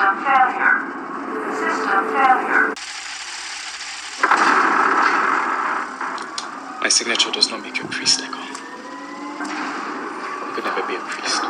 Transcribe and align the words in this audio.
System 0.00 0.24
failure. 0.24 0.80
System 1.60 2.02
failure. 2.16 2.72
My 6.80 6.88
signature 6.88 7.30
does 7.30 7.50
not 7.50 7.60
make 7.60 7.76
you 7.76 7.84
a 7.84 7.88
priest, 7.88 8.20
Eko. 8.20 8.40
You 10.40 10.52
could 10.54 10.64
never 10.64 10.82
be 10.88 10.94
a 10.94 11.00
priest. 11.00 11.42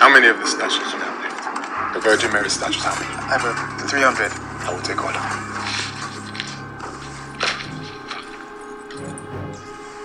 How 0.00 0.08
many 0.10 0.28
of 0.28 0.38
the 0.38 0.46
statues 0.46 0.90
do 0.90 0.96
you 0.96 1.04
have 1.04 1.20
left? 1.20 1.92
The 1.92 2.00
Virgin 2.00 2.32
Mary 2.32 2.48
statues, 2.48 2.82
how 2.82 2.94
many? 2.94 3.12
I 3.20 3.36
have 3.36 3.44
a 3.44 3.52
300. 3.86 4.32
I 4.64 4.72
will 4.72 4.80
take 4.80 5.02
all 5.02 5.10
of 5.10 5.14
them. 5.14 5.22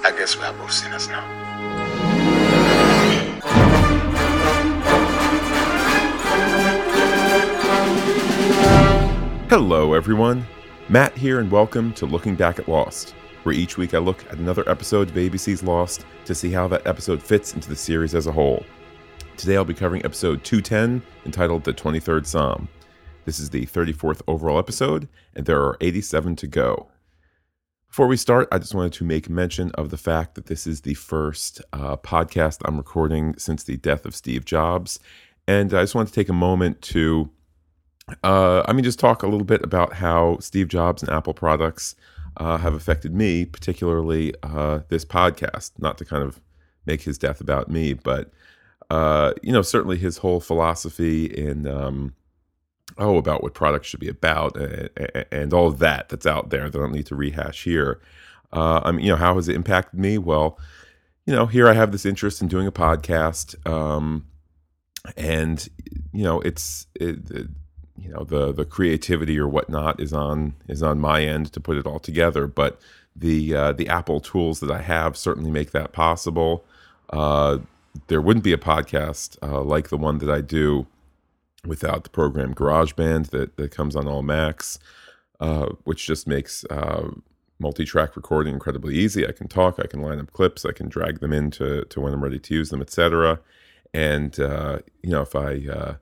I 0.04 0.12
guess 0.18 0.36
we 0.36 0.44
are 0.44 0.52
both 0.52 0.74
sinners 0.74 1.08
now. 1.08 1.93
Hello, 9.54 9.94
everyone. 9.94 10.48
Matt 10.90 11.16
here, 11.16 11.40
and 11.40 11.52
welcome 11.52 11.94
to 11.94 12.08
Looking 12.08 12.34
Back 12.34 12.58
at 12.58 12.68
Lost, 12.68 13.12
where 13.44 13.54
each 13.54 13.78
week 13.78 13.94
I 13.94 14.00
look 14.00 14.26
at 14.32 14.40
another 14.40 14.68
episode 14.68 15.12
of 15.12 15.16
ABC's 15.16 15.62
Lost 15.62 16.08
to 16.26 16.34
see 16.34 16.50
how 16.50 16.68
that 16.70 16.88
episode 16.88 17.22
fits 17.22 17.54
into 17.54 17.70
the 17.70 17.76
series 17.76 18.16
as 18.16 18.26
a 18.26 18.32
whole. 18.32 18.66
Today 19.38 19.56
I'll 19.56 19.64
be 19.64 19.76
covering 19.76 20.04
episode 20.04 20.44
210, 20.44 21.04
entitled 21.28 21.66
The 21.66 21.72
23rd 21.72 22.26
Psalm. 22.26 22.68
This 23.26 23.40
is 23.40 23.52
the 23.52 23.68
34th 23.68 24.24
overall 24.28 24.58
episode, 24.58 25.08
and 25.36 25.46
there 25.46 25.62
are 25.62 25.78
87 25.82 26.36
to 26.38 26.48
go. 26.48 26.88
Before 27.90 28.08
we 28.08 28.18
start, 28.18 28.48
I 28.52 28.58
just 28.58 28.74
wanted 28.74 28.94
to 28.94 29.04
make 29.04 29.30
mention 29.30 29.70
of 29.76 29.92
the 29.92 29.98
fact 29.98 30.34
that 30.34 30.48
this 30.48 30.66
is 30.66 30.82
the 30.82 30.96
first 30.96 31.62
uh, 31.72 31.96
podcast 31.98 32.58
I'm 32.66 32.78
recording 32.78 33.38
since 33.38 33.64
the 33.64 33.78
death 33.78 34.08
of 34.08 34.16
Steve 34.16 34.46
Jobs. 34.46 35.00
And 35.48 35.76
I 35.76 35.84
just 35.84 35.94
want 35.94 36.08
to 36.08 36.16
take 36.16 36.30
a 36.30 36.34
moment 36.34 36.82
to 36.82 37.30
uh, 38.24 38.64
I 38.68 38.74
mean, 38.74 38.84
just 38.84 39.00
talk 39.00 39.24
a 39.24 39.28
little 39.28 39.46
bit 39.46 39.64
about 39.64 39.94
how 39.94 40.38
Steve 40.40 40.68
Jobs 40.68 41.04
and 41.04 41.12
Apple 41.12 41.34
products 41.34 41.96
uh, 42.38 42.58
have 42.58 42.74
affected 42.74 43.14
me, 43.14 43.46
particularly 43.46 44.34
uh, 44.44 44.80
this 44.90 45.06
podcast. 45.06 45.72
Not 45.78 45.98
to 46.00 46.06
kind 46.06 46.24
of 46.24 46.42
make 46.86 47.04
his 47.04 47.18
death 47.18 47.40
about 47.40 47.70
me, 47.70 47.94
but 47.94 48.32
uh, 48.90 49.34
you 49.42 49.52
know, 49.52 49.62
certainly 49.62 49.98
his 49.98 50.18
whole 50.18 50.40
philosophy 50.40 51.26
in 51.26 51.66
um, 51.68 52.14
oh 52.98 53.18
about 53.18 53.42
what 53.42 53.54
products 53.54 53.88
should 53.88 54.00
be 54.00 54.10
about 54.10 54.58
and, 54.58 54.90
and, 55.32 55.54
all 55.54 55.68
of 55.68 55.80
that 55.80 56.10
that's 56.10 56.26
out 56.26 56.50
there 56.50 56.70
that 56.70 56.78
I 56.78 56.82
don't 56.82 56.92
need 56.92 57.08
to 57.08 57.16
rehash 57.16 57.64
here. 57.64 58.02
Uh, 58.52 58.82
I 58.84 58.92
mean, 58.92 59.06
you 59.06 59.12
know, 59.12 59.18
how 59.18 59.36
has 59.36 59.48
it 59.48 59.56
impacted 59.56 60.00
me? 60.00 60.18
Well, 60.18 60.60
you 61.26 61.34
know, 61.34 61.46
here 61.46 61.68
I 61.68 61.74
have 61.74 61.92
this 61.92 62.06
interest 62.06 62.42
in 62.42 62.50
doing 62.50 62.68
a 62.68 62.72
podcast. 62.72 63.56
Um, 63.68 64.28
and 65.18 65.68
you 66.12 66.24
know 66.24 66.40
it's 66.42 66.88
it, 66.96 67.30
it, 67.32 67.48
you 68.04 68.10
know 68.10 68.24
the 68.24 68.52
the 68.52 68.66
creativity 68.66 69.40
or 69.40 69.48
whatnot 69.48 70.00
is 70.00 70.14
on 70.14 70.56
is 70.68 70.84
on 70.84 71.00
my 71.00 71.24
end 71.24 71.52
to 71.54 71.60
put 71.60 71.78
it 71.78 71.86
all 71.86 72.00
together. 72.00 72.48
But 72.48 72.80
the 73.16 73.56
uh, 73.56 73.72
the 73.74 73.88
apple 73.88 74.20
tools 74.20 74.60
that 74.60 74.72
i 74.72 74.82
have 74.82 75.16
certainly 75.16 75.52
make 75.52 75.72
that 75.72 75.92
possible. 75.92 76.64
Uh, 77.10 77.60
there 78.08 78.22
wouldn't 78.22 78.44
be 78.44 78.54
a 78.54 78.58
podcast 78.58 79.38
uh, 79.44 79.62
like 79.62 79.90
the 79.90 79.98
one 79.98 80.18
that 80.18 80.30
i 80.30 80.42
do 80.42 80.88
without 81.66 82.04
the 82.04 82.10
program 82.10 82.54
GarageBand 82.54 83.30
that, 83.30 83.56
that 83.56 83.72
comes 83.72 83.96
on 83.96 84.08
all 84.08 84.24
macs 84.24 84.80
uh, 85.40 85.68
which 85.84 86.08
just 86.08 86.28
makes 86.28 86.66
uh, 86.66 87.10
multi-track 87.60 88.16
recording 88.16 88.54
incredibly 88.54 88.96
easy. 88.96 89.28
I 89.28 89.32
can 89.32 89.48
talk 89.48 89.80
i 89.80 89.88
can 89.88 90.02
line 90.02 90.20
up 90.20 90.32
clips 90.32 90.66
i 90.66 90.72
can 90.72 90.90
drag 90.90 91.20
them 91.20 91.32
into 91.32 91.86
to 91.86 92.02
when 92.02 92.14
i'm 92.14 92.24
ready 92.24 92.40
to 92.40 92.54
use 92.54 92.70
them 92.70 92.82
etc 92.82 93.40
and 93.94 94.40
uh, 94.40 94.80
you 95.04 95.12
know 95.12 95.22
if 95.22 95.36
i 95.36 95.98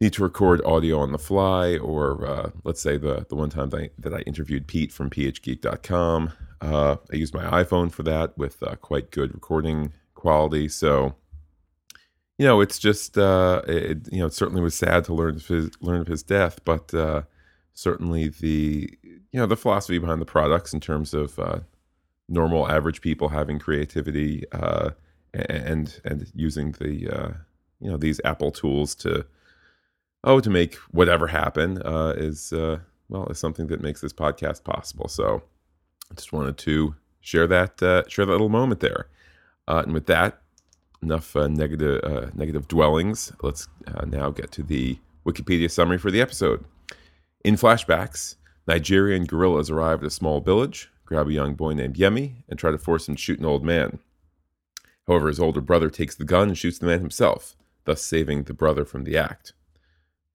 need 0.00 0.12
to 0.12 0.22
record 0.22 0.62
audio 0.64 0.98
on 0.98 1.12
the 1.12 1.18
fly, 1.18 1.78
or 1.78 2.26
uh, 2.26 2.50
let's 2.64 2.80
say 2.80 2.96
the 2.96 3.26
the 3.28 3.34
one 3.34 3.50
time 3.50 3.70
that 3.70 3.80
I, 3.80 3.90
that 3.98 4.14
I 4.14 4.18
interviewed 4.20 4.66
Pete 4.66 4.92
from 4.92 5.10
phgeek.com, 5.10 6.32
uh, 6.60 6.96
I 7.12 7.16
used 7.16 7.34
my 7.34 7.44
iPhone 7.62 7.90
for 7.90 8.02
that 8.02 8.36
with 8.36 8.62
uh, 8.62 8.76
quite 8.76 9.10
good 9.10 9.32
recording 9.32 9.92
quality. 10.14 10.68
So, 10.68 11.14
you 12.38 12.46
know, 12.46 12.60
it's 12.60 12.78
just 12.78 13.16
uh, 13.16 13.62
it, 13.66 14.12
you 14.12 14.18
know, 14.18 14.26
it 14.26 14.34
certainly 14.34 14.62
was 14.62 14.74
sad 14.74 15.04
to 15.04 15.14
learn 15.14 15.36
of 15.36 15.46
his 15.46 15.70
learn 15.80 16.00
of 16.02 16.08
his 16.08 16.22
death, 16.22 16.60
but 16.64 16.92
uh, 16.92 17.22
certainly 17.72 18.28
the 18.28 18.90
you 19.02 19.40
know 19.40 19.46
the 19.46 19.56
philosophy 19.56 19.98
behind 19.98 20.20
the 20.20 20.26
products 20.26 20.74
in 20.74 20.80
terms 20.80 21.14
of 21.14 21.38
uh, 21.38 21.60
normal 22.28 22.68
average 22.68 23.00
people 23.00 23.28
having 23.28 23.58
creativity 23.58 24.44
and 25.32 26.00
and 26.04 26.30
using 26.34 26.72
the 26.72 27.34
you 27.80 27.90
know 27.90 27.96
these 27.96 28.20
Apple 28.24 28.50
tools 28.50 28.94
to 28.94 29.24
oh, 30.26 30.40
to 30.40 30.50
make 30.50 30.74
whatever 30.90 31.28
happen 31.28 31.80
uh, 31.82 32.12
is 32.16 32.52
uh, 32.52 32.80
well 33.08 33.26
is 33.28 33.38
something 33.38 33.68
that 33.68 33.80
makes 33.80 34.00
this 34.00 34.12
podcast 34.12 34.64
possible. 34.64 35.08
So 35.08 35.42
I 36.10 36.14
just 36.14 36.32
wanted 36.32 36.58
to 36.58 36.94
share 37.20 37.46
that 37.46 37.82
uh, 37.82 38.06
share 38.08 38.26
that 38.26 38.32
little 38.32 38.48
moment 38.50 38.80
there. 38.80 39.08
Uh, 39.68 39.82
and 39.84 39.94
with 39.94 40.06
that, 40.06 40.42
enough 41.02 41.34
uh, 41.34 41.48
negative 41.48 42.04
uh, 42.04 42.30
negative 42.34 42.68
dwellings. 42.68 43.32
Let's 43.42 43.68
now 44.04 44.30
get 44.30 44.50
to 44.52 44.62
the 44.62 44.98
Wikipedia 45.24 45.70
summary 45.70 45.98
for 45.98 46.10
the 46.10 46.20
episode. 46.20 46.64
In 47.44 47.54
flashbacks, 47.54 48.36
Nigerian 48.66 49.24
guerrillas 49.24 49.70
arrive 49.70 50.00
at 50.00 50.06
a 50.06 50.10
small 50.10 50.40
village, 50.40 50.90
grab 51.04 51.28
a 51.28 51.32
young 51.32 51.54
boy 51.54 51.72
named 51.72 51.96
Yemi, 51.96 52.42
and 52.48 52.58
try 52.58 52.72
to 52.72 52.78
force 52.78 53.08
him 53.08 53.14
to 53.14 53.20
shoot 53.22 53.38
an 53.38 53.44
old 53.44 53.64
man. 53.64 54.00
However, 55.06 55.28
his 55.28 55.38
older 55.38 55.60
brother 55.60 55.88
takes 55.88 56.16
the 56.16 56.24
gun 56.24 56.48
and 56.48 56.58
shoots 56.58 56.78
the 56.78 56.86
man 56.86 56.98
himself, 56.98 57.54
thus 57.84 58.02
saving 58.02 58.44
the 58.44 58.54
brother 58.54 58.84
from 58.84 59.04
the 59.04 59.16
act. 59.16 59.52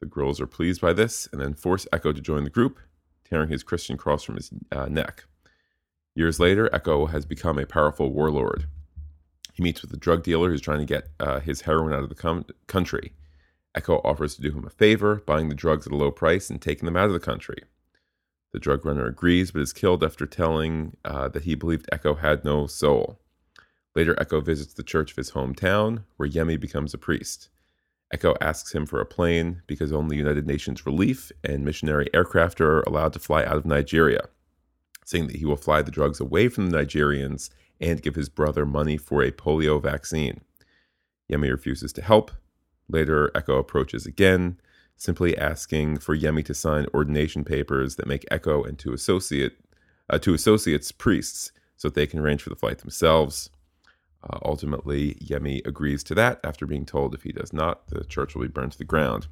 The 0.01 0.07
girls 0.07 0.41
are 0.41 0.47
pleased 0.47 0.81
by 0.81 0.93
this 0.93 1.29
and 1.31 1.39
then 1.39 1.53
force 1.53 1.87
Eko 1.93 2.13
to 2.13 2.21
join 2.21 2.43
the 2.43 2.49
group, 2.49 2.79
tearing 3.23 3.49
his 3.49 3.63
Christian 3.63 3.97
cross 3.97 4.23
from 4.23 4.35
his 4.35 4.51
uh, 4.71 4.87
neck. 4.87 5.25
Years 6.15 6.39
later, 6.39 6.67
Eko 6.73 7.09
has 7.11 7.25
become 7.25 7.57
a 7.57 7.67
powerful 7.67 8.11
warlord. 8.11 8.65
He 9.53 9.63
meets 9.63 9.81
with 9.81 9.93
a 9.93 9.97
drug 9.97 10.23
dealer 10.23 10.49
who's 10.49 10.61
trying 10.61 10.79
to 10.79 10.85
get 10.85 11.09
uh, 11.19 11.39
his 11.39 11.61
heroin 11.61 11.93
out 11.93 12.03
of 12.03 12.09
the 12.09 12.15
com- 12.15 12.45
country. 12.67 13.13
Eko 13.77 14.01
offers 14.03 14.35
to 14.35 14.41
do 14.41 14.51
him 14.51 14.65
a 14.65 14.71
favor, 14.71 15.23
buying 15.25 15.49
the 15.49 15.55
drugs 15.55 15.85
at 15.85 15.93
a 15.93 15.95
low 15.95 16.11
price 16.11 16.49
and 16.49 16.61
taking 16.61 16.85
them 16.85 16.97
out 16.97 17.07
of 17.07 17.13
the 17.13 17.19
country. 17.19 17.63
The 18.53 18.59
drug 18.59 18.85
runner 18.85 19.05
agrees, 19.05 19.51
but 19.51 19.61
is 19.61 19.71
killed 19.71 20.03
after 20.03 20.25
telling 20.25 20.97
uh, 21.05 21.29
that 21.29 21.43
he 21.43 21.55
believed 21.55 21.89
Eko 21.93 22.19
had 22.19 22.43
no 22.43 22.67
soul. 22.67 23.19
Later, 23.95 24.15
Eko 24.15 24.43
visits 24.43 24.73
the 24.73 24.83
church 24.83 25.11
of 25.11 25.17
his 25.17 25.31
hometown, 25.31 26.03
where 26.17 26.27
Yemi 26.27 26.59
becomes 26.59 26.93
a 26.93 26.97
priest. 26.97 27.49
Eko 28.13 28.35
asks 28.41 28.73
him 28.73 28.85
for 28.85 28.99
a 28.99 29.05
plane 29.05 29.61
because 29.67 29.91
only 29.91 30.17
United 30.17 30.45
Nations 30.45 30.85
relief 30.85 31.31
and 31.43 31.63
missionary 31.63 32.09
aircraft 32.13 32.59
are 32.59 32.81
allowed 32.81 33.13
to 33.13 33.19
fly 33.19 33.43
out 33.43 33.57
of 33.57 33.65
Nigeria, 33.65 34.27
saying 35.05 35.27
that 35.27 35.37
he 35.37 35.45
will 35.45 35.55
fly 35.55 35.81
the 35.81 35.91
drugs 35.91 36.19
away 36.19 36.49
from 36.49 36.69
the 36.69 36.77
Nigerians 36.77 37.49
and 37.79 38.01
give 38.01 38.15
his 38.15 38.29
brother 38.29 38.65
money 38.65 38.97
for 38.97 39.23
a 39.23 39.31
polio 39.31 39.81
vaccine. 39.81 40.41
Yemi 41.31 41.49
refuses 41.49 41.93
to 41.93 42.01
help. 42.01 42.31
Later, 42.89 43.31
Eko 43.33 43.57
approaches 43.57 44.05
again, 44.05 44.59
simply 44.97 45.37
asking 45.37 45.97
for 45.97 46.15
Yemi 46.15 46.43
to 46.45 46.53
sign 46.53 46.85
ordination 46.93 47.43
papers 47.43 47.95
that 47.95 48.07
make 48.07 48.25
Eko 48.29 48.67
and 48.67 48.77
two 48.77 48.93
associate 48.93 49.57
uh, 50.09 50.19
two 50.19 50.33
associates 50.33 50.91
priests 50.91 51.51
so 51.77 51.87
that 51.87 51.95
they 51.95 52.05
can 52.05 52.19
arrange 52.19 52.41
for 52.41 52.49
the 52.49 52.55
flight 52.55 52.79
themselves. 52.79 53.49
Uh, 54.23 54.37
ultimately, 54.43 55.15
Yemi 55.15 55.65
agrees 55.65 56.03
to 56.03 56.15
that 56.15 56.39
after 56.43 56.65
being 56.65 56.85
told 56.85 57.13
if 57.13 57.23
he 57.23 57.31
does 57.31 57.51
not, 57.51 57.87
the 57.87 58.03
church 58.03 58.35
will 58.35 58.43
be 58.43 58.47
burned 58.47 58.73
to 58.73 58.77
the 58.77 58.83
ground. 58.83 59.27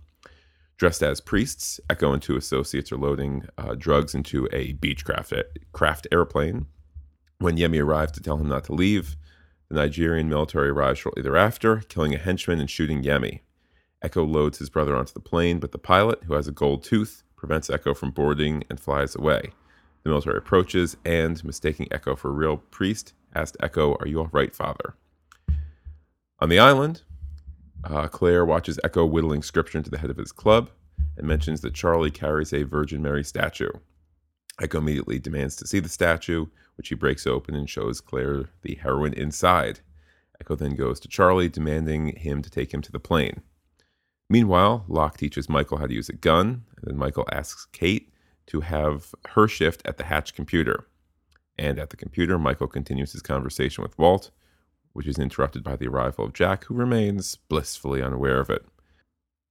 Dressed 0.78 1.04
as 1.04 1.20
priests, 1.20 1.80
Eko 1.90 2.14
and 2.14 2.22
two 2.22 2.38
associates 2.38 2.92
are 2.92 2.98
loading 2.98 3.46
uh, 3.58 3.76
drugs 3.76 4.16
into 4.16 4.48
a 4.52 4.74
Beechcraft 4.74 5.44
craft 5.74 6.08
airplane. 6.12 6.68
When 7.38 7.58
Yemi 7.58 7.84
arrives 7.84 8.14
to 8.14 8.22
tell 8.22 8.38
him 8.38 8.48
not 8.48 8.64
to 8.66 8.74
leave, 8.74 9.16
the 9.70 9.76
Nigerian 9.76 10.30
military 10.30 10.70
arrives 10.70 11.00
shortly 11.00 11.22
thereafter, 11.22 11.84
killing 11.90 12.16
a 12.16 12.18
henchman 12.18 12.60
and 12.60 12.70
shooting 12.70 13.04
Yemi. 13.04 13.42
Eko 14.04 14.26
loads 14.30 14.60
his 14.60 14.70
brother 14.70 14.96
onto 14.96 15.14
the 15.14 15.20
plane, 15.20 15.60
but 15.60 15.72
the 15.72 15.78
pilot, 15.78 16.24
who 16.24 16.34
has 16.34 16.48
a 16.48 16.52
gold 16.52 16.84
tooth, 16.84 17.24
prevents 17.36 17.70
Eko 17.70 17.96
from 17.96 18.12
boarding 18.12 18.64
and 18.70 18.80
flies 18.80 19.16
away. 19.16 19.52
The 20.04 20.10
military 20.10 20.38
approaches 20.38 20.98
and, 21.06 21.44
mistaking 21.44 21.88
Eko 21.88 22.18
for 22.18 22.30
a 22.30 22.34
real 22.34 22.58
priest, 22.58 23.14
asked 23.36 23.58
Eko, 23.62 24.00
Are 24.00 24.08
you 24.08 24.20
all 24.20 24.30
right, 24.32 24.54
father? 24.54 24.96
On 26.40 26.50
the 26.50 26.60
island, 26.60 27.04
uh, 27.84 28.08
Claire 28.08 28.46
watches 28.46 28.80
Eko 28.84 29.10
whittling 29.10 29.44
scripture 29.44 29.78
into 29.78 29.90
the 29.90 29.98
head 29.98 30.10
of 30.10 30.18
his 30.18 30.32
club 30.32 30.70
and 31.18 31.28
mentions 31.28 31.62
that 31.62 31.74
Charlie 31.74 32.12
carries 32.12 32.54
a 32.54 32.64
Virgin 32.64 33.02
Mary 33.02 33.24
statue. 33.24 33.72
Eko 34.62 34.80
immediately 34.80 35.20
demands 35.20 35.56
to 35.58 35.68
see 35.68 35.80
the 35.80 35.90
statue, 35.90 36.48
which 36.76 36.90
he 36.90 36.96
breaks 36.96 37.28
open 37.28 37.56
and 37.56 37.70
shows 37.70 38.02
Claire 38.02 38.50
the 38.62 38.76
heroin 38.76 39.14
inside. 39.14 39.80
Eko 40.44 40.58
then 40.58 40.76
goes 40.76 41.00
to 41.02 41.08
Charlie, 41.08 41.50
demanding 41.50 42.16
him 42.16 42.42
to 42.42 42.50
take 42.50 42.74
him 42.74 42.82
to 42.82 42.92
the 42.92 43.00
plane. 43.00 43.42
Meanwhile, 44.30 44.86
Locke 44.88 45.18
teaches 45.18 45.50
Michael 45.50 45.78
how 45.78 45.88
to 45.88 45.94
use 45.94 46.10
a 46.10 46.14
gun, 46.14 46.64
and 46.78 46.84
then 46.84 46.98
Michael 46.98 47.28
asks 47.32 47.66
Kate 47.72 48.14
to 48.48 48.62
have 48.62 49.14
her 49.30 49.48
shift 49.48 49.82
at 49.86 49.98
the 49.98 50.06
Hatch 50.06 50.34
computer. 50.34 50.88
And 51.60 51.78
at 51.78 51.90
the 51.90 51.98
computer, 51.98 52.40
Michael 52.40 52.70
continues 52.70 53.12
his 53.12 53.22
conversation 53.22 53.84
with 53.84 53.98
Walt, 54.00 54.32
which 54.94 55.06
is 55.06 55.20
interrupted 55.20 55.62
by 55.62 55.76
the 55.76 55.90
arrival 55.90 56.24
of 56.24 56.34
Jack, 56.34 56.64
who 56.64 56.74
remains 56.74 57.36
blissfully 57.36 58.02
unaware 58.02 58.40
of 58.40 58.50
it. 58.50 58.66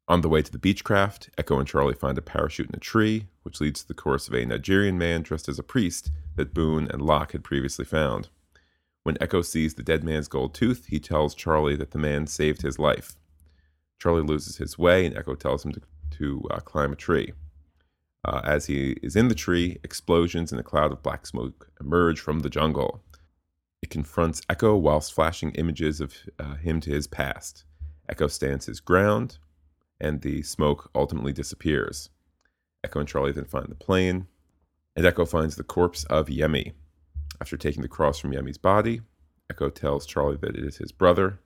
On 0.09 0.23
the 0.23 0.29
way 0.31 0.41
to 0.41 0.51
the 0.51 0.59
Beechcraft, 0.59 1.29
Eko 1.37 1.59
and 1.59 1.69
Charlie 1.69 1.93
find 1.93 2.17
a 2.17 2.23
parachute 2.23 2.71
in 2.71 2.77
a 2.77 2.81
tree, 2.81 3.27
which 3.43 3.61
leads 3.61 3.83
to 3.83 3.89
the 3.89 3.93
course 3.93 4.27
of 4.27 4.33
a 4.33 4.47
Nigerian 4.47 4.97
man 4.97 5.21
dressed 5.21 5.51
as 5.51 5.59
a 5.59 5.63
priest 5.63 6.11
that 6.37 6.55
Boone 6.55 6.89
and 6.91 7.03
Locke 7.03 7.33
had 7.33 7.45
previously 7.45 7.85
found. 7.85 8.31
When 9.03 9.17
Eko 9.17 9.45
sees 9.45 9.75
the 9.75 9.83
dead 9.83 10.03
man's 10.03 10.29
gold 10.29 10.55
tooth, 10.55 10.87
he 10.87 10.99
tells 10.99 11.35
Charlie 11.35 11.77
that 11.77 11.91
the 11.91 11.99
man 11.99 12.27
saved 12.27 12.63
his 12.63 12.79
life. 12.79 13.17
Charlie 14.01 14.23
loses 14.23 14.57
his 14.57 14.79
way, 14.79 15.05
and 15.05 15.15
Eko 15.15 15.39
tells 15.39 15.63
him 15.63 15.73
to, 15.73 15.83
to 16.13 16.49
uh, 16.51 16.61
climb 16.61 16.93
a 16.93 16.97
tree. 16.97 17.35
Uh, 18.29 18.43
as 18.45 18.67
he 18.67 18.91
is 19.03 19.17
in 19.17 19.29
the 19.29 19.35
tree, 19.35 19.79
explosions 19.83 20.53
and 20.53 20.61
a 20.61 20.63
cloud 20.63 20.93
of 20.93 21.03
black 21.03 21.27
smoke 21.27 21.71
emerge 21.81 22.21
from 22.21 22.41
the 22.41 22.51
jungle. 22.51 23.03
It 23.81 23.89
confronts 23.89 24.43
Eko 24.51 24.79
whilst 24.79 25.15
flashing 25.15 25.53
images 25.53 25.99
of 25.99 26.15
uh, 26.39 26.57
him 26.57 26.79
to 26.81 26.91
his 26.91 27.07
past. 27.07 27.65
Eko 28.13 28.31
stands 28.31 28.67
his 28.67 28.81
ground, 28.81 29.39
and 29.99 30.21
the 30.21 30.43
smoke 30.43 30.91
ultimately 30.95 31.33
disappears. 31.33 32.11
Eko 32.87 33.01
and 33.01 33.09
Charlie 33.09 33.33
then 33.33 33.47
find 33.47 33.69
the 33.71 33.75
plane, 33.75 34.27
and 34.95 35.07
Eko 35.07 35.27
finds 35.27 35.57
the 35.57 35.65
corpse 35.65 36.05
of 36.05 36.27
Yemi. 36.27 36.73
After 37.41 37.57
taking 37.57 37.81
the 37.81 37.89
cross 37.89 38.19
from 38.19 38.33
Yemi's 38.33 38.59
body, 38.59 39.01
Eko 39.51 39.75
tells 39.75 40.05
Charlie 40.05 40.37
that 40.43 40.55
it 40.55 40.65
is 40.65 40.77
his 40.77 40.93
brother, 40.93 41.39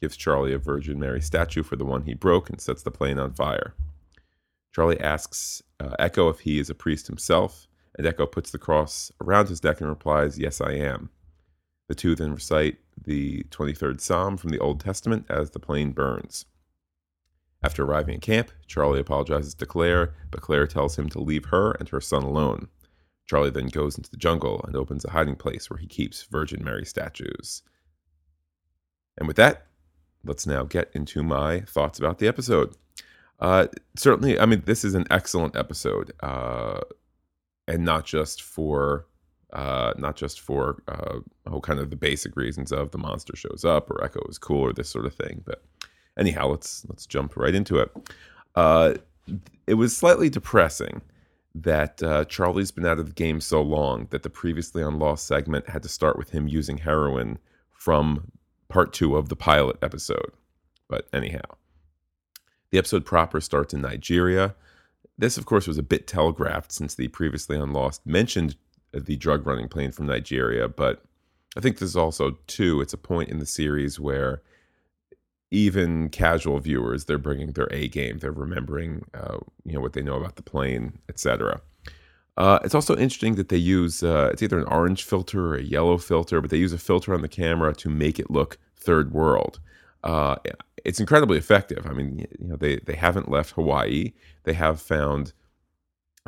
gives 0.00 0.16
Charlie 0.16 0.54
a 0.54 0.58
Virgin 0.58 0.98
Mary 0.98 1.20
statue 1.20 1.62
for 1.62 1.76
the 1.76 1.84
one 1.84 2.04
he 2.04 2.14
broke, 2.14 2.48
and 2.48 2.58
sets 2.58 2.82
the 2.82 2.90
plane 2.90 3.18
on 3.18 3.34
fire. 3.34 3.74
Charlie 4.74 5.00
asks 5.00 5.62
uh, 5.80 5.94
Eko 6.00 6.30
if 6.30 6.40
he 6.40 6.58
is 6.58 6.70
a 6.70 6.74
priest 6.74 7.06
himself, 7.06 7.66
and 7.96 8.06
Eko 8.06 8.30
puts 8.30 8.50
the 8.50 8.58
cross 8.58 9.12
around 9.20 9.48
his 9.48 9.62
neck 9.62 9.80
and 9.80 9.88
replies, 9.88 10.38
Yes, 10.38 10.60
I 10.60 10.72
am. 10.72 11.10
The 11.88 11.94
two 11.94 12.14
then 12.14 12.34
recite 12.34 12.78
the 13.04 13.42
23rd 13.50 14.00
Psalm 14.00 14.36
from 14.36 14.50
the 14.50 14.58
Old 14.58 14.80
Testament 14.80 15.26
as 15.28 15.50
the 15.50 15.58
plane 15.58 15.92
burns. 15.92 16.46
After 17.62 17.84
arriving 17.84 18.16
at 18.16 18.22
camp, 18.22 18.50
Charlie 18.66 19.00
apologizes 19.00 19.54
to 19.54 19.66
Claire, 19.66 20.14
but 20.30 20.40
Claire 20.40 20.66
tells 20.66 20.98
him 20.98 21.08
to 21.10 21.20
leave 21.20 21.46
her 21.46 21.72
and 21.72 21.88
her 21.90 22.00
son 22.00 22.22
alone. 22.22 22.68
Charlie 23.26 23.50
then 23.50 23.68
goes 23.68 23.96
into 23.96 24.10
the 24.10 24.16
jungle 24.16 24.64
and 24.66 24.74
opens 24.74 25.04
a 25.04 25.10
hiding 25.10 25.36
place 25.36 25.70
where 25.70 25.78
he 25.78 25.86
keeps 25.86 26.24
Virgin 26.24 26.64
Mary 26.64 26.84
statues. 26.84 27.62
And 29.16 29.28
with 29.28 29.36
that, 29.36 29.66
let's 30.24 30.46
now 30.46 30.64
get 30.64 30.90
into 30.92 31.22
my 31.22 31.60
thoughts 31.60 31.98
about 31.98 32.18
the 32.18 32.26
episode. 32.26 32.74
Uh, 33.42 33.66
certainly, 33.96 34.38
I 34.38 34.46
mean, 34.46 34.62
this 34.66 34.84
is 34.84 34.94
an 34.94 35.04
excellent 35.10 35.56
episode, 35.56 36.12
uh, 36.20 36.78
and 37.66 37.84
not 37.84 38.04
just 38.06 38.40
for 38.40 39.06
uh, 39.52 39.92
not 39.98 40.14
just 40.16 40.40
for 40.40 40.82
uh, 40.86 41.18
oh, 41.46 41.60
kind 41.60 41.80
of 41.80 41.90
the 41.90 41.96
basic 41.96 42.36
reasons 42.36 42.70
of 42.70 42.92
the 42.92 42.98
monster 42.98 43.34
shows 43.36 43.64
up 43.64 43.90
or 43.90 43.96
Eko 43.96 44.30
is 44.30 44.38
cool 44.38 44.60
or 44.60 44.72
this 44.72 44.88
sort 44.88 45.06
of 45.06 45.14
thing. 45.14 45.42
But 45.44 45.62
anyhow, 46.16 46.46
let's 46.48 46.86
let's 46.88 47.04
jump 47.04 47.36
right 47.36 47.54
into 47.54 47.78
it. 47.78 47.90
Uh, 48.54 48.94
it 49.66 49.74
was 49.74 49.96
slightly 49.96 50.30
depressing 50.30 51.02
that 51.54 52.00
uh, 52.00 52.24
Charlie's 52.26 52.70
been 52.70 52.86
out 52.86 53.00
of 53.00 53.06
the 53.06 53.12
game 53.12 53.40
so 53.40 53.60
long 53.60 54.06
that 54.10 54.22
the 54.22 54.30
previously 54.30 54.84
on 54.84 55.00
Lost 55.00 55.26
segment 55.26 55.68
had 55.68 55.82
to 55.82 55.88
start 55.88 56.16
with 56.16 56.30
him 56.30 56.46
using 56.46 56.78
heroin 56.78 57.38
from 57.72 58.30
part 58.68 58.92
two 58.92 59.16
of 59.16 59.28
the 59.28 59.36
pilot 59.36 59.76
episode. 59.82 60.32
But 60.88 61.08
anyhow, 61.12 61.42
the 62.72 62.78
episode 62.78 63.04
proper 63.04 63.40
starts 63.40 63.72
in 63.72 63.82
Nigeria. 63.82 64.56
This, 65.16 65.36
of 65.36 65.46
course, 65.46 65.68
was 65.68 65.78
a 65.78 65.82
bit 65.82 66.08
telegraphed 66.08 66.72
since 66.72 66.94
the 66.94 67.08
previously 67.08 67.56
on 67.56 67.72
Lost 67.72 68.04
mentioned 68.04 68.56
the 68.92 69.16
drug 69.16 69.46
running 69.46 69.68
plane 69.68 69.92
from 69.92 70.06
Nigeria, 70.06 70.68
but 70.68 71.04
I 71.56 71.60
think 71.60 71.78
this 71.78 71.90
is 71.90 71.96
also 71.96 72.38
too. 72.46 72.80
It's 72.80 72.94
a 72.94 72.98
point 72.98 73.28
in 73.28 73.38
the 73.38 73.46
series 73.46 74.00
where 74.00 74.42
even 75.50 76.08
casual 76.08 76.58
viewers 76.58 77.04
they're 77.04 77.18
bringing 77.18 77.52
their 77.52 77.68
A 77.70 77.88
game. 77.88 78.18
They're 78.18 78.32
remembering, 78.32 79.04
uh, 79.12 79.38
you 79.64 79.74
know, 79.74 79.80
what 79.80 79.92
they 79.92 80.02
know 80.02 80.16
about 80.16 80.36
the 80.36 80.42
plane, 80.42 80.98
etc. 81.10 81.60
Uh, 82.38 82.58
it's 82.64 82.74
also 82.74 82.96
interesting 82.96 83.34
that 83.34 83.50
they 83.50 83.58
use 83.58 84.02
uh, 84.02 84.30
it's 84.32 84.42
either 84.42 84.58
an 84.58 84.64
orange 84.64 85.04
filter 85.04 85.48
or 85.48 85.56
a 85.56 85.62
yellow 85.62 85.98
filter, 85.98 86.40
but 86.40 86.48
they 86.50 86.56
use 86.56 86.72
a 86.72 86.78
filter 86.78 87.12
on 87.12 87.20
the 87.20 87.28
camera 87.28 87.74
to 87.74 87.90
make 87.90 88.18
it 88.18 88.30
look 88.30 88.58
third 88.76 89.12
world. 89.12 89.60
Uh, 90.02 90.36
it's 90.84 91.00
incredibly 91.00 91.38
effective. 91.38 91.86
I 91.86 91.92
mean, 91.92 92.26
you 92.38 92.48
know, 92.48 92.56
they 92.56 92.76
they 92.76 92.94
haven't 92.94 93.30
left 93.30 93.52
Hawaii. 93.52 94.12
They 94.44 94.54
have 94.54 94.80
found 94.80 95.32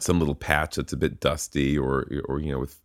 some 0.01 0.19
little 0.19 0.35
patch 0.35 0.77
that's 0.77 0.93
a 0.93 0.97
bit 0.97 1.21
dusty 1.21 1.79
or 1.79 2.07
or 2.27 2.41
you 2.41 2.53
know 2.53 2.61
with 2.61 2.81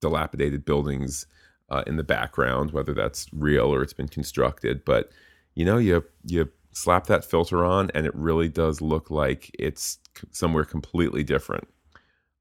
dilapidated 0.00 0.64
buildings 0.64 1.26
uh, 1.70 1.82
in 1.86 1.96
the 1.96 2.04
background, 2.04 2.72
whether 2.72 2.94
that's 2.94 3.26
real 3.32 3.72
or 3.72 3.82
it's 3.82 3.92
been 3.92 4.08
constructed. 4.08 4.84
But 4.84 5.10
you 5.54 5.64
know, 5.64 5.78
you 5.78 6.04
you 6.24 6.50
slap 6.72 7.06
that 7.06 7.24
filter 7.24 7.64
on, 7.64 7.90
and 7.94 8.06
it 8.06 8.14
really 8.14 8.48
does 8.48 8.80
look 8.80 9.10
like 9.10 9.50
it's 9.58 9.98
somewhere 10.30 10.64
completely 10.64 11.24
different. 11.24 11.68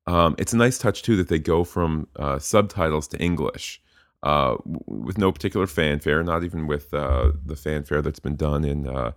Um, 0.08 0.36
it's 0.38 0.54
a 0.54 0.58
nice 0.58 0.78
touch 0.78 1.02
too 1.02 1.16
that 1.18 1.30
they 1.30 1.40
go 1.40 1.64
from 1.64 2.08
uh, 2.18 2.38
subtitles 2.40 3.08
to 3.10 3.18
English 3.20 3.82
uh, 4.26 4.58
with 4.66 5.20
no 5.20 5.32
particular 5.32 5.68
fanfare, 5.68 6.24
not 6.24 6.44
even 6.44 6.66
with 6.66 6.94
uh, 6.94 7.32
the 7.46 7.56
fanfare 7.56 8.02
that's 8.02 8.20
been 8.20 8.36
done 8.36 8.66
in 8.66 8.88
uh, 8.88 9.12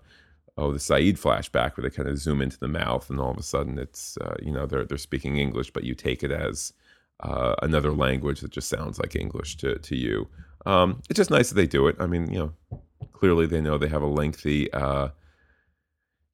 oh 0.58 0.70
the 0.70 0.78
Sayid 0.78 1.18
flashback 1.18 1.76
where 1.76 1.82
they 1.88 1.94
kind 1.94 2.08
of 2.08 2.18
zoom 2.18 2.42
into 2.42 2.58
the 2.58 2.68
mouth 2.68 3.08
and 3.08 3.18
all 3.18 3.30
of 3.30 3.38
a 3.38 3.42
sudden 3.42 3.78
it's 3.78 4.18
uh, 4.18 4.36
you 4.42 4.52
know 4.52 4.66
they're 4.66 4.84
they're 4.84 4.98
speaking 4.98 5.38
English 5.38 5.70
but 5.70 5.84
you 5.84 5.94
take 5.94 6.22
it 6.22 6.30
as 6.30 6.74
uh, 7.20 7.54
another 7.62 7.92
language 7.92 8.40
that 8.40 8.50
just 8.50 8.68
sounds 8.68 8.98
like 8.98 9.16
English 9.16 9.56
to 9.56 9.78
to 9.78 9.96
you. 9.96 10.28
Um, 10.66 11.00
it's 11.08 11.16
just 11.16 11.30
nice 11.30 11.48
that 11.48 11.54
they 11.54 11.66
do 11.66 11.86
it. 11.88 11.96
I 11.98 12.06
mean, 12.06 12.30
you 12.30 12.38
know, 12.38 12.80
clearly 13.12 13.46
they 13.46 13.62
know 13.62 13.78
they 13.78 13.88
have 13.88 14.02
a 14.02 14.06
lengthy, 14.06 14.70
uh, 14.74 15.08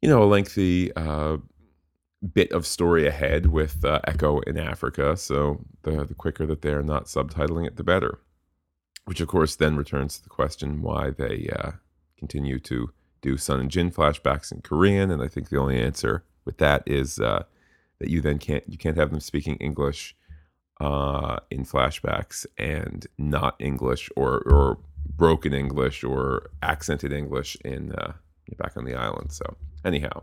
you 0.03 0.09
know, 0.09 0.23
a 0.23 0.27
lengthy 0.27 0.91
bit 2.33 2.51
of 2.53 2.67
story 2.67 3.07
ahead 3.07 3.47
with 3.47 3.83
Eko 3.83 4.43
in 4.45 4.59
Africa. 4.59 5.17
So 5.17 5.65
the 5.83 6.05
the 6.05 6.15
quicker 6.15 6.45
that 6.47 6.63
they're 6.63 6.83
not 6.83 7.05
subtitling 7.05 7.69
it, 7.69 7.77
the 7.77 7.85
better. 7.85 8.19
Which 9.07 9.21
of 9.21 9.29
course 9.29 9.57
then 9.57 9.77
returns 9.77 10.17
to 10.17 10.23
the 10.23 10.31
question 10.31 10.81
why 10.83 11.11
they 11.11 11.51
uh, 11.55 11.73
continue 12.19 12.59
to 12.61 12.91
do 13.21 13.37
Sun 13.37 13.61
and 13.61 13.71
Jin 13.71 13.91
flashbacks 13.91 14.53
in 14.53 14.61
Korean, 14.63 15.11
and 15.11 15.23
I 15.23 15.29
think 15.29 15.49
the 15.49 15.59
only 15.59 15.81
answer 15.81 16.25
with 16.45 16.59
that 16.59 16.83
is 16.87 17.19
uh, 17.19 17.45
that 17.99 18.11
you 18.11 18.21
then 18.21 18.39
can't 18.39 18.65
you 18.69 18.79
can't 18.79 18.97
have 18.97 19.11
them 19.11 19.21
speaking 19.21 19.57
English 19.57 20.17
uh, 20.81 21.39
in 21.51 21.65
flashbacks 21.65 22.47
and 22.59 23.07
not 23.19 23.57
English 23.59 24.11
or 24.17 24.43
or 24.47 24.79
broken 25.17 25.53
English 25.53 26.03
or 26.05 26.51
accented 26.63 27.13
English 27.13 27.57
in 27.65 27.93
uh, 27.93 28.13
back 28.59 28.77
on 28.77 28.85
the 28.85 28.95
island. 28.95 29.33
So 29.33 29.57
anyhow, 29.85 30.23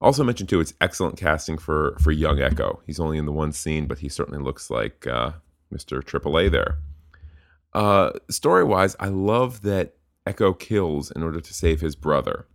also 0.00 0.24
mentioned 0.24 0.48
too, 0.48 0.60
it's 0.60 0.74
excellent 0.80 1.16
casting 1.18 1.58
for 1.58 1.96
for 2.00 2.12
young 2.12 2.38
Eko. 2.38 2.80
He's 2.86 3.00
only 3.00 3.18
in 3.18 3.26
the 3.26 3.32
one 3.32 3.52
scene, 3.52 3.86
but 3.86 3.98
he 3.98 4.08
certainly 4.08 4.42
looks 4.42 4.70
like 4.70 5.06
uh, 5.06 5.32
Mr. 5.72 6.02
AAA 6.02 6.50
there. 6.50 6.78
Uh, 7.76 8.10
story 8.30 8.64
wise, 8.64 8.96
I 8.98 9.08
love 9.08 9.60
that 9.60 9.96
Eko 10.26 10.58
kills 10.58 11.10
in 11.10 11.22
order 11.22 11.42
to 11.42 11.52
save 11.52 11.82
his 11.82 11.94
brother. 11.94 12.46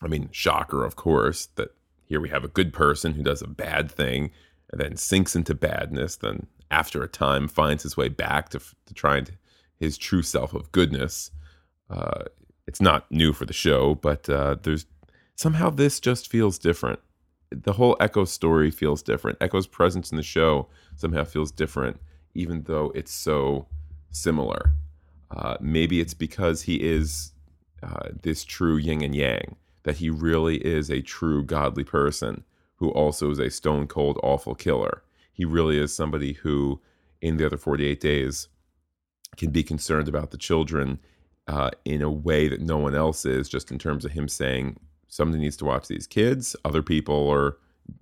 I 0.00 0.06
mean, 0.06 0.28
shocker, 0.30 0.84
of 0.84 0.94
course, 0.94 1.46
that 1.56 1.70
here 2.04 2.20
we 2.20 2.28
have 2.28 2.44
a 2.44 2.48
good 2.48 2.72
person 2.72 3.14
who 3.14 3.24
does 3.24 3.42
a 3.42 3.48
bad 3.48 3.90
thing 3.90 4.30
and 4.70 4.80
then 4.80 4.96
sinks 4.96 5.34
into 5.34 5.52
badness, 5.52 6.14
then 6.14 6.46
after 6.70 7.02
a 7.02 7.08
time 7.08 7.48
finds 7.48 7.82
his 7.82 7.96
way 7.96 8.08
back 8.08 8.50
to, 8.50 8.60
to 8.60 8.94
try 8.94 9.16
and 9.16 9.32
his 9.80 9.98
true 9.98 10.22
self 10.22 10.54
of 10.54 10.70
goodness. 10.70 11.32
Uh, 11.90 12.22
it's 12.68 12.80
not 12.80 13.10
new 13.10 13.32
for 13.32 13.46
the 13.46 13.52
show, 13.52 13.96
but 13.96 14.30
uh, 14.30 14.54
there's 14.62 14.86
somehow 15.34 15.70
this 15.70 15.98
just 15.98 16.30
feels 16.30 16.56
different. 16.56 17.00
The 17.50 17.72
whole 17.72 17.96
Eko 17.96 18.28
story 18.28 18.70
feels 18.70 19.02
different. 19.02 19.40
Eko's 19.40 19.66
presence 19.66 20.12
in 20.12 20.16
the 20.16 20.22
show 20.22 20.68
somehow 20.94 21.24
feels 21.24 21.50
different, 21.50 21.98
even 22.34 22.62
though 22.62 22.92
it's 22.94 23.12
so 23.12 23.66
similar. 24.10 24.72
Uh, 25.30 25.56
maybe 25.60 26.00
it's 26.00 26.14
because 26.14 26.62
he 26.62 26.76
is 26.76 27.32
uh, 27.82 28.08
this 28.22 28.44
true 28.44 28.76
yin 28.76 29.02
and 29.02 29.14
yang, 29.14 29.56
that 29.82 29.96
he 29.96 30.10
really 30.10 30.56
is 30.58 30.90
a 30.90 31.02
true 31.02 31.42
godly 31.44 31.84
person 31.84 32.44
who 32.76 32.90
also 32.90 33.30
is 33.30 33.38
a 33.38 33.50
stone 33.50 33.86
cold 33.86 34.18
awful 34.22 34.54
killer. 34.54 35.02
He 35.32 35.44
really 35.44 35.78
is 35.78 35.94
somebody 35.94 36.34
who, 36.34 36.80
in 37.20 37.36
the 37.36 37.46
other 37.46 37.56
48 37.56 38.00
days, 38.00 38.48
can 39.36 39.50
be 39.50 39.62
concerned 39.62 40.08
about 40.08 40.30
the 40.30 40.38
children 40.38 40.98
uh, 41.48 41.70
in 41.84 42.02
a 42.02 42.10
way 42.10 42.48
that 42.48 42.60
no 42.60 42.78
one 42.78 42.94
else 42.94 43.24
is, 43.24 43.48
just 43.48 43.70
in 43.70 43.78
terms 43.78 44.04
of 44.04 44.12
him 44.12 44.28
saying 44.28 44.78
somebody 45.08 45.42
needs 45.42 45.56
to 45.58 45.64
watch 45.64 45.88
these 45.88 46.06
kids. 46.06 46.56
Other 46.64 46.82
people 46.82 47.14
or, 47.14 47.58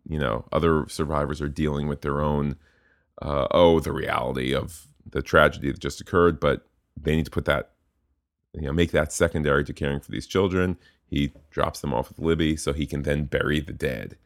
you 0.09 0.19
know, 0.19 0.45
other 0.53 0.87
survivors 0.89 1.41
are 1.41 1.49
dealing 1.49 1.89
with 1.89 2.03
their 2.03 2.21
own, 2.21 2.57
uh, 3.21 3.49
oh, 3.51 3.81
the 3.81 3.93
reality 3.93 4.55
of 4.55 4.89
the 5.09 5.23
tragedy 5.23 5.71
that 5.71 5.81
just 5.81 6.01
occurred, 6.01 6.41
but 6.41 6.67
they 7.01 7.17
need 7.17 7.25
to 7.25 7.31
put 7.31 7.45
that, 7.45 7.71
you 8.53 8.63
know, 8.63 8.73
make 8.73 8.91
that 8.93 9.13
secondary 9.13 9.65
to 9.65 9.73
caring 9.73 10.01
for 10.01 10.11
these 10.11 10.27
children. 10.27 10.77
He 11.07 11.33
drops 11.51 11.81
them 11.81 11.93
off 11.93 12.09
with 12.09 12.19
Libby 12.19 12.57
so 12.57 12.73
he 12.73 12.87
can 12.87 13.03
then 13.03 13.25
bury 13.25 13.61
the 13.61 13.73
dead. 13.73 14.17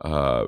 Uh, 0.00 0.46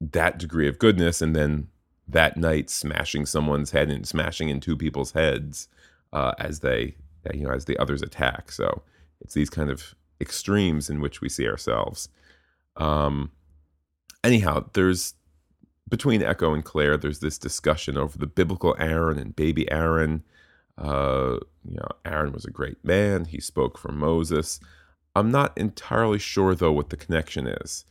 that 0.00 0.38
degree 0.38 0.68
of 0.68 0.78
goodness, 0.78 1.22
and 1.22 1.34
then 1.34 1.68
that 2.06 2.36
night 2.36 2.70
smashing 2.70 3.26
someone's 3.26 3.70
head 3.70 3.90
and 3.90 4.06
smashing 4.06 4.48
in 4.48 4.60
two 4.60 4.76
people's 4.76 5.12
heads 5.12 5.68
uh, 6.12 6.32
as 6.38 6.60
they, 6.60 6.94
you 7.32 7.44
know, 7.44 7.50
as 7.50 7.64
the 7.64 7.78
others 7.78 8.02
attack. 8.02 8.52
So 8.52 8.82
it's 9.20 9.34
these 9.34 9.50
kind 9.50 9.70
of 9.70 9.94
extremes 10.20 10.88
in 10.88 11.00
which 11.00 11.20
we 11.20 11.28
see 11.28 11.48
ourselves. 11.48 12.08
Um, 12.76 13.32
anyhow, 14.22 14.66
there's 14.74 15.14
between 15.88 16.20
Eko 16.20 16.52
and 16.54 16.64
Claire, 16.64 16.96
there's 16.96 17.20
this 17.20 17.38
discussion 17.38 17.96
over 17.96 18.18
the 18.18 18.26
biblical 18.26 18.74
Aaron 18.78 19.18
and 19.18 19.36
baby 19.36 19.70
Aaron. 19.70 20.24
Uh, 20.76 21.38
you 21.64 21.76
know, 21.76 21.88
Aaron 22.04 22.32
was 22.32 22.44
a 22.44 22.50
great 22.50 22.84
man. 22.84 23.26
He 23.26 23.40
spoke 23.40 23.78
for 23.78 23.92
Moses. 23.92 24.60
I'm 25.14 25.30
not 25.30 25.56
entirely 25.56 26.18
sure 26.18 26.54
though 26.54 26.72
what 26.72 26.90
the 26.90 26.96
connection 26.96 27.46
is. 27.46 27.84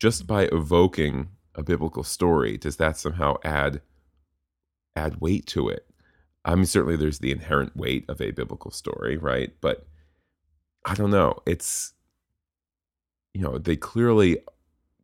Just 0.00 0.26
by 0.26 0.44
evoking 0.52 1.28
a 1.54 1.62
biblical 1.62 2.02
story, 2.02 2.58
does 2.58 2.76
that 2.76 2.98
somehow 2.98 3.36
add 3.44 3.80
add 4.94 5.20
weight 5.20 5.46
to 5.46 5.68
it? 5.68 5.86
I 6.44 6.54
mean, 6.54 6.66
certainly 6.66 6.96
there's 6.96 7.20
the 7.20 7.32
inherent 7.32 7.76
weight 7.76 8.04
of 8.08 8.20
a 8.20 8.30
biblical 8.32 8.70
story, 8.70 9.16
right? 9.16 9.52
But 9.60 9.86
I 10.84 10.94
don't 10.94 11.10
know. 11.10 11.38
It's 11.46 11.94
you 13.32 13.42
know, 13.42 13.58
they 13.58 13.76
clearly 13.76 14.38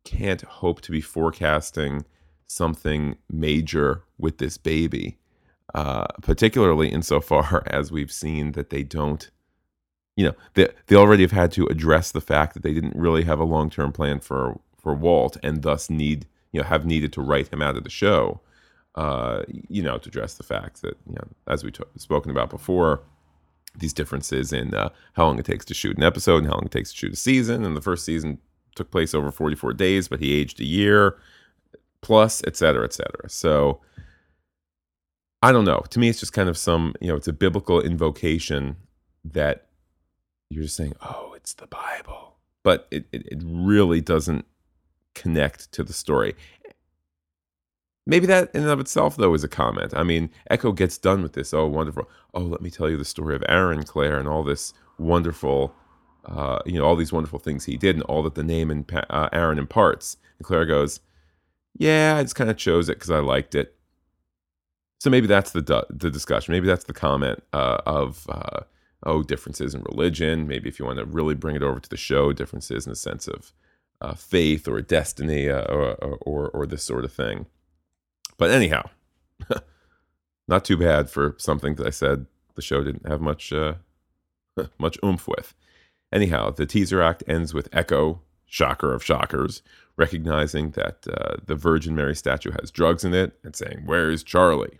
can't 0.03 0.41
hope 0.41 0.81
to 0.81 0.91
be 0.91 1.01
forecasting 1.01 2.03
something 2.53 3.17
major 3.31 4.03
with 4.17 4.37
this 4.37 4.57
baby, 4.57 5.17
uh, 5.73 6.05
particularly 6.21 6.89
insofar 6.89 7.63
as 7.67 7.91
we've 7.91 8.11
seen 8.11 8.51
that 8.53 8.69
they 8.69 8.83
don't, 8.83 9.31
you 10.15 10.25
know, 10.25 10.35
they, 10.53 10.67
they 10.87 10.95
already 10.95 11.23
have 11.23 11.31
had 11.31 11.51
to 11.53 11.65
address 11.67 12.11
the 12.11 12.21
fact 12.21 12.53
that 12.53 12.63
they 12.63 12.73
didn't 12.73 12.95
really 12.95 13.23
have 13.23 13.39
a 13.39 13.43
long 13.43 13.69
term 13.69 13.91
plan 13.91 14.19
for 14.19 14.59
for 14.77 14.93
Walt, 14.93 15.37
and 15.41 15.61
thus 15.61 15.89
need 15.89 16.27
you 16.51 16.61
know 16.61 16.67
have 16.67 16.85
needed 16.85 17.11
to 17.13 17.21
write 17.21 17.51
him 17.51 17.61
out 17.61 17.77
of 17.77 17.83
the 17.83 17.89
show. 17.89 18.41
Uh, 18.95 19.41
you 19.49 19.81
know, 19.81 19.97
to 19.97 20.07
address 20.07 20.35
the 20.35 20.43
fact 20.43 20.83
that 20.83 20.95
you 21.07 21.15
know, 21.15 21.27
as 21.47 21.63
we 21.63 21.71
t- 21.71 21.83
spoken 21.97 22.29
about 22.29 22.51
before, 22.51 23.01
these 23.75 23.93
differences 23.93 24.53
in 24.53 24.75
uh, 24.75 24.89
how 25.13 25.25
long 25.25 25.39
it 25.39 25.45
takes 25.45 25.65
to 25.65 25.73
shoot 25.73 25.97
an 25.97 26.03
episode 26.03 26.37
and 26.37 26.47
how 26.47 26.53
long 26.53 26.65
it 26.65 26.71
takes 26.71 26.91
to 26.91 26.97
shoot 26.97 27.13
a 27.13 27.15
season. 27.15 27.65
And 27.65 27.75
the 27.75 27.81
first 27.81 28.05
season 28.05 28.37
took 28.75 28.91
place 28.91 29.15
over 29.15 29.31
44 29.31 29.73
days, 29.73 30.07
but 30.07 30.19
he 30.19 30.39
aged 30.39 30.59
a 30.59 30.65
year 30.65 31.17
plus, 32.03 32.43
et 32.45 32.55
cetera, 32.55 32.83
et 32.85 32.93
cetera. 32.93 33.27
So 33.27 33.81
I 35.41 35.51
don't 35.51 35.65
know. 35.65 35.83
To 35.89 35.99
me, 35.99 36.09
it's 36.09 36.19
just 36.19 36.33
kind 36.33 36.47
of 36.47 36.57
some, 36.57 36.93
you 37.01 37.07
know, 37.07 37.15
it's 37.15 37.27
a 37.27 37.33
biblical 37.33 37.81
invocation 37.81 38.75
that 39.25 39.67
you're 40.49 40.63
just 40.63 40.75
saying, 40.75 40.93
oh, 41.01 41.33
it's 41.35 41.53
the 41.53 41.67
Bible. 41.67 42.35
But 42.63 42.87
it, 42.91 43.05
it, 43.11 43.25
it 43.25 43.41
really 43.43 43.99
doesn't 43.99 44.45
connect 45.15 45.71
to 45.71 45.83
the 45.83 45.93
story. 45.93 46.35
Maybe 48.05 48.25
that 48.27 48.53
in 48.53 48.61
and 48.61 48.69
of 48.69 48.79
itself, 48.79 49.15
though, 49.15 49.33
is 49.33 49.43
a 49.43 49.49
comment. 49.49 49.93
I 49.95 50.03
mean, 50.03 50.29
Eko 50.51 50.75
gets 50.75 50.97
done 50.97 51.23
with 51.23 51.33
this. 51.33 51.53
Oh, 51.53 51.67
wonderful. 51.67 52.09
Oh, 52.33 52.41
let 52.41 52.61
me 52.61 52.69
tell 52.69 52.89
you 52.89 52.97
the 52.97 53.05
story 53.05 53.35
of 53.35 53.43
Aaron 53.49 53.83
Claire 53.83 54.19
and 54.19 54.27
all 54.27 54.43
this 54.43 54.73
wonderful, 54.97 55.73
uh, 56.25 56.59
you 56.65 56.77
know, 56.77 56.85
all 56.85 56.95
these 56.95 57.13
wonderful 57.13 57.39
things 57.39 57.65
he 57.65 57.77
did 57.77 57.95
and 57.95 58.03
all 58.03 58.23
that 58.23 58.35
the 58.35 58.43
name 58.43 58.69
and 58.71 58.89
uh, 59.09 59.29
Aaron 59.31 59.57
imparts. 59.57 60.17
And 60.37 60.45
Claire 60.45 60.65
goes, 60.65 60.99
yeah, 61.75 62.15
I 62.17 62.23
just 62.23 62.35
kind 62.35 62.49
of 62.49 62.57
chose 62.57 62.89
it 62.89 62.95
because 62.95 63.11
I 63.11 63.19
liked 63.19 63.55
it. 63.55 63.75
So 64.99 65.09
maybe 65.09 65.27
that's 65.27 65.51
the 65.51 65.85
the 65.89 66.09
discussion. 66.09 66.53
Maybe 66.53 66.67
that's 66.67 66.85
the 66.85 66.93
comment 66.93 67.43
uh, 67.51 67.79
of 67.85 68.25
uh, 68.29 68.61
oh 69.05 69.23
differences 69.23 69.75
in 69.75 69.81
religion. 69.83 70.47
Maybe 70.47 70.69
if 70.69 70.79
you 70.79 70.85
want 70.85 70.99
to 70.99 71.05
really 71.05 71.35
bring 71.35 71.55
it 71.55 71.63
over 71.63 71.79
to 71.79 71.89
the 71.89 71.97
show, 71.97 72.31
differences 72.31 72.85
in 72.85 72.91
the 72.91 72.95
sense 72.95 73.27
of 73.27 73.51
uh, 74.01 74.13
faith 74.13 74.67
or 74.67 74.81
destiny 74.81 75.49
uh, 75.49 75.65
or, 75.65 75.95
or 76.21 76.49
or 76.49 76.65
this 76.65 76.83
sort 76.83 77.03
of 77.03 77.11
thing. 77.11 77.47
But 78.37 78.51
anyhow, 78.51 78.89
not 80.47 80.63
too 80.65 80.77
bad 80.77 81.09
for 81.09 81.35
something 81.37 81.75
that 81.75 81.87
I 81.87 81.91
said 81.91 82.25
the 82.55 82.61
show 82.61 82.83
didn't 82.83 83.07
have 83.07 83.21
much 83.21 83.51
uh, 83.51 83.75
much 84.77 84.97
oomph 85.03 85.27
with. 85.27 85.53
Anyhow, 86.11 86.51
the 86.51 86.65
teaser 86.65 87.01
act 87.01 87.23
ends 87.27 87.53
with 87.53 87.71
Eko, 87.71 88.19
shocker 88.53 88.93
of 88.93 89.03
shockers, 89.03 89.63
recognizing 89.97 90.71
that 90.71 91.07
uh, 91.07 91.37
the 91.43 91.55
Virgin 91.55 91.95
Mary 91.95 92.15
statue 92.15 92.51
has 92.61 92.69
drugs 92.69 93.03
in 93.03 93.11
it 93.11 93.33
and 93.43 93.55
saying, 93.55 93.81
Where's 93.85 94.23
Charlie? 94.23 94.77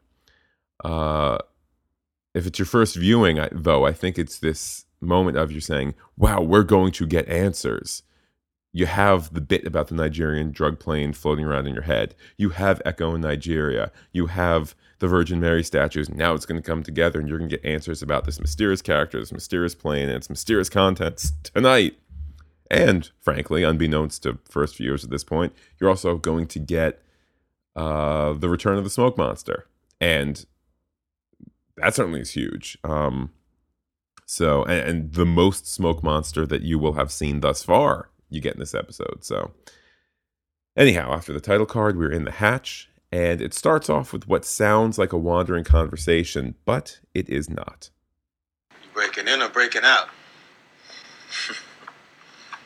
Uh, 0.84 1.40
if 2.36 2.46
it's 2.46 2.60
your 2.60 2.68
first 2.68 2.96
viewing, 2.96 3.40
I, 3.40 3.50
though, 3.52 3.84
I 3.86 3.92
think 3.92 4.20
it's 4.20 4.38
this 4.38 4.86
moment 5.02 5.38
of 5.38 5.52
you 5.52 5.60
saying, 5.60 5.96
Wow, 6.16 6.42
we're 6.42 6.64
going 6.64 6.92
to 6.92 7.08
get 7.08 7.28
answers. 7.28 8.04
You 8.76 8.86
have 8.86 9.34
the 9.34 9.42
bit 9.42 9.66
about 9.66 9.88
the 9.88 9.96
Nigerian 9.96 10.52
drug 10.52 10.80
plane 10.80 11.12
floating 11.12 11.46
around 11.46 11.66
in 11.66 11.74
your 11.74 11.84
head. 11.84 12.14
You 12.38 12.50
have 12.50 12.82
Eko 12.86 13.16
in 13.16 13.22
Nigeria. 13.22 13.92
You 14.12 14.28
have 14.28 14.76
the 15.00 15.08
Virgin 15.08 15.40
Mary 15.40 15.64
statues. 15.64 16.10
Now 16.10 16.34
it's 16.34 16.46
going 16.46 16.62
to 16.62 16.66
come 16.68 16.84
together 16.84 17.20
and 17.20 17.28
you're 17.28 17.38
going 17.40 17.50
to 17.50 17.58
get 17.58 17.66
answers 17.66 18.02
about 18.04 18.26
this 18.26 18.40
mysterious 18.40 18.82
character, 18.84 19.20
this 19.20 19.32
mysterious 19.32 19.76
plane, 19.76 20.10
and 20.10 20.18
its 20.18 20.30
mysterious 20.30 20.70
contents 20.70 21.34
tonight. 21.44 21.96
And 22.72 23.10
frankly, 23.20 23.64
unbeknownst 23.64 24.24
to 24.24 24.40
first 24.50 24.78
viewers 24.78 25.04
at 25.04 25.10
this 25.10 25.24
point, 25.24 25.54
you're 25.80 25.90
also 25.90 26.18
going 26.18 26.48
to 26.48 26.60
get 26.60 27.02
uh, 27.76 28.34
the 28.34 28.50
return 28.50 28.78
of 28.78 28.84
the 28.84 28.90
smoke 28.90 29.18
monster, 29.18 29.68
and 30.00 30.46
that 31.78 31.96
certainly 31.96 32.22
is 32.22 32.32
huge. 32.32 32.78
Um, 32.84 33.32
so, 34.26 34.64
and, 34.64 34.90
and 34.90 35.14
the 35.14 35.26
most 35.26 35.68
smoke 35.68 36.04
monster 36.04 36.46
that 36.46 36.62
you 36.62 36.80
will 36.80 36.94
have 36.94 37.12
seen 37.12 37.42
thus 37.42 37.64
far, 37.64 38.10
you 38.30 38.42
get 38.42 38.54
in 38.54 38.60
this 38.60 38.76
episode. 38.76 39.24
So, 39.24 39.52
anyhow, 40.78 41.14
after 41.14 41.34
the 41.34 41.42
title 41.42 41.66
card, 41.66 41.98
we're 41.98 42.12
in 42.12 42.26
the 42.26 42.32
hatch, 42.32 42.90
and 43.12 43.42
it 43.42 43.54
starts 43.54 43.90
off 43.90 44.14
with 44.14 44.28
what 44.28 44.46
sounds 44.46 44.98
like 44.98 45.14
a 45.14 45.18
wandering 45.18 45.64
conversation, 45.64 46.56
but 46.66 47.00
it 47.14 47.30
is 47.30 47.50
not. 47.50 47.90
Breaking 48.94 49.28
in 49.28 49.42
or 49.42 49.50
breaking 49.50 49.84
out? 49.84 50.10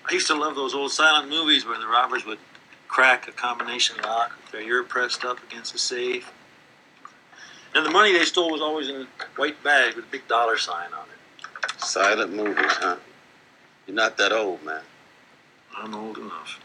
I 0.10 0.14
used 0.14 0.28
to 0.28 0.36
love 0.36 0.56
those 0.56 0.74
old 0.74 0.92
silent 0.92 1.30
movies 1.30 1.66
where 1.66 1.78
the 1.78 1.88
robbers 1.88 2.26
would 2.26 2.40
crack 2.88 3.28
a 3.28 3.32
combination 3.34 3.98
lock 4.02 4.32
with 4.42 4.52
their 4.54 4.62
ear 4.62 4.84
pressed 4.84 5.26
up 5.26 5.38
against 5.44 5.74
the 5.74 5.80
safe. 5.80 6.32
And 7.76 7.86
the 7.86 7.92
money 7.92 8.14
they 8.14 8.24
stole 8.24 8.52
was 8.52 8.62
always 8.62 8.88
in 8.88 9.02
a 9.02 9.08
white 9.36 9.62
bag 9.64 9.96
with 9.96 10.06
a 10.06 10.08
big 10.08 10.26
dollar 10.30 10.58
sign 10.58 10.94
on 10.94 11.08
it. 11.10 11.82
Silent 11.82 12.34
movies, 12.34 12.72
huh? 12.72 12.96
You're 13.86 13.96
not 13.96 14.18
that 14.18 14.32
old, 14.32 14.64
man. 14.64 14.82
I'm 15.76 15.94
old 15.94 16.18
enough. 16.18 16.60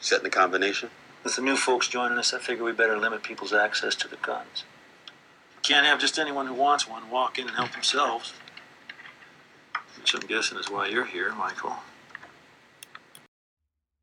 Setting 0.00 0.24
the 0.24 0.30
combination? 0.30 0.90
With 1.24 1.34
the 1.34 1.42
new 1.42 1.56
folks 1.56 1.88
joining 1.88 2.18
us, 2.18 2.32
I 2.32 2.38
figure 2.38 2.64
we 2.64 2.72
better 2.72 2.96
limit 2.96 3.24
people's 3.24 3.52
access 3.52 3.96
to 3.96 4.08
the 4.08 4.16
guns. 4.16 4.64
Can't 5.62 5.86
have 5.86 6.00
just 6.00 6.18
anyone 6.18 6.46
who 6.46 6.54
wants 6.54 6.88
one 6.88 7.10
walk 7.10 7.38
in 7.38 7.48
and 7.48 7.56
help 7.56 7.72
themselves. 7.72 8.32
Which 9.98 10.14
I'm 10.14 10.20
guessing 10.20 10.58
is 10.58 10.70
why 10.70 10.86
you're 10.86 11.04
here, 11.04 11.32
Michael 11.34 11.76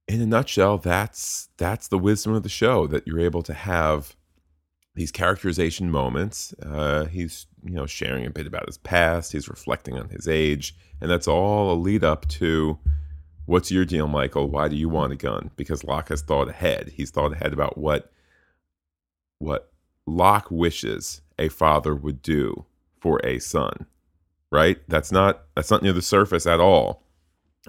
in 0.10 0.22
a 0.22 0.25
nutshell, 0.25 0.80
that's 0.80 1.50
that's 1.58 1.88
the 1.88 2.00
wisdom 2.00 2.34
of 2.34 2.42
the 2.42 2.50
show 2.50 2.88
that 2.88 3.06
you're 3.06 3.20
able 3.20 3.44
to 3.44 3.54
have 3.54 4.16
these 4.96 5.12
characterization 5.12 5.92
moments. 5.92 6.51
Uh, 6.63 7.06
he's 7.06 7.46
you 7.63 7.75
know 7.75 7.86
sharing 7.86 8.25
a 8.25 8.32
bit 8.32 8.48
about 8.48 8.66
his 8.66 8.80
past. 8.80 9.32
He's 9.32 9.48
reflecting 9.48 9.98
on 9.98 10.10
his 10.10 10.28
age, 10.28 10.75
and 11.00 11.12
that's 11.12 11.28
all 11.28 11.72
a 11.72 11.78
lead 11.78 12.04
up 12.04 12.28
to 12.30 12.80
what's 13.46 13.72
your 13.72 13.86
deal, 13.86 14.08
Michael? 14.08 14.50
Why 14.50 14.68
do 14.68 14.75
you 14.75 14.89
want 14.89 15.13
a 15.13 15.16
gun? 15.16 15.51
Because 15.56 15.84
Locke 15.84 16.10
has 16.10 16.24
thought 16.24 16.50
ahead. 16.50 16.92
He's 16.96 17.12
thought 17.12 17.34
ahead 17.34 17.54
about 17.54 17.78
what 17.78 18.12
what 19.38 19.72
Locke 20.08 20.50
wishes 20.50 21.22
a 21.38 21.50
father 21.50 21.94
would 21.94 22.24
do 22.24 22.66
for 23.00 23.24
a 23.24 23.38
son. 23.38 23.86
Right? 24.51 24.80
That's 24.88 25.12
not 25.12 25.44
that's 25.56 25.70
not 25.70 25.84
near 25.84 25.94
the 25.94 26.01
surface 26.01 26.48
at 26.48 26.60
all. 26.60 27.04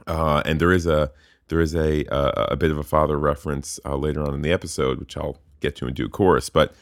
Uh, 0.06 0.40
and 0.46 0.58
there 0.58 0.72
is 0.72 0.86
a 0.86 1.12
there 1.50 1.60
is 1.60 1.74
a 1.74 2.04
a, 2.06 2.48
a 2.52 2.56
bit 2.56 2.70
of 2.70 2.78
a 2.78 2.82
father 2.82 3.18
reference 3.18 3.78
uh, 3.84 3.96
later 3.96 4.22
on 4.22 4.34
in 4.34 4.42
the 4.42 4.52
episode, 4.52 4.98
which 4.98 5.16
I'll 5.16 5.38
get 5.60 5.76
to 5.76 5.86
in 5.86 5.94
due 5.94 6.08
course. 6.08 6.48
But 6.48 6.74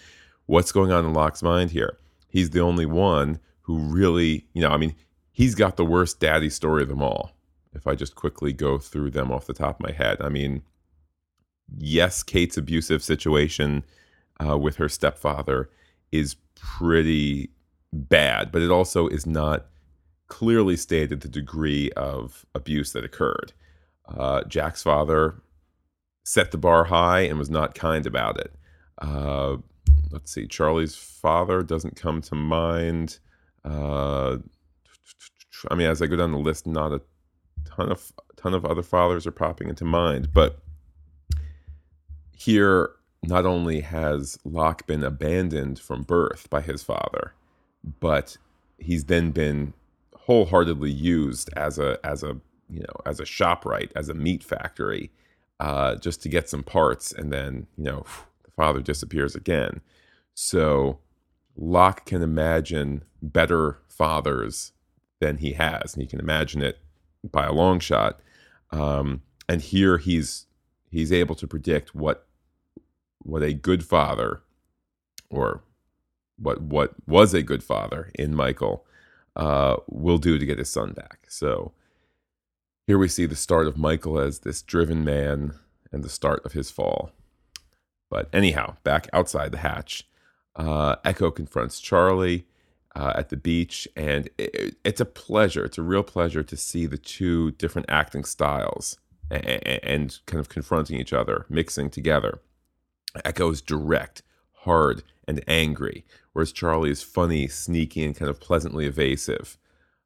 what's 0.46 0.72
going 0.72 0.92
on 0.92 1.04
in 1.04 1.12
Locke's 1.12 1.42
mind 1.42 1.72
here? 1.72 1.98
He's 2.28 2.50
the 2.50 2.60
only 2.60 2.86
one 2.86 3.40
who 3.62 3.78
really, 3.78 4.46
you 4.54 4.62
know, 4.62 4.70
I 4.70 4.76
mean, 4.76 4.94
he's 5.32 5.54
got 5.54 5.76
the 5.76 5.84
worst 5.84 6.20
daddy 6.20 6.50
story 6.50 6.82
of 6.82 6.88
them 6.88 7.02
all. 7.02 7.32
If 7.74 7.86
I 7.86 7.94
just 7.94 8.14
quickly 8.14 8.52
go 8.52 8.78
through 8.78 9.10
them 9.10 9.30
off 9.30 9.46
the 9.46 9.52
top 9.52 9.80
of 9.80 9.86
my 9.86 9.92
head, 9.92 10.18
I 10.20 10.28
mean, 10.28 10.62
yes, 11.76 12.22
Kate's 12.22 12.56
abusive 12.56 13.02
situation 13.02 13.84
uh, 14.44 14.56
with 14.56 14.76
her 14.76 14.88
stepfather 14.88 15.68
is 16.10 16.36
pretty 16.54 17.50
bad, 17.92 18.50
but 18.52 18.62
it 18.62 18.70
also 18.70 19.06
is 19.08 19.26
not 19.26 19.66
clearly 20.28 20.76
stated 20.76 21.20
the 21.20 21.28
degree 21.28 21.90
of 21.92 22.44
abuse 22.54 22.92
that 22.92 23.04
occurred. 23.04 23.52
Uh, 24.16 24.42
Jack's 24.44 24.82
father 24.82 25.42
set 26.24 26.50
the 26.50 26.58
bar 26.58 26.84
high 26.84 27.20
and 27.20 27.38
was 27.38 27.50
not 27.50 27.74
kind 27.74 28.06
about 28.06 28.38
it. 28.38 28.54
Uh, 28.98 29.56
let's 30.10 30.32
see, 30.32 30.46
Charlie's 30.46 30.96
father 30.96 31.62
doesn't 31.62 31.96
come 31.96 32.20
to 32.22 32.34
mind. 32.34 33.18
Uh, 33.64 34.38
I 35.70 35.74
mean, 35.74 35.88
as 35.88 36.02
I 36.02 36.06
go 36.06 36.16
down 36.16 36.32
the 36.32 36.38
list, 36.38 36.66
not 36.66 36.92
a 36.92 37.00
ton 37.64 37.90
of 37.90 38.12
ton 38.36 38.54
of 38.54 38.64
other 38.64 38.82
fathers 38.82 39.26
are 39.26 39.32
popping 39.32 39.68
into 39.68 39.84
mind, 39.84 40.32
but 40.32 40.60
here, 42.32 42.90
not 43.24 43.44
only 43.44 43.80
has 43.80 44.38
Locke 44.44 44.86
been 44.86 45.02
abandoned 45.02 45.78
from 45.78 46.02
birth 46.02 46.48
by 46.48 46.60
his 46.60 46.82
father, 46.82 47.34
but 48.00 48.36
he's 48.78 49.06
then 49.06 49.32
been 49.32 49.74
wholeheartedly 50.14 50.90
used 50.90 51.50
as 51.56 51.78
a 51.78 51.98
as 52.04 52.22
a 52.22 52.36
you 52.70 52.80
know, 52.80 52.94
as 53.06 53.20
a 53.20 53.24
shop 53.24 53.62
shopwright, 53.62 53.92
as 53.96 54.08
a 54.08 54.14
meat 54.14 54.44
factory, 54.44 55.10
uh, 55.60 55.96
just 55.96 56.22
to 56.22 56.28
get 56.28 56.48
some 56.48 56.62
parts, 56.62 57.12
and 57.12 57.32
then 57.32 57.66
you 57.76 57.84
know, 57.84 58.04
the 58.44 58.50
father 58.52 58.80
disappears 58.80 59.34
again. 59.34 59.80
So 60.34 60.98
Locke 61.56 62.06
can 62.06 62.22
imagine 62.22 63.02
better 63.20 63.78
fathers 63.88 64.72
than 65.20 65.38
he 65.38 65.52
has, 65.54 65.94
and 65.94 66.02
he 66.02 66.06
can 66.08 66.20
imagine 66.20 66.62
it 66.62 66.78
by 67.30 67.46
a 67.46 67.52
long 67.52 67.80
shot. 67.80 68.20
Um, 68.70 69.22
and 69.48 69.62
here 69.62 69.98
he's 69.98 70.46
he's 70.90 71.12
able 71.12 71.34
to 71.36 71.46
predict 71.46 71.94
what 71.94 72.26
what 73.18 73.42
a 73.42 73.52
good 73.52 73.84
father 73.84 74.42
or 75.30 75.62
what 76.38 76.60
what 76.62 76.94
was 77.06 77.34
a 77.34 77.42
good 77.42 77.62
father 77.62 78.10
in 78.14 78.34
Michael 78.34 78.84
uh, 79.36 79.76
will 79.88 80.18
do 80.18 80.38
to 80.38 80.46
get 80.46 80.58
his 80.58 80.70
son 80.70 80.92
back. 80.92 81.26
So 81.28 81.72
here 82.88 82.96
we 82.96 83.06
see 83.06 83.26
the 83.26 83.36
start 83.36 83.66
of 83.66 83.76
Michael 83.76 84.18
as 84.18 84.38
this 84.38 84.62
driven 84.62 85.04
man 85.04 85.52
and 85.92 86.02
the 86.02 86.08
start 86.08 86.42
of 86.46 86.54
his 86.54 86.70
fall. 86.70 87.10
But 88.08 88.30
anyhow, 88.32 88.76
back 88.82 89.10
outside 89.12 89.52
the 89.52 89.58
hatch, 89.58 90.08
uh, 90.56 90.96
Eko 91.04 91.34
confronts 91.34 91.80
Charlie 91.80 92.46
uh, 92.96 93.12
at 93.14 93.28
the 93.28 93.36
beach, 93.36 93.86
and 93.94 94.30
it, 94.38 94.76
it's 94.84 95.02
a 95.02 95.04
pleasure. 95.04 95.66
It's 95.66 95.76
a 95.76 95.82
real 95.82 96.02
pleasure 96.02 96.42
to 96.42 96.56
see 96.56 96.86
the 96.86 96.96
two 96.96 97.50
different 97.50 97.90
acting 97.90 98.24
styles 98.24 98.96
and, 99.30 99.44
and 99.46 100.18
kind 100.24 100.40
of 100.40 100.48
confronting 100.48 100.98
each 100.98 101.12
other, 101.12 101.44
mixing 101.50 101.90
together. 101.90 102.40
Eko 103.16 103.52
is 103.52 103.60
direct, 103.60 104.22
hard, 104.60 105.02
and 105.26 105.44
angry, 105.46 106.06
whereas 106.32 106.52
Charlie 106.52 106.90
is 106.90 107.02
funny, 107.02 107.48
sneaky, 107.48 108.02
and 108.02 108.16
kind 108.16 108.30
of 108.30 108.40
pleasantly 108.40 108.86
evasive. 108.86 109.58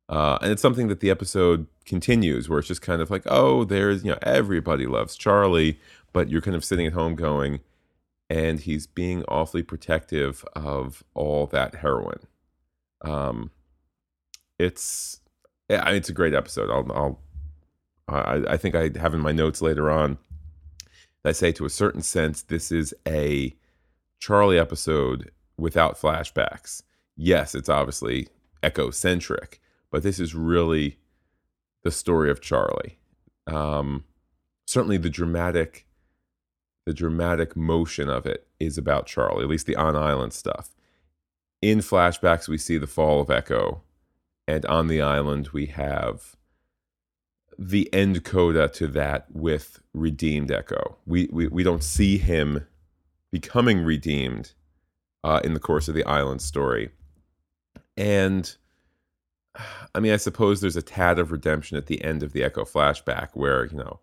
Uh, 0.08 0.38
and 0.42 0.52
it's 0.52 0.62
something 0.62 0.88
that 0.88 1.00
the 1.00 1.10
episode 1.10 1.66
continues, 1.86 2.48
where 2.48 2.58
it's 2.58 2.68
just 2.68 2.82
kind 2.82 3.00
of 3.00 3.10
like, 3.10 3.22
oh, 3.26 3.64
there's, 3.64 4.04
you 4.04 4.10
know, 4.10 4.18
everybody 4.22 4.86
loves 4.86 5.16
Charlie, 5.16 5.80
but 6.12 6.28
you're 6.28 6.42
kind 6.42 6.56
of 6.56 6.64
sitting 6.64 6.86
at 6.86 6.92
home 6.92 7.14
going, 7.14 7.60
and 8.28 8.60
he's 8.60 8.86
being 8.86 9.24
awfully 9.28 9.62
protective 9.62 10.44
of 10.54 11.02
all 11.14 11.46
that 11.46 11.76
heroin. 11.76 12.20
Um, 13.00 13.50
it's, 14.58 15.20
yeah, 15.68 15.88
it's 15.90 16.08
a 16.08 16.12
great 16.12 16.34
episode. 16.34 16.70
I'll, 16.70 16.92
I'll 16.92 17.20
I, 18.08 18.42
I 18.48 18.56
think 18.56 18.74
I 18.74 18.90
have 18.98 19.14
in 19.14 19.20
my 19.20 19.32
notes 19.32 19.62
later 19.62 19.90
on. 19.90 20.18
I 21.24 21.32
say 21.32 21.52
to 21.52 21.64
a 21.64 21.70
certain 21.70 22.02
sense, 22.02 22.42
this 22.42 22.72
is 22.72 22.92
a 23.06 23.56
Charlie 24.18 24.58
episode 24.58 25.30
without 25.56 25.98
flashbacks. 25.98 26.82
Yes, 27.16 27.54
it's 27.54 27.68
obviously 27.68 28.28
Eko 28.62 28.92
centric, 28.92 29.60
but 29.92 30.02
this 30.02 30.18
is 30.18 30.34
really 30.34 30.98
the 31.84 31.92
story 31.92 32.30
of 32.30 32.40
Charlie. 32.40 32.98
Um, 33.46 34.04
certainly, 34.66 34.96
the 34.96 35.10
dramatic, 35.10 35.86
the 36.86 36.94
dramatic 36.94 37.54
motion 37.54 38.08
of 38.08 38.26
it 38.26 38.48
is 38.58 38.78
about 38.78 39.06
Charlie. 39.06 39.44
At 39.44 39.50
least 39.50 39.66
the 39.66 39.76
on 39.76 39.94
island 39.94 40.32
stuff. 40.32 40.70
In 41.60 41.78
flashbacks, 41.78 42.48
we 42.48 42.58
see 42.58 42.78
the 42.78 42.88
fall 42.88 43.20
of 43.20 43.28
Eko, 43.28 43.82
and 44.48 44.66
on 44.66 44.88
the 44.88 45.00
island 45.00 45.50
we 45.52 45.66
have 45.66 46.34
the 47.58 47.92
end 47.92 48.24
coda 48.24 48.68
to 48.70 48.86
that 48.88 49.26
with 49.30 49.80
redeemed 49.92 50.48
Eko. 50.48 50.96
We 51.06 51.28
we, 51.30 51.48
we 51.48 51.62
don't 51.62 51.84
see 51.84 52.16
him 52.16 52.66
becoming 53.30 53.84
redeemed 53.84 54.52
uh, 55.22 55.40
in 55.44 55.54
the 55.54 55.60
course 55.60 55.86
of 55.86 55.94
the 55.94 56.04
island 56.04 56.40
story, 56.40 56.90
and 57.96 58.56
I 59.94 60.00
mean, 60.00 60.12
I 60.12 60.16
suppose 60.16 60.60
there's 60.60 60.76
a 60.76 60.82
tad 60.82 61.18
of 61.18 61.32
redemption 61.32 61.76
at 61.76 61.86
the 61.86 62.02
end 62.04 62.22
of 62.22 62.32
the 62.32 62.40
Eko 62.40 62.70
flashback 62.70 63.30
where 63.34 63.66
you 63.66 63.76
know, 63.76 64.00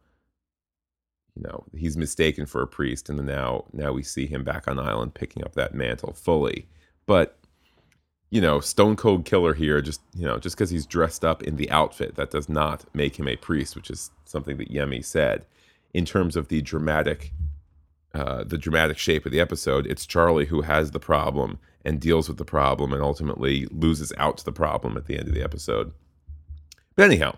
you 1.35 1.43
know, 1.43 1.63
he's 1.75 1.97
mistaken 1.97 2.45
for 2.45 2.61
a 2.61 2.67
priest, 2.67 3.09
and 3.09 3.25
now 3.25 3.65
now 3.73 3.91
we 3.91 4.03
see 4.03 4.25
him 4.25 4.43
back 4.43 4.67
on 4.67 4.79
island 4.79 5.13
picking 5.13 5.43
up 5.43 5.53
that 5.53 5.73
mantle 5.73 6.13
fully, 6.13 6.67
but 7.05 7.39
you 8.31 8.41
know, 8.41 8.59
stone 8.59 8.95
cold 8.95 9.25
killer 9.25 9.53
here, 9.53 9.81
just, 9.81 10.01
you 10.15 10.25
know, 10.25 10.37
just 10.37 10.55
because 10.55 10.69
he's 10.69 10.85
dressed 10.85 11.25
up 11.25 11.41
in 11.43 11.55
the 11.55 11.69
outfit, 11.71 12.15
that 12.15 12.29
does 12.29 12.47
not 12.47 12.85
make 12.93 13.17
him 13.17 13.27
a 13.27 13.35
priest, 13.35 13.75
which 13.75 13.89
is 13.89 14.11
something 14.25 14.57
that 14.57 14.71
Yemi 14.71 15.03
said. 15.03 15.45
In 15.93 16.05
terms 16.05 16.35
of 16.35 16.47
the 16.47 16.61
dramatic, 16.61 17.33
uh, 18.13 18.43
the 18.43 18.57
dramatic 18.57 18.99
shape 18.99 19.25
of 19.25 19.31
the 19.31 19.39
episode, 19.39 19.87
it's 19.87 20.05
Charlie 20.05 20.45
who 20.45 20.61
has 20.61 20.91
the 20.91 20.99
problem 20.99 21.57
and 21.85 21.99
deals 21.99 22.27
with 22.27 22.37
the 22.37 22.45
problem 22.45 22.93
and 22.93 23.01
ultimately 23.01 23.65
loses 23.71 24.13
out 24.17 24.37
to 24.37 24.45
the 24.45 24.51
problem 24.51 24.97
at 24.97 25.05
the 25.05 25.17
end 25.17 25.27
of 25.27 25.33
the 25.33 25.43
episode. 25.43 25.93
But 26.95 27.05
anyhow, 27.05 27.37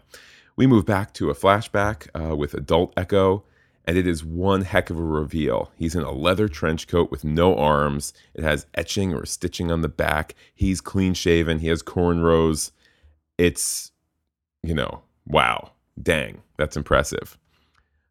we 0.55 0.67
move 0.67 0.85
back 0.85 1.13
to 1.15 1.29
a 1.29 1.35
flashback 1.35 2.07
uh, 2.19 2.35
with 2.35 2.53
adult 2.53 2.95
Eko 2.95 3.43
and 3.85 3.97
it 3.97 4.05
is 4.05 4.23
one 4.23 4.61
heck 4.61 4.89
of 4.89 4.97
a 4.97 5.03
reveal. 5.03 5.71
He's 5.75 5.95
in 5.95 6.03
a 6.03 6.11
leather 6.11 6.47
trench 6.47 6.87
coat 6.87 7.09
with 7.09 7.23
no 7.23 7.57
arms. 7.57 8.13
It 8.33 8.43
has 8.43 8.67
etching 8.75 9.13
or 9.13 9.25
stitching 9.25 9.71
on 9.71 9.81
the 9.81 9.89
back. 9.89 10.35
He's 10.53 10.81
clean 10.81 11.13
shaven. 11.13 11.59
He 11.59 11.67
has 11.67 11.81
cornrows. 11.81 12.71
It's, 13.37 13.91
you 14.61 14.75
know, 14.75 15.01
wow, 15.25 15.71
dang, 16.01 16.41
that's 16.57 16.77
impressive. 16.77 17.37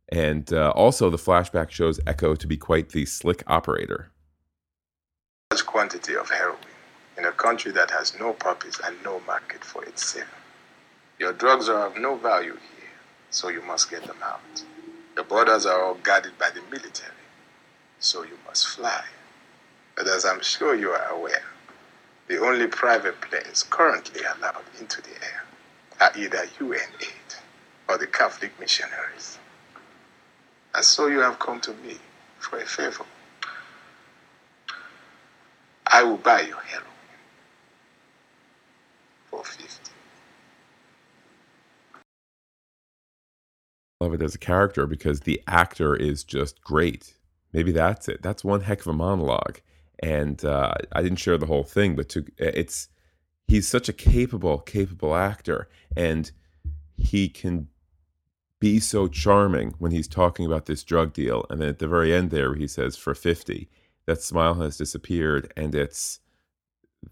And 0.09 0.53
uh, 0.53 0.71
also, 0.71 1.09
the 1.09 1.17
flashback 1.17 1.71
shows 1.71 2.01
Eko 2.01 2.37
to 2.37 2.47
be 2.49 2.57
quite 2.57 2.89
the 2.89 3.07
slick 3.07 3.45
operator. 3.47 4.11
Large 5.53 5.67
quantity 5.67 6.15
of 6.15 6.31
heroin 6.31 6.59
in 7.19 7.25
a 7.25 7.33
country 7.33 7.73
that 7.73 7.91
has 7.91 8.17
no 8.21 8.33
purpose 8.33 8.79
and 8.85 9.03
no 9.03 9.19
market 9.27 9.65
for 9.65 9.85
itself. 9.85 10.29
Your 11.19 11.33
drugs 11.33 11.69
are 11.69 11.89
of 11.89 11.97
no 11.97 12.15
value 12.15 12.53
here, 12.53 12.91
so 13.31 13.49
you 13.49 13.61
must 13.61 13.91
get 13.91 14.05
them 14.05 14.23
out. 14.23 14.63
The 15.17 15.25
borders 15.25 15.67
are 15.67 15.83
all 15.83 15.95
guarded 15.95 16.39
by 16.39 16.51
the 16.51 16.63
military, 16.71 17.27
so 17.99 18.23
you 18.23 18.39
must 18.47 18.69
fly. 18.69 19.03
But 19.97 20.07
as 20.07 20.25
I'm 20.25 20.41
sure 20.41 20.77
you 20.77 20.91
are 20.91 21.09
aware, 21.11 21.43
the 22.29 22.39
only 22.41 22.69
private 22.69 23.21
planes 23.21 23.65
currently 23.65 24.21
allowed 24.23 24.63
into 24.79 25.03
the 25.03 25.17
air 25.21 25.43
are 26.01 26.17
either 26.17 26.45
UN 26.61 26.91
aid 27.01 27.35
or 27.89 27.99
the 27.99 28.07
Catholic 28.07 28.53
missionaries. 28.61 29.37
And 30.77 30.85
so 30.85 31.09
you 31.09 31.19
have 31.19 31.41
come 31.41 31.61
to 31.63 31.75
me 31.75 31.99
for 32.39 32.61
a 32.61 32.67
favor. 32.67 33.05
I 36.01 36.03
will 36.03 36.17
buy 36.17 36.41
your 36.41 36.57
heroin 36.61 36.87
for 39.31 39.45
50. 39.45 39.93
love 44.01 44.15
it 44.15 44.23
as 44.23 44.35
a 44.35 44.39
character 44.39 44.87
because 44.87 45.21
the 45.21 45.43
actor 45.47 45.95
is 45.95 46.25
just 46.25 46.63
great. 46.63 47.17
Maybe 47.53 47.71
that's 47.71 48.09
it. 48.09 48.23
That's 48.23 48.43
one 48.43 48.63
heck 48.63 48.81
of 48.81 48.87
a 48.87 48.93
monologue. 48.95 49.61
And 50.03 50.43
uh, 50.43 50.73
I 50.93 51.03
didn't 51.03 51.19
share 51.19 51.37
the 51.37 51.45
whole 51.45 51.65
thing, 51.65 51.97
but 51.97 52.09
to, 52.09 52.25
it's 52.39 52.89
he's 53.47 53.69
such 53.69 53.91
a 53.91 53.93
capable, 53.93 54.57
capable 54.61 55.15
actor, 55.15 55.69
and 55.95 56.33
he 56.97 57.29
can 57.29 57.69
be 58.59 58.81
so 58.81 59.07
charming 59.07 59.75
when 59.79 59.93
he's 59.93 60.09
talking 60.09 60.47
about 60.47 60.65
this 60.65 60.83
drug 60.83 61.13
deal. 61.13 61.45
And 61.51 61.61
then 61.61 61.69
at 61.69 61.79
the 61.79 61.87
very 61.89 62.15
end, 62.15 62.31
there 62.31 62.55
he 62.55 62.67
says, 62.67 62.97
"For 62.97 63.15
fifty, 63.15 63.69
that 64.07 64.23
smile 64.23 64.55
has 64.55 64.77
disappeared, 64.77 65.53
and 65.57 65.75
it's 65.75 66.21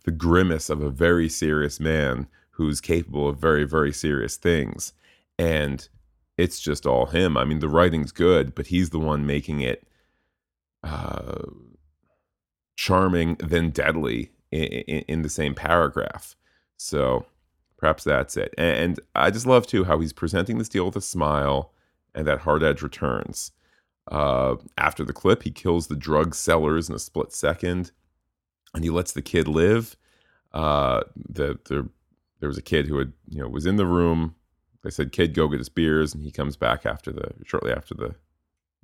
the 0.05 0.11
grimace 0.11 0.71
of 0.71 0.83
a 0.83 0.91
very 0.91 1.29
serious 1.29 1.81
man 1.81 2.27
who's 2.53 2.81
capable 2.81 3.29
of 3.29 3.39
very, 3.39 3.65
very 3.65 3.93
serious 3.93 4.37
things." 4.37 4.93
And 5.39 5.89
it's 6.37 6.61
just 6.61 6.87
all 6.87 7.07
him. 7.07 7.37
I 7.37 7.45
mean, 7.45 7.59
the 7.59 7.69
writing's 7.69 8.13
good, 8.13 8.55
but 8.55 8.69
he's 8.69 8.91
the 8.91 8.99
one 8.99 9.27
making 9.27 9.61
it 9.61 9.87
uh, 10.85 11.43
charming 12.77 13.35
then 13.37 13.71
deadly 13.71 14.31
in, 14.53 14.65
in, 14.65 15.05
in, 15.09 15.23
the 15.23 15.29
same 15.29 15.55
paragraph. 15.55 16.37
So 16.77 17.27
perhaps 17.77 18.05
that's 18.05 18.37
it. 18.37 18.55
And 18.57 19.01
I 19.15 19.31
just 19.33 19.47
love 19.47 19.67
too 19.67 19.85
how 19.85 19.99
he's 19.99 20.13
presenting 20.13 20.59
this 20.59 20.69
deal 20.69 20.87
with 20.87 20.97
a 20.97 21.01
smile, 21.01 21.73
and 22.15 22.27
that 22.27 22.41
hard 22.41 22.63
edge 22.63 22.81
returns. 22.81 23.51
Uh, 24.11 24.57
after 24.77 25.05
the 25.05 25.13
clip, 25.13 25.43
he 25.43 25.51
kills 25.51 25.87
the 25.87 25.97
drug 25.97 26.35
sellers 26.35 26.89
in 26.89 26.95
a 26.95 26.99
split 26.99 27.33
second, 27.33 27.93
and 28.75 28.85
he 28.85 28.91
lets 28.91 29.13
the 29.13 29.23
kid 29.23 29.47
live. 29.47 29.97
Uh, 30.53 31.03
the, 31.17 31.59
the 31.65 31.89
there 32.41 32.49
was 32.49 32.59
a 32.59 32.63
kid 32.63 32.87
who 32.87 32.99
had 32.99 33.13
you 33.29 33.41
know 33.41 33.49
was 33.49 33.67
in 33.67 33.77
the 33.77 33.87
room 33.87 34.35
they 34.83 34.91
said, 34.91 35.13
"Kid, 35.13 35.35
go 35.35 35.49
get 35.49 35.59
his 35.59 35.69
beers," 35.69 36.15
and 36.15 36.23
he 36.23 36.31
comes 36.31 36.57
back 36.57 36.87
after 36.87 37.13
the 37.13 37.33
shortly 37.45 37.73
after 37.73 37.95
the 37.95 38.15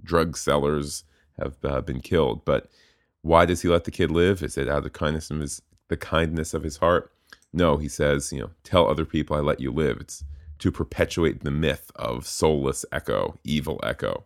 drug 0.02 0.36
sellers 0.36 1.04
have 1.38 1.56
uh, 1.64 1.80
been 1.80 2.00
killed. 2.00 2.44
But 2.44 2.70
why 3.22 3.44
does 3.44 3.62
he 3.62 3.68
let 3.68 3.84
the 3.84 3.90
kid 3.90 4.10
live? 4.10 4.42
Is 4.42 4.58
it 4.58 4.68
out 4.68 4.78
of 4.78 4.84
the 4.84 4.90
kindness 4.90 5.30
of 5.30 5.40
his 5.40 5.62
the 5.88 5.96
kindness 5.96 6.54
of 6.54 6.62
his 6.62 6.78
heart? 6.78 7.12
No, 7.52 7.76
he 7.76 7.88
says, 7.88 8.32
you 8.32 8.40
know, 8.40 8.50
tell 8.64 8.88
other 8.88 9.04
people 9.04 9.36
I 9.36 9.40
let 9.40 9.60
you 9.60 9.70
live. 9.70 9.98
It's 10.00 10.24
to 10.58 10.72
perpetuate 10.72 11.44
the 11.44 11.50
myth 11.50 11.90
of 11.96 12.26
soulless 12.26 12.84
Eko, 12.92 13.38
evil 13.44 13.80
Eko. 13.82 14.24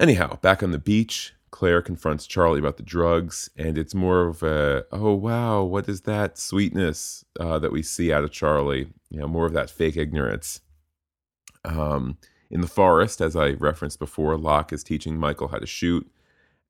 Anyhow, 0.00 0.38
back 0.40 0.62
on 0.62 0.70
the 0.70 0.78
beach, 0.78 1.34
Claire 1.50 1.82
confronts 1.82 2.26
Charlie 2.26 2.60
about 2.60 2.76
the 2.76 2.82
drugs, 2.82 3.50
and 3.56 3.76
it's 3.76 3.94
more 3.94 4.26
of 4.26 4.42
a, 4.42 4.84
oh 4.92 5.12
wow, 5.14 5.62
what 5.62 5.88
is 5.88 6.02
that 6.02 6.38
sweetness 6.38 7.24
uh, 7.40 7.58
that 7.58 7.72
we 7.72 7.82
see 7.82 8.12
out 8.12 8.22
of 8.22 8.30
Charlie? 8.30 8.88
You 9.10 9.20
know, 9.20 9.26
more 9.26 9.46
of 9.46 9.54
that 9.54 9.70
fake 9.70 9.96
ignorance. 9.96 10.60
Um, 11.64 12.18
in 12.50 12.60
the 12.60 12.68
forest, 12.68 13.20
as 13.20 13.34
I 13.34 13.50
referenced 13.50 13.98
before, 13.98 14.36
Locke 14.38 14.72
is 14.72 14.84
teaching 14.84 15.18
Michael 15.18 15.48
how 15.48 15.58
to 15.58 15.66
shoot. 15.66 16.08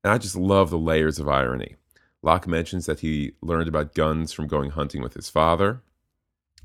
And 0.03 0.11
I 0.11 0.17
just 0.17 0.35
love 0.35 0.69
the 0.69 0.77
layers 0.77 1.19
of 1.19 1.29
irony. 1.29 1.75
Locke 2.21 2.47
mentions 2.47 2.85
that 2.85 3.01
he 3.01 3.33
learned 3.41 3.67
about 3.67 3.93
guns 3.93 4.33
from 4.33 4.47
going 4.47 4.71
hunting 4.71 5.01
with 5.01 5.13
his 5.13 5.29
father, 5.29 5.81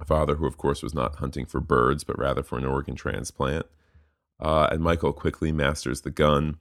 a 0.00 0.05
father 0.05 0.37
who, 0.37 0.46
of 0.46 0.57
course, 0.57 0.83
was 0.83 0.94
not 0.94 1.16
hunting 1.16 1.46
for 1.46 1.61
birds, 1.61 2.05
but 2.05 2.18
rather 2.18 2.42
for 2.42 2.59
an 2.59 2.64
organ 2.64 2.94
transplant. 2.94 3.66
Uh, 4.40 4.68
and 4.70 4.81
Michael 4.81 5.12
quickly 5.12 5.53
masters 5.53 6.03
the 6.03 6.11
gun. 6.11 6.59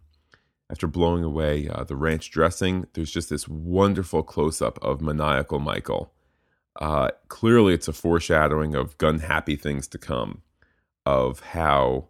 After 0.69 0.87
blowing 0.87 1.23
away 1.23 1.67
uh, 1.67 1.83
the 1.83 1.95
ranch 1.95 2.31
dressing, 2.31 2.87
there's 2.93 3.11
just 3.11 3.29
this 3.29 3.47
wonderful 3.47 4.23
close 4.23 4.61
up 4.61 4.79
of 4.81 5.01
maniacal 5.01 5.59
Michael. 5.59 6.13
Uh, 6.79 7.09
clearly, 7.27 7.73
it's 7.73 7.87
a 7.87 7.93
foreshadowing 7.93 8.73
of 8.73 8.97
gun 8.97 9.19
happy 9.19 9.55
things 9.55 9.87
to 9.89 9.97
come, 9.97 10.41
of 11.05 11.41
how, 11.41 12.07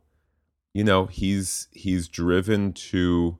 you 0.73 0.84
know, 0.84 1.08
he's 1.08 1.67
he's 1.71 2.08
driven 2.08 2.71
to 2.73 3.38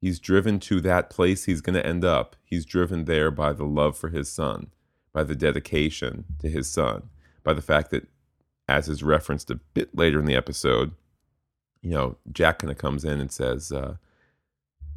he's 0.00 0.20
driven 0.20 0.60
to 0.60 0.80
that 0.80 1.10
place 1.10 1.44
he's 1.44 1.60
going 1.60 1.74
to 1.74 1.86
end 1.86 2.04
up. 2.04 2.36
He's 2.44 2.64
driven 2.64 3.06
there 3.06 3.30
by 3.30 3.52
the 3.52 3.64
love 3.64 3.96
for 3.96 4.10
his 4.10 4.30
son, 4.30 4.68
by 5.12 5.24
the 5.24 5.34
dedication 5.34 6.26
to 6.40 6.48
his 6.48 6.68
son, 6.68 7.08
by 7.42 7.54
the 7.54 7.62
fact 7.62 7.90
that, 7.90 8.06
as 8.72 8.88
is 8.88 9.02
referenced 9.02 9.50
a 9.50 9.56
bit 9.74 9.96
later 9.96 10.18
in 10.18 10.26
the 10.26 10.34
episode, 10.34 10.92
you 11.82 11.90
know, 11.90 12.16
Jack 12.32 12.60
kind 12.60 12.70
of 12.70 12.78
comes 12.78 13.04
in 13.04 13.20
and 13.20 13.30
says, 13.30 13.72
uh, 13.72 13.96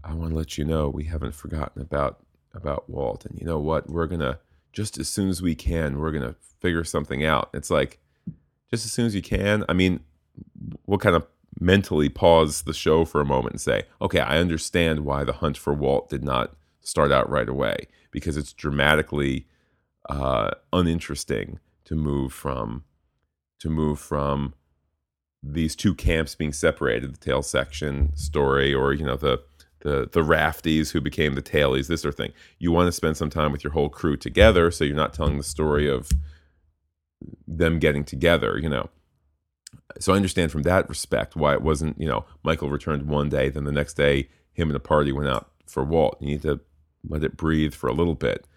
"I 0.03 0.13
want 0.13 0.31
to 0.31 0.37
let 0.37 0.57
you 0.57 0.65
know 0.65 0.89
we 0.89 1.05
haven't 1.05 1.35
forgotten 1.35 1.81
about 1.81 2.19
about 2.53 2.89
Walt, 2.89 3.25
and 3.25 3.37
you 3.39 3.45
know 3.45 3.59
what? 3.59 3.89
We're 3.89 4.07
gonna 4.07 4.39
just 4.71 4.97
as 4.97 5.09
soon 5.09 5.29
as 5.29 5.41
we 5.41 5.55
can, 5.55 5.99
we're 5.99 6.11
gonna 6.11 6.35
figure 6.59 6.83
something 6.83 7.25
out." 7.25 7.49
It's 7.53 7.69
like 7.69 7.99
just 8.71 8.85
as 8.85 8.91
soon 8.91 9.05
as 9.05 9.15
you 9.15 9.21
can. 9.21 9.65
I 9.69 9.73
mean, 9.73 9.99
what 10.85 11.01
kind 11.01 11.15
of 11.15 11.27
mentally 11.59 12.09
pause 12.09 12.63
the 12.63 12.73
show 12.73 13.05
for 13.05 13.21
a 13.21 13.25
moment 13.25 13.53
and 13.53 13.61
say, 13.61 13.83
okay, 14.01 14.19
I 14.19 14.37
understand 14.37 15.05
why 15.05 15.23
the 15.23 15.33
hunt 15.33 15.57
for 15.57 15.73
Walt 15.73 16.09
did 16.09 16.23
not 16.23 16.53
start 16.81 17.11
out 17.11 17.29
right 17.29 17.47
away 17.47 17.87
because 18.11 18.37
it's 18.37 18.53
dramatically 18.53 19.47
uh, 20.09 20.51
uninteresting 20.73 21.59
to 21.85 21.95
move 21.95 22.33
from 22.33 22.83
to 23.59 23.69
move 23.69 23.99
from 23.99 24.53
these 25.41 25.75
two 25.75 25.93
camps 25.93 26.35
being 26.35 26.53
separated, 26.53 27.13
the 27.13 27.19
tail 27.19 27.41
section 27.41 28.15
story, 28.15 28.73
or 28.73 28.93
you 28.93 29.05
know 29.05 29.15
the 29.15 29.41
the 29.81 30.09
the 30.11 30.21
rafties 30.21 30.91
who 30.91 31.01
became 31.01 31.35
the 31.35 31.41
tailies, 31.41 31.87
this 31.87 32.01
sort 32.01 32.13
of 32.13 32.17
thing. 32.17 32.33
You 32.59 32.71
want 32.71 32.87
to 32.87 32.91
spend 32.91 33.17
some 33.17 33.29
time 33.29 33.51
with 33.51 33.63
your 33.63 33.73
whole 33.73 33.89
crew 33.89 34.17
together, 34.17 34.71
so 34.71 34.83
you're 34.83 34.95
not 34.95 35.13
telling 35.13 35.37
the 35.37 35.43
story 35.43 35.89
of 35.89 36.09
them 37.47 37.79
getting 37.79 38.03
together, 38.03 38.57
you 38.57 38.69
know 38.69 38.89
so 39.99 40.13
I 40.13 40.15
understand 40.15 40.51
from 40.51 40.63
that 40.63 40.87
respect 40.89 41.35
why 41.35 41.53
it 41.53 41.61
wasn't, 41.61 41.99
you 41.99 42.07
know, 42.07 42.25
Michael 42.43 42.69
returned 42.69 43.07
one 43.07 43.29
day, 43.29 43.49
then 43.49 43.63
the 43.63 43.71
next 43.71 43.93
day 43.93 44.29
him 44.53 44.69
and 44.69 44.75
the 44.75 44.79
party 44.79 45.11
went 45.11 45.29
out 45.29 45.51
for 45.67 45.83
Walt. 45.83 46.17
You 46.19 46.27
need 46.27 46.41
to 46.43 46.61
let 47.07 47.23
it 47.23 47.37
breathe 47.37 47.73
for 47.73 47.87
a 47.87 47.93
little 47.93 48.15
bit. 48.15 48.47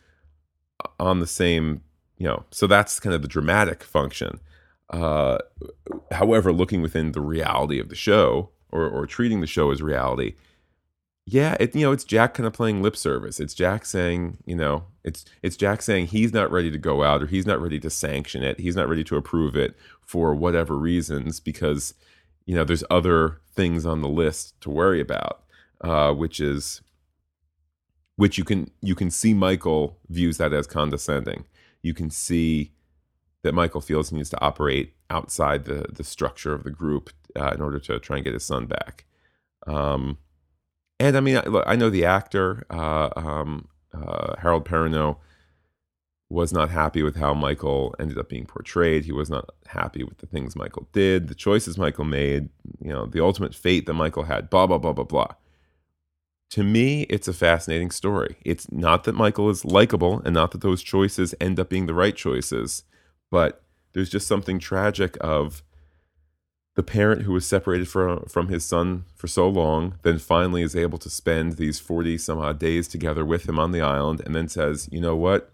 On 1.01 1.19
the 1.19 1.27
same, 1.27 1.83
you 2.17 2.27
know, 2.27 2.45
so 2.51 2.67
that's 2.67 3.01
kind 3.01 3.15
of 3.15 3.23
the 3.23 3.29
dramatic 3.29 3.83
function. 3.83 4.41
Uh, 4.90 5.38
however, 6.12 6.53
looking 6.53 6.83
within 6.83 7.12
the 7.12 7.20
reality 7.20 7.79
of 7.79 7.88
the 7.88 7.94
show 7.94 8.51
or, 8.70 8.88
or 8.88 9.07
treating 9.07 9.40
the 9.40 9.46
show 9.46 9.70
as 9.70 9.83
reality, 9.83 10.35
yeah, 11.31 11.57
it 11.61 11.74
you 11.77 11.83
know 11.83 11.92
it's 11.92 12.05
Jack 12.05 12.35
kind 12.35 12.46
of 12.46 12.55
playing 12.55 12.83
lip 12.83 12.96
service. 12.96 13.38
It's 13.38 13.53
Jack 13.53 13.85
saying, 13.85 14.38
you 14.46 14.57
know, 14.57 14.85
it's 15.05 15.27
it's 15.42 15.59
Jack 15.59 15.83
saying 15.83 16.07
he's 16.07 16.33
not 16.33 16.51
ready 16.51 16.70
to 16.70 16.79
go 16.79 17.03
out 17.03 17.22
or 17.22 17.27
he's 17.27 17.44
not 17.46 17.61
ready 17.61 17.79
to 17.81 17.90
sanction 17.90 18.42
it. 18.42 18.59
He's 18.59 18.77
not 18.77 18.88
ready 18.88 19.05
to 19.05 19.16
approve 19.16 19.55
it 19.55 19.77
for 20.01 20.35
whatever 20.35 20.79
reasons 20.79 21.38
because 21.38 21.92
you 22.46 22.55
know 22.55 22.64
there's 22.64 22.85
other 22.90 23.42
things 23.55 23.85
on 23.85 24.01
the 24.01 24.09
list 24.09 24.59
to 24.62 24.70
worry 24.70 25.03
about, 25.03 25.42
uh, 25.83 26.14
which 26.14 26.40
is 26.40 26.81
which 28.16 28.38
you 28.38 28.44
can 28.44 28.70
you 28.81 28.94
can 28.94 29.11
see 29.11 29.35
Michael 29.35 29.98
views 30.09 30.38
that 30.38 30.55
as 30.55 30.66
condescending. 30.66 31.44
You 31.83 31.92
can 31.92 32.09
see 32.09 32.72
that 33.42 33.55
Michael 33.55 33.81
feels 33.81 34.11
he 34.11 34.16
needs 34.16 34.31
to 34.31 34.40
operate 34.40 34.94
outside 35.11 35.64
the 35.64 35.87
the 35.90 36.05
structure 36.05 36.53
of 36.53 36.64
the 36.64 36.70
group 36.70 37.11
uh, 37.37 37.53
in 37.55 37.61
order 37.61 37.79
to 37.79 37.98
try 37.98 38.16
and 38.16 38.24
get 38.24 38.35
his 38.35 38.44
son 38.44 38.66
back. 38.66 39.05
Um, 39.66 40.18
and 41.01 41.16
I 41.16 41.20
mean, 41.20 41.40
look, 41.46 41.64
I 41.66 41.77
know 41.77 41.90
the 41.90 42.05
actor 42.05 42.64
uh, 42.70 43.11
um, 43.16 43.68
uh, 43.94 44.35
Harold 44.40 44.64
Perrineau 44.64 45.18
was 46.31 46.53
not 46.53 46.68
happy 46.70 47.03
with 47.03 47.16
how 47.16 47.33
Michael 47.33 47.94
ended 47.98 48.18
up 48.18 48.29
being 48.29 48.44
portrayed. 48.44 49.05
He 49.05 49.12
was 49.12 49.31
not 49.31 49.48
happy 49.66 50.05
with 50.05 50.18
the 50.18 50.27
things 50.27 50.55
Michael 50.55 50.88
did, 50.92 51.29
the 51.29 51.35
choices 51.35 51.79
Michael 51.79 52.05
made, 52.05 52.51
you 52.83 52.92
know, 52.92 53.07
the 53.07 53.22
ultimate 53.22 53.55
fate 53.55 53.87
that 53.87 53.94
Michael 53.94 54.24
had. 54.24 54.51
Blah 54.51 54.66
blah 54.66 54.79
blah 54.79 54.92
blah 54.92 55.05
blah. 55.05 55.35
To 56.51 56.62
me, 56.64 57.03
it's 57.03 57.29
a 57.29 57.35
fascinating 57.35 57.90
story. 57.90 58.37
It's 58.42 58.70
not 58.72 59.05
that 59.05 59.14
Michael 59.14 59.51
is 59.51 59.64
likable, 59.64 60.22
and 60.24 60.35
not 60.35 60.51
that 60.53 60.62
those 60.62 60.83
choices 60.83 61.35
end 61.40 61.61
up 61.61 61.68
being 61.68 61.87
the 61.87 61.94
right 61.94 62.16
choices, 62.16 62.85
but 63.31 63.62
there's 63.93 64.11
just 64.11 64.27
something 64.27 64.59
tragic 64.59 65.17
of 65.21 65.62
the 66.75 66.83
parent 66.83 67.23
who 67.23 67.33
was 67.33 67.47
separated 67.47 67.88
from 67.88 68.25
from 68.27 68.49
his 68.49 68.64
son 68.64 69.05
for 69.14 69.27
so 69.27 69.49
long 69.49 69.99
then 70.03 70.19
finally 70.19 70.62
is 70.62 70.77
able 70.77 70.99
to 70.99 71.11
spend 71.11 71.55
these 71.55 71.81
40 71.81 72.17
some 72.19 72.38
odd 72.38 72.59
days 72.59 72.87
together 72.87 73.25
with 73.25 73.49
him 73.49 73.59
on 73.59 73.73
the 73.73 73.81
island 73.81 74.23
and 74.25 74.35
then 74.35 74.49
says 74.49 74.88
you 74.93 75.01
know 75.01 75.17
what? 75.17 75.51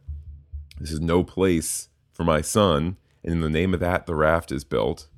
This 0.78 0.90
is 0.90 1.00
no 1.00 1.22
place 1.22 1.88
for 2.12 2.24
my 2.24 2.40
son. 2.40 2.96
And 3.22 3.34
in 3.34 3.40
the 3.40 3.48
name 3.48 3.72
of 3.72 3.80
that 3.80 4.06
the 4.06 4.14
raft 4.14 4.52
is 4.52 4.64
built. 4.64 5.08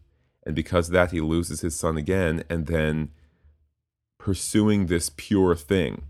And 0.44 0.54
because 0.54 0.88
of 0.88 0.92
that 0.92 1.10
he 1.10 1.20
loses 1.20 1.62
his 1.62 1.74
son 1.74 1.96
again 1.96 2.44
and 2.48 2.66
then 2.66 3.10
pursuing 4.18 4.86
this 4.86 5.10
pure 5.16 5.56
thing 5.56 6.04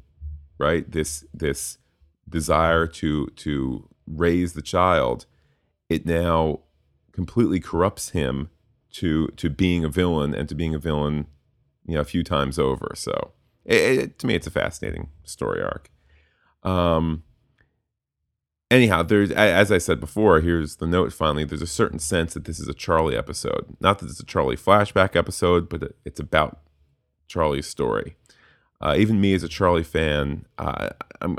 right? 0.58 0.90
This 0.90 1.24
this 1.32 1.78
desire 2.28 2.86
to 2.86 3.26
to 3.26 3.88
raise 4.06 4.52
the 4.52 4.62
child 4.62 5.26
it 5.88 6.06
now 6.06 6.60
completely 7.12 7.60
corrupts 7.60 8.10
him 8.10 8.50
to 8.92 9.28
to 9.36 9.50
being 9.50 9.84
a 9.84 9.88
villain 9.88 10.34
and 10.34 10.48
to 10.48 10.54
being 10.54 10.74
a 10.74 10.78
villain, 10.78 11.26
you 11.86 11.94
know, 11.94 12.00
a 12.00 12.04
few 12.04 12.22
times 12.22 12.58
over. 12.58 12.92
So 12.94 13.32
it, 13.64 13.98
it, 13.98 14.18
to 14.20 14.26
me, 14.26 14.34
it's 14.34 14.46
a 14.46 14.50
fascinating 14.50 15.08
story 15.24 15.62
arc. 15.62 15.90
Um. 16.62 17.22
Anyhow, 18.68 19.04
there's 19.04 19.30
as 19.30 19.70
I 19.70 19.78
said 19.78 20.00
before. 20.00 20.40
Here's 20.40 20.76
the 20.76 20.88
note. 20.88 21.12
Finally, 21.12 21.44
there's 21.44 21.62
a 21.62 21.68
certain 21.68 22.00
sense 22.00 22.34
that 22.34 22.46
this 22.46 22.58
is 22.58 22.66
a 22.66 22.74
Charlie 22.74 23.16
episode. 23.16 23.76
Not 23.80 24.00
that 24.00 24.10
it's 24.10 24.18
a 24.18 24.26
Charlie 24.26 24.56
flashback 24.56 25.14
episode, 25.14 25.68
but 25.68 25.94
it's 26.04 26.18
about 26.18 26.60
Charlie's 27.28 27.68
story. 27.68 28.16
Uh, 28.80 28.94
even 28.98 29.20
me 29.20 29.34
as 29.34 29.42
a 29.42 29.48
Charlie 29.48 29.82
fan, 29.82 30.44
uh, 30.58 30.90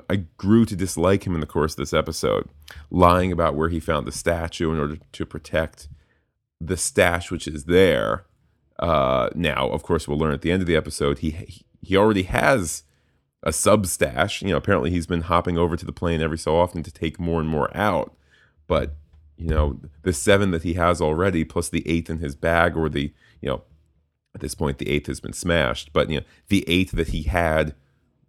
i 0.10 0.16
grew 0.38 0.66
to 0.66 0.76
dislike 0.76 1.26
him 1.26 1.36
in 1.36 1.40
the 1.40 1.46
course 1.46 1.74
of 1.74 1.78
this 1.78 1.94
episode, 1.94 2.50
lying 2.90 3.32
about 3.32 3.56
where 3.56 3.70
he 3.70 3.80
found 3.80 4.08
the 4.08 4.12
statue 4.12 4.72
in 4.74 4.80
order 4.80 4.98
to 5.12 5.26
protect 5.26 5.88
the 6.60 6.78
stash 6.78 7.30
which 7.30 7.48
is 7.48 7.66
there 7.66 8.26
uh, 8.80 9.30
now. 9.36 9.70
Of 9.70 9.84
course, 9.84 10.08
we'll 10.08 10.18
learn 10.18 10.34
at 10.34 10.42
the 10.42 10.52
end 10.52 10.62
of 10.62 10.68
the 10.68 10.76
episode 10.76 11.20
he 11.20 11.64
he 11.82 11.96
already 11.96 12.24
has 12.24 12.84
a 13.44 13.54
sub 13.54 13.86
stash. 13.86 14.42
You 14.42 14.50
know, 14.50 14.58
apparently 14.58 14.90
he's 14.90 15.08
been 15.08 15.22
hopping 15.22 15.58
over 15.58 15.76
to 15.76 15.86
the 15.86 15.92
plane 15.92 16.22
every 16.22 16.38
so 16.38 16.58
often 16.58 16.84
to 16.84 16.92
take 16.92 17.20
more 17.20 17.40
and 17.40 17.50
more 17.50 17.76
out. 17.76 18.16
But 18.68 18.96
you 19.38 19.50
know, 19.50 19.80
the 20.02 20.14
seven 20.14 20.52
that 20.52 20.64
he 20.64 20.74
has 20.74 21.00
already, 21.00 21.44
plus 21.44 21.70
the 21.70 21.88
eighth 21.88 22.10
in 22.10 22.18
his 22.18 22.36
bag, 22.36 22.76
or 22.76 22.90
the 22.90 23.14
you 23.42 23.50
know, 23.50 23.64
at 24.38 24.42
this 24.42 24.56
point 24.56 24.78
the 24.78 24.90
eighth 24.90 25.08
has 25.08 25.20
been 25.20 25.34
smashed. 25.34 25.92
But 25.94 26.10
you 26.10 26.20
know, 26.20 26.26
the 26.48 26.64
eighth 26.68 26.92
that 26.92 27.10
he 27.10 27.24
had 27.24 27.76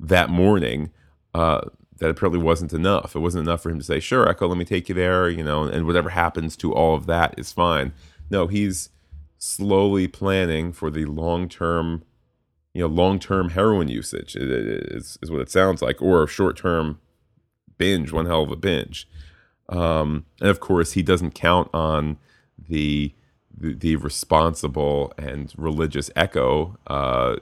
that 0.00 0.30
morning. 0.30 0.90
Uh, 1.34 1.60
that 1.98 2.10
apparently 2.10 2.40
wasn't 2.40 2.72
enough. 2.72 3.16
It 3.16 3.18
wasn't 3.18 3.48
enough 3.48 3.62
for 3.62 3.70
him 3.70 3.78
to 3.78 3.84
say, 3.84 3.98
"Sure, 3.98 4.26
Eko, 4.26 4.48
let 4.48 4.56
me 4.56 4.64
take 4.64 4.88
you 4.88 4.94
there," 4.94 5.28
you 5.28 5.42
know, 5.42 5.64
and 5.64 5.84
whatever 5.84 6.10
happens 6.10 6.56
to 6.58 6.72
all 6.72 6.94
of 6.94 7.06
that 7.06 7.34
is 7.36 7.52
fine. 7.52 7.92
No, 8.30 8.46
he's 8.46 8.90
slowly 9.38 10.06
planning 10.06 10.72
for 10.72 10.90
the 10.90 11.04
long 11.06 11.48
term, 11.48 12.04
you 12.74 12.82
know, 12.82 12.88
long 12.88 13.18
term 13.18 13.50
heroin 13.50 13.88
usage 13.88 14.36
is, 14.36 15.18
is 15.22 15.30
what 15.30 15.40
it 15.40 15.50
sounds 15.50 15.82
like, 15.82 16.00
or 16.02 16.22
a 16.22 16.28
short 16.28 16.56
term 16.56 17.00
binge, 17.78 18.12
one 18.12 18.26
hell 18.26 18.42
of 18.42 18.50
a 18.50 18.56
binge. 18.56 19.08
Um, 19.68 20.24
and 20.40 20.50
of 20.50 20.60
course, 20.60 20.92
he 20.92 21.02
doesn't 21.02 21.34
count 21.34 21.68
on 21.72 22.18
the 22.58 23.12
the, 23.60 23.96
responsible 23.96 25.12
and 25.18 25.52
religious 25.56 26.10
Eko 26.10 26.76
uh, 26.86 27.36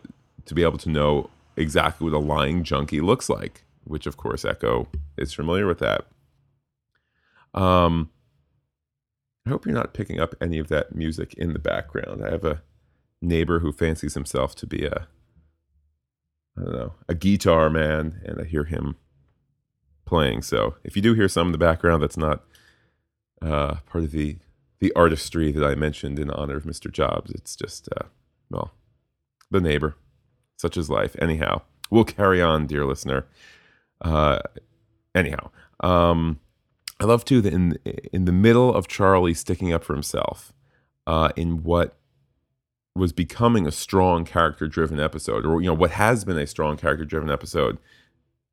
to 0.44 0.54
be 0.54 0.62
able 0.62 0.78
to 0.78 0.88
know 0.88 1.30
exactly 1.56 2.04
what 2.08 2.16
a 2.16 2.18
lying 2.18 2.64
junkie 2.64 3.00
looks 3.00 3.28
like, 3.28 3.64
which 3.84 4.06
of 4.06 4.16
course 4.16 4.44
Eko 4.44 4.86
is 5.16 5.32
familiar 5.32 5.66
with 5.66 5.78
that. 5.78 6.06
Um, 7.54 8.10
I 9.46 9.50
hope 9.50 9.64
you're 9.64 9.74
not 9.74 9.94
picking 9.94 10.20
up 10.20 10.34
any 10.40 10.58
of 10.58 10.68
that 10.68 10.94
music 10.94 11.34
in 11.34 11.52
the 11.52 11.58
background. 11.58 12.24
I 12.24 12.30
have 12.30 12.44
a 12.44 12.62
neighbor 13.22 13.60
who 13.60 13.72
fancies 13.72 14.14
himself 14.14 14.54
to 14.56 14.66
be 14.66 14.84
a 14.84 15.08
I 16.58 16.62
don't 16.62 16.72
know, 16.72 16.94
a 17.06 17.14
guitar 17.14 17.68
man, 17.68 18.22
and 18.24 18.40
I 18.40 18.44
hear 18.44 18.64
him 18.64 18.96
playing. 20.06 20.40
So 20.40 20.76
if 20.84 20.96
you 20.96 21.02
do 21.02 21.12
hear 21.12 21.28
some 21.28 21.48
in 21.48 21.52
the 21.52 21.58
background, 21.58 22.02
that's 22.02 22.16
not 22.16 22.44
uh, 23.42 23.76
part 23.86 24.04
of 24.04 24.10
the 24.12 24.38
the 24.78 24.92
artistry 24.94 25.52
that 25.52 25.64
I 25.64 25.74
mentioned 25.74 26.18
in 26.18 26.30
honor 26.30 26.56
of 26.56 26.64
Mr. 26.64 26.90
Jobs. 26.92 27.30
It's 27.30 27.56
just, 27.56 27.88
uh, 27.96 28.06
well, 28.50 28.72
the 29.50 29.60
neighbor. 29.60 29.96
Such 30.56 30.76
is 30.76 30.88
life. 30.88 31.16
Anyhow, 31.20 31.62
we'll 31.90 32.04
carry 32.04 32.40
on, 32.40 32.66
dear 32.66 32.84
listener. 32.84 33.26
Uh, 34.00 34.38
anyhow, 35.14 35.50
um, 35.80 36.40
I 37.00 37.04
love 37.04 37.24
too 37.24 37.40
that 37.42 37.52
in 37.52 37.78
in 38.12 38.24
the 38.24 38.32
middle 38.32 38.74
of 38.74 38.88
Charlie 38.88 39.34
sticking 39.34 39.72
up 39.72 39.84
for 39.84 39.92
himself, 39.92 40.52
uh, 41.06 41.30
in 41.36 41.62
what 41.62 41.96
was 42.94 43.12
becoming 43.12 43.66
a 43.66 43.72
strong 43.72 44.24
character 44.24 44.66
driven 44.66 44.98
episode, 44.98 45.44
or 45.44 45.60
you 45.60 45.66
know 45.66 45.74
what 45.74 45.92
has 45.92 46.24
been 46.24 46.38
a 46.38 46.46
strong 46.46 46.76
character 46.76 47.04
driven 47.04 47.30
episode. 47.30 47.78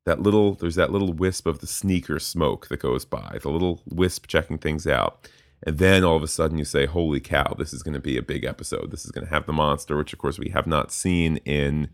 That 0.04 0.20
little 0.20 0.54
there's 0.54 0.74
that 0.74 0.92
little 0.92 1.14
wisp 1.14 1.46
of 1.46 1.60
the 1.60 1.66
sneaker 1.66 2.18
smoke 2.18 2.68
that 2.68 2.80
goes 2.80 3.06
by, 3.06 3.38
the 3.40 3.48
little 3.48 3.80
wisp 3.86 4.26
checking 4.26 4.58
things 4.58 4.86
out. 4.86 5.28
And 5.66 5.78
then 5.78 6.04
all 6.04 6.16
of 6.16 6.22
a 6.22 6.28
sudden 6.28 6.58
you 6.58 6.64
say, 6.64 6.86
Holy 6.86 7.20
cow, 7.20 7.54
this 7.56 7.72
is 7.72 7.82
gonna 7.82 8.00
be 8.00 8.16
a 8.16 8.22
big 8.22 8.44
episode. 8.44 8.90
This 8.90 9.04
is 9.04 9.10
gonna 9.10 9.28
have 9.28 9.46
the 9.46 9.52
monster, 9.52 9.96
which 9.96 10.12
of 10.12 10.18
course 10.18 10.38
we 10.38 10.50
have 10.50 10.66
not 10.66 10.92
seen 10.92 11.38
in 11.38 11.90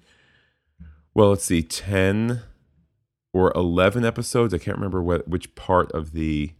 well, 1.14 1.30
let's 1.30 1.44
see, 1.44 1.62
ten 1.62 2.42
or 3.32 3.52
eleven 3.54 4.04
episodes. 4.04 4.54
I 4.54 4.58
can't 4.58 4.76
remember 4.76 5.02
what 5.02 5.28
which 5.28 5.54
part 5.54 5.90
of 5.92 6.12
the 6.12 6.52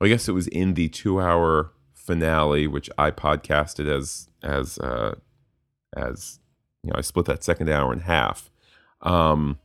I 0.00 0.08
guess 0.08 0.28
it 0.28 0.32
was 0.32 0.48
in 0.48 0.74
the 0.74 0.88
two 0.88 1.20
hour 1.20 1.72
finale, 1.92 2.66
which 2.66 2.90
I 2.98 3.10
podcasted 3.10 3.88
as 3.88 4.28
as 4.42 4.78
uh, 4.78 5.14
as 5.96 6.40
you 6.82 6.90
know, 6.90 6.98
I 6.98 7.00
split 7.00 7.26
that 7.26 7.42
second 7.42 7.70
hour 7.70 7.92
in 7.92 8.00
half. 8.00 8.50
Um, 9.00 9.58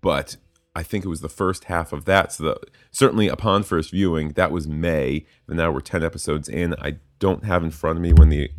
but 0.00 0.36
I 0.74 0.82
think 0.82 1.04
it 1.04 1.08
was 1.08 1.20
the 1.20 1.28
first 1.28 1.64
half 1.64 1.92
of 1.92 2.04
that. 2.04 2.32
So 2.32 2.44
the, 2.44 2.60
certainly 2.90 3.28
upon 3.28 3.62
first 3.62 3.90
viewing, 3.90 4.30
that 4.32 4.52
was 4.52 4.68
May, 4.68 5.26
and 5.46 5.56
now 5.56 5.70
we're 5.70 5.80
ten 5.80 6.04
episodes 6.04 6.48
in. 6.48 6.74
I 6.74 6.98
don't 7.18 7.44
have 7.44 7.64
in 7.64 7.70
front 7.70 7.98
of 7.98 8.02
me 8.02 8.12
when 8.12 8.28
the 8.28 8.50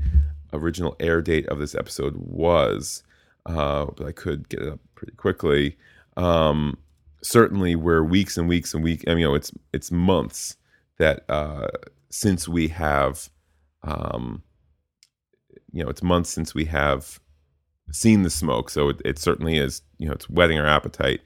original 0.52 0.96
air 1.00 1.22
date 1.22 1.48
of 1.48 1.60
this 1.60 1.76
episode 1.76 2.16
was, 2.18 3.04
uh, 3.46 3.86
but 3.96 4.06
I 4.08 4.12
could 4.12 4.50
get 4.50 4.62
it 4.62 4.74
up 4.74 4.80
pretty 4.96 5.14
quickly. 5.14 5.78
Um, 6.18 6.78
certainly, 7.22 7.76
we're 7.76 8.04
weeks 8.04 8.38
and 8.38 8.50
weeks 8.50 8.74
and 8.74 8.84
weeks. 8.84 9.04
I 9.08 9.12
mean, 9.12 9.20
you 9.20 9.28
know, 9.28 9.36
it's 9.36 9.52
it's 9.72 9.92
months 9.92 10.58
that 10.98 11.24
uh, 11.30 11.68
since 12.10 12.48
we 12.48 12.68
have, 12.70 13.30
um, 13.84 14.44
you 15.72 15.84
know, 15.84 15.90
it's 15.90 16.04
months 16.04 16.30
since 16.32 16.54
we 16.54 16.66
have 16.66 17.20
seen 17.92 18.24
the 18.24 18.30
smoke. 18.30 18.70
So 18.70 18.90
it, 18.90 19.02
it 19.06 19.20
certainly 19.20 19.58
is, 19.58 19.82
you 19.98 20.08
know, 20.08 20.14
it's 20.14 20.30
whetting 20.30 20.60
our 20.60 20.68
appetite. 20.68 21.22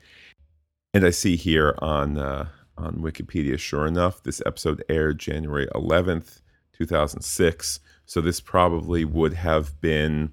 And 0.93 1.05
I 1.05 1.09
see 1.09 1.35
here 1.35 1.75
on 1.79 2.17
uh, 2.17 2.47
on 2.77 2.97
Wikipedia, 2.97 3.57
sure 3.57 3.87
enough, 3.87 4.23
this 4.23 4.41
episode 4.45 4.83
aired 4.89 5.19
January 5.19 5.67
11th, 5.73 6.41
2006. 6.73 7.79
So 8.05 8.21
this 8.21 8.39
probably 8.39 9.05
would 9.05 9.33
have 9.33 9.79
been, 9.81 10.31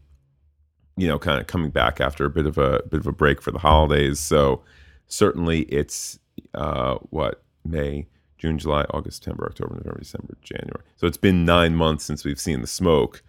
you 0.96 1.08
know, 1.08 1.18
kind 1.18 1.40
of 1.40 1.46
coming 1.46 1.70
back 1.70 2.00
after 2.00 2.24
a 2.24 2.30
bit 2.30 2.46
of 2.46 2.58
a 2.58 2.82
bit 2.90 3.00
of 3.00 3.06
a 3.06 3.12
break 3.12 3.40
for 3.40 3.50
the 3.50 3.58
holidays. 3.58 4.18
So 4.18 4.62
certainly 5.06 5.62
it's 5.62 6.18
uh, 6.54 6.96
what 7.08 7.42
May, 7.64 8.06
June, 8.38 8.58
July, 8.58 8.84
August, 8.90 9.22
September, 9.22 9.46
October, 9.46 9.76
November, 9.76 10.00
December, 10.00 10.36
January. 10.42 10.84
So 10.96 11.06
it's 11.06 11.16
been 11.16 11.44
nine 11.44 11.74
months 11.74 12.04
since 12.04 12.24
we've 12.24 12.40
seen 12.40 12.60
the 12.60 12.66
smoke. 12.66 13.22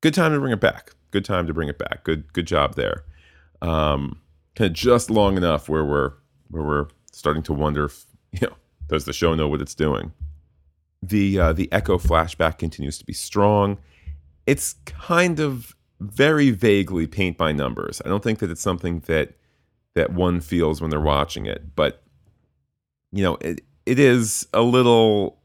Good 0.00 0.14
time 0.14 0.32
to 0.32 0.40
bring 0.40 0.52
it 0.52 0.60
back. 0.60 0.94
Good 1.10 1.24
time 1.24 1.46
to 1.46 1.54
bring 1.54 1.68
it 1.68 1.78
back. 1.78 2.02
Good 2.02 2.32
good 2.32 2.46
job 2.46 2.74
there. 2.74 3.04
Um, 3.62 4.20
kind 4.58 4.66
of 4.68 4.74
just 4.74 5.08
long 5.08 5.36
enough 5.36 5.68
where 5.68 5.84
we're 5.84 6.12
where 6.50 6.64
we're 6.64 6.86
starting 7.12 7.44
to 7.44 7.52
wonder 7.52 7.84
if 7.84 8.04
you 8.32 8.40
know 8.42 8.54
does 8.88 9.04
the 9.04 9.12
show 9.12 9.34
know 9.34 9.48
what 9.48 9.62
it's 9.62 9.74
doing. 9.74 10.12
The 11.00 11.38
uh, 11.38 11.52
the 11.52 11.68
Eko 11.68 12.02
flashback 12.02 12.58
continues 12.58 12.98
to 12.98 13.04
be 13.04 13.12
strong. 13.12 13.78
It's 14.46 14.74
kind 14.84 15.38
of 15.38 15.76
very 16.00 16.50
vaguely 16.50 17.06
paint 17.06 17.38
by 17.38 17.52
numbers. 17.52 18.02
I 18.04 18.08
don't 18.08 18.22
think 18.22 18.40
that 18.40 18.50
it's 18.50 18.60
something 18.60 19.00
that 19.06 19.34
that 19.94 20.12
one 20.12 20.40
feels 20.40 20.80
when 20.80 20.90
they're 20.90 21.00
watching 21.00 21.46
it, 21.46 21.76
but 21.76 22.02
you 23.12 23.22
know 23.22 23.36
it 23.40 23.60
it 23.86 24.00
is 24.00 24.48
a 24.52 24.62
little 24.62 25.38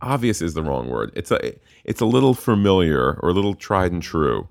obvious 0.00 0.40
is 0.40 0.54
the 0.54 0.62
wrong 0.62 0.88
word. 0.88 1.10
It's 1.16 1.32
a 1.32 1.58
it's 1.82 2.00
a 2.00 2.06
little 2.06 2.34
familiar 2.34 3.18
or 3.20 3.30
a 3.30 3.34
little 3.34 3.54
tried 3.54 3.90
and 3.90 4.02
true 4.02 4.48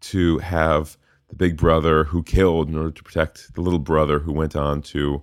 to 0.00 0.38
have 0.38 0.96
the 1.28 1.36
big 1.36 1.56
brother 1.56 2.04
who 2.04 2.22
killed 2.22 2.68
in 2.68 2.76
order 2.76 2.90
to 2.90 3.02
protect 3.02 3.54
the 3.54 3.60
little 3.60 3.78
brother 3.78 4.18
who 4.18 4.32
went 4.32 4.54
on 4.54 4.82
to 4.82 5.22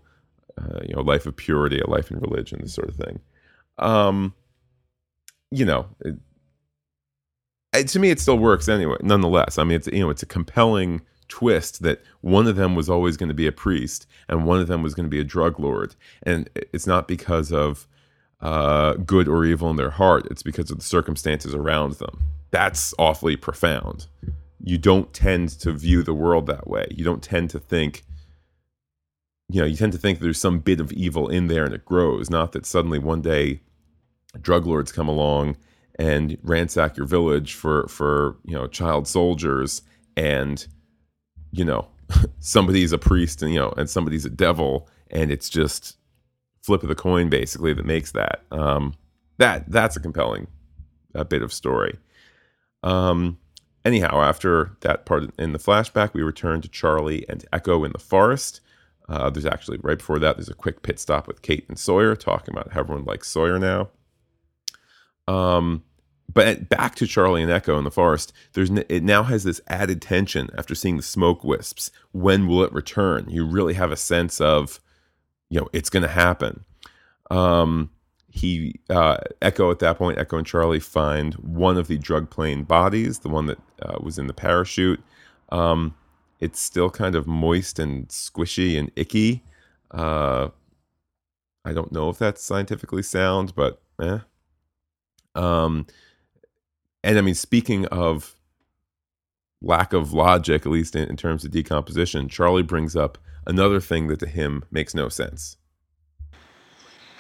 uh, 0.58 0.80
you 0.84 0.94
know 0.94 1.02
a 1.02 1.04
life 1.04 1.26
of 1.26 1.36
purity, 1.36 1.80
a 1.80 1.90
life 1.90 2.12
in 2.12 2.20
religion, 2.20 2.60
this 2.62 2.74
sort 2.74 2.90
of 2.90 2.96
thing. 2.96 3.20
Um, 3.78 4.34
you 5.52 5.66
know, 5.66 5.88
it, 6.02 6.16
it, 7.74 7.88
to 7.90 8.00
me, 8.00 8.10
it 8.10 8.20
still 8.20 8.38
works 8.38 8.68
anyway. 8.70 8.98
Nonetheless, 9.02 9.58
I 9.58 9.64
mean, 9.64 9.78
it's 9.78 9.88
you 9.88 10.00
know, 10.00 10.10
it's 10.10 10.24
a 10.24 10.28
compelling 10.28 11.02
twist 11.28 11.82
that 11.82 12.04
one 12.22 12.48
of 12.48 12.56
them 12.56 12.76
was 12.76 12.90
always 12.90 13.18
going 13.18 13.30
to 13.30 13.36
be 13.36 13.48
a 13.48 13.52
priest 13.52 14.06
and 14.30 14.46
one 14.46 14.60
of 14.60 14.68
them 14.68 14.84
was 14.84 14.94
going 14.94 15.06
to 15.06 15.10
be 15.10 15.20
a 15.20 15.24
drug 15.24 15.60
lord, 15.60 15.96
and 16.24 16.50
it's 16.54 16.88
not 16.88 17.08
because 17.08 17.52
of 17.52 17.88
uh, 18.42 18.94
good 18.96 19.28
or 19.28 19.46
evil 19.46 19.70
in 19.70 19.78
their 19.78 19.92
heart; 19.92 20.28
it's 20.30 20.44
because 20.44 20.70
of 20.70 20.78
the 20.78 20.84
circumstances 20.84 21.56
around 21.56 21.94
them. 21.94 22.20
That's 22.52 22.94
awfully 23.00 23.36
profound. 23.36 24.06
You 24.64 24.78
don't 24.78 25.14
tend 25.14 25.50
to 25.60 25.74
view 25.74 26.02
the 26.04 26.14
world 26.14 26.48
that 26.48 26.68
way. 26.68 26.88
You 26.90 27.04
don't 27.04 27.22
tend 27.22 27.50
to 27.52 27.60
think 27.60 28.04
you 29.50 29.62
know, 29.62 29.68
you 29.68 29.76
tend 29.76 29.92
to 29.92 30.00
think 30.00 30.20
there's 30.20 30.40
some 30.40 30.60
bit 30.60 30.80
of 30.80 30.92
evil 30.94 31.28
in 31.30 31.48
there 31.48 31.66
and 31.66 31.76
it 31.76 31.86
grows, 31.86 32.30
not 32.30 32.54
that 32.54 32.66
suddenly 32.66 32.98
one 32.98 33.22
day 33.22 33.62
drug 34.42 34.66
lords 34.66 34.92
come 34.92 35.08
along 35.08 35.58
and 36.00 36.38
ransack 36.42 36.98
your 36.98 37.06
village 37.06 37.54
for 37.54 37.88
for, 37.88 38.38
you 38.46 38.56
know, 38.56 38.68
child 38.68 39.08
soldiers 39.08 39.84
and 40.18 40.66
you 41.52 41.64
know, 41.64 41.88
somebody's 42.40 42.92
a 42.92 42.98
priest 42.98 43.44
and 43.44 43.54
you 43.54 43.60
know, 43.60 43.74
and 43.78 43.90
somebody's 43.90 44.26
a 44.26 44.30
devil 44.30 44.90
and 45.12 45.32
it's 45.32 45.50
just 45.50 45.98
flip 46.64 46.82
of 46.82 46.90
the 46.90 46.96
coin 46.96 47.30
basically 47.30 47.74
that 47.74 47.86
makes 47.86 48.12
that. 48.14 48.44
Um 48.50 48.96
that 49.38 49.70
that's 49.70 49.98
a 49.98 50.00
compelling 50.00 50.48
a 51.14 51.26
bit 51.26 51.44
of 51.44 51.54
story. 51.54 52.00
Um 52.82 53.38
anyhow, 53.86 54.22
after 54.22 54.78
that 54.82 55.06
part 55.06 55.30
in 55.38 55.54
the 55.54 55.60
flashback, 55.60 56.14
we 56.14 56.22
return 56.22 56.62
to 56.62 56.68
Charlie 56.68 57.26
and 57.30 57.46
Eko 57.52 57.86
in 57.86 57.92
the 57.92 58.00
forest. 58.00 58.62
Uh, 59.10 59.30
there's 59.30 59.46
actually 59.46 59.78
right 59.82 59.98
before 59.98 60.20
that, 60.20 60.38
there's 60.38 60.50
a 60.50 60.54
quick 60.54 60.82
pit 60.82 61.00
stop 61.00 61.28
with 61.28 61.42
Kate 61.42 61.66
and 61.68 61.78
Sawyer 61.78 62.16
talking 62.16 62.54
about 62.54 62.72
how 62.72 62.82
everyone 62.82 63.06
likes 63.06 63.28
Sawyer 63.28 63.60
now. 63.60 63.90
Um, 65.28 65.84
but 66.34 66.70
back 66.70 66.96
to 66.96 67.08
Charlie 67.08 67.44
and 67.44 67.52
Eko 67.52 67.78
in 67.78 67.84
the 67.84 67.92
forest. 67.92 68.34
There's 68.54 68.70
it 68.72 69.04
now 69.04 69.24
has 69.24 69.44
this 69.44 69.62
added 69.68 70.02
tension 70.02 70.50
after 70.58 70.74
seeing 70.74 70.98
the 70.98 71.04
smoke 71.04 71.44
wisps. 71.44 71.92
When 72.12 72.48
will 72.48 72.64
it 72.64 72.74
return? 72.74 73.30
You 73.30 73.46
really 73.46 73.74
have 73.74 73.92
a 73.92 73.98
sense 73.98 74.42
of, 74.42 74.80
you 75.50 75.60
know, 75.60 75.70
it's 75.74 75.90
going 75.90 76.04
to 76.04 76.10
happen. 76.10 76.64
Um, 77.30 77.92
he 78.36 78.80
uh, 78.90 79.18
Eko 79.44 79.70
at 79.70 79.78
that 79.80 80.00
point, 80.00 80.18
Eko 80.18 80.40
and 80.40 80.48
Charlie 80.48 80.80
find 80.80 81.36
one 81.36 81.78
of 81.78 81.88
the 81.88 82.00
drug 82.00 82.32
plane 82.32 82.64
bodies, 82.64 83.20
the 83.20 83.30
one 83.30 83.46
that 83.46 83.60
uh, 83.84 84.00
was 84.02 84.18
in 84.18 84.26
the 84.26 84.34
parachute. 84.34 85.00
Um, 85.50 85.94
it's 86.40 86.60
still 86.60 86.90
kind 86.90 87.14
of 87.14 87.28
moist 87.28 87.78
and 87.78 88.08
squishy 88.08 88.78
and 88.78 88.90
icky. 88.96 89.44
Uh, 89.92 90.50
I 91.64 91.74
don't 91.74 91.92
know 91.92 92.10
if 92.10 92.18
that's 92.18 92.44
scientifically 92.44 93.04
sound, 93.04 93.54
but 93.54 93.80
eh. 94.02 94.20
Um, 95.36 95.86
and 97.04 97.20
I 97.20 97.22
mean, 97.22 97.36
speaking 97.36 97.86
of 97.86 98.36
lack 99.62 99.94
of 99.94 100.12
logic, 100.12 100.66
at 100.66 100.72
least 100.72 100.96
in, 100.96 101.08
in 101.08 101.18
terms 101.18 101.46
of 101.46 101.52
decomposition, 101.52 102.30
Charlie 102.30 102.64
brings 102.64 102.96
up 102.96 103.20
another 103.46 103.80
thing 103.80 104.08
that 104.08 104.20
to 104.22 104.28
him 104.28 104.64
makes 104.72 104.96
no 104.96 105.08
sense. 105.08 105.58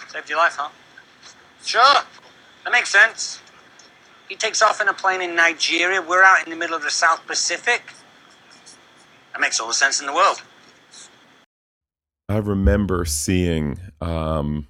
Saved 0.08 0.28
your 0.28 0.39
life, 0.39 0.56
huh? 0.58 0.69
Sure. 1.63 1.82
That 2.63 2.71
makes 2.71 2.89
sense. 2.89 3.39
He 4.30 4.36
takes 4.36 4.62
off 4.62 4.82
in 4.82 4.88
a 4.88 4.93
plane 4.93 5.21
in 5.21 5.36
Nigeria. 5.36 6.02
We're 6.02 6.23
out 6.23 6.43
in 6.45 6.49
the 6.49 6.56
middle 6.56 6.76
of 6.76 6.84
the 6.84 6.89
South 6.91 7.26
Pacific. 7.28 7.84
That 9.32 9.41
makes 9.41 9.60
all 9.60 9.67
the 9.67 9.73
sense 9.73 9.99
in 9.99 10.08
the 10.08 10.13
world. 10.13 10.41
I 12.30 12.38
remember 12.38 13.06
seeing 13.06 13.80
um, 14.02 14.67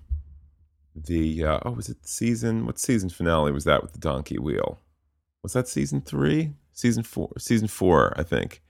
the 0.95 1.43
uh, 1.45 1.59
oh 1.65 1.71
was 1.71 1.89
it 1.89 2.05
season 2.05 2.65
what 2.65 2.79
season 2.79 3.09
finale 3.09 3.51
was 3.51 3.63
that 3.65 3.81
with 3.81 3.93
the 3.93 3.99
donkey 3.99 4.37
wheel? 4.37 4.79
Was 5.43 5.53
that 5.53 5.67
season 5.67 6.01
three? 6.01 6.53
Season 6.73 7.03
four? 7.03 7.31
Season 7.37 7.67
four, 7.67 8.13
I 8.17 8.23
think. 8.23 8.61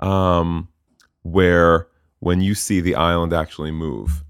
Um, 0.00 0.68
where 1.22 1.88
when 2.20 2.40
you 2.40 2.54
see 2.54 2.80
the 2.80 2.94
island 2.94 3.32
actually 3.32 3.70
move 3.70 4.22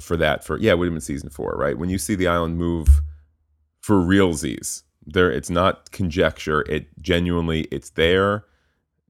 for 0.00 0.16
that 0.16 0.44
for 0.44 0.58
yeah 0.58 0.72
it 0.72 0.78
would 0.78 0.86
have 0.86 0.94
been 0.94 1.00
season 1.00 1.30
four 1.30 1.54
right 1.58 1.78
when 1.78 1.88
you 1.88 1.98
see 1.98 2.14
the 2.14 2.26
island 2.26 2.56
move 2.56 3.00
for 3.80 3.96
realsies 3.96 4.82
there 5.04 5.30
it's 5.30 5.50
not 5.50 5.90
conjecture 5.92 6.62
it 6.62 6.86
genuinely 7.00 7.62
it's 7.70 7.90
there 7.90 8.44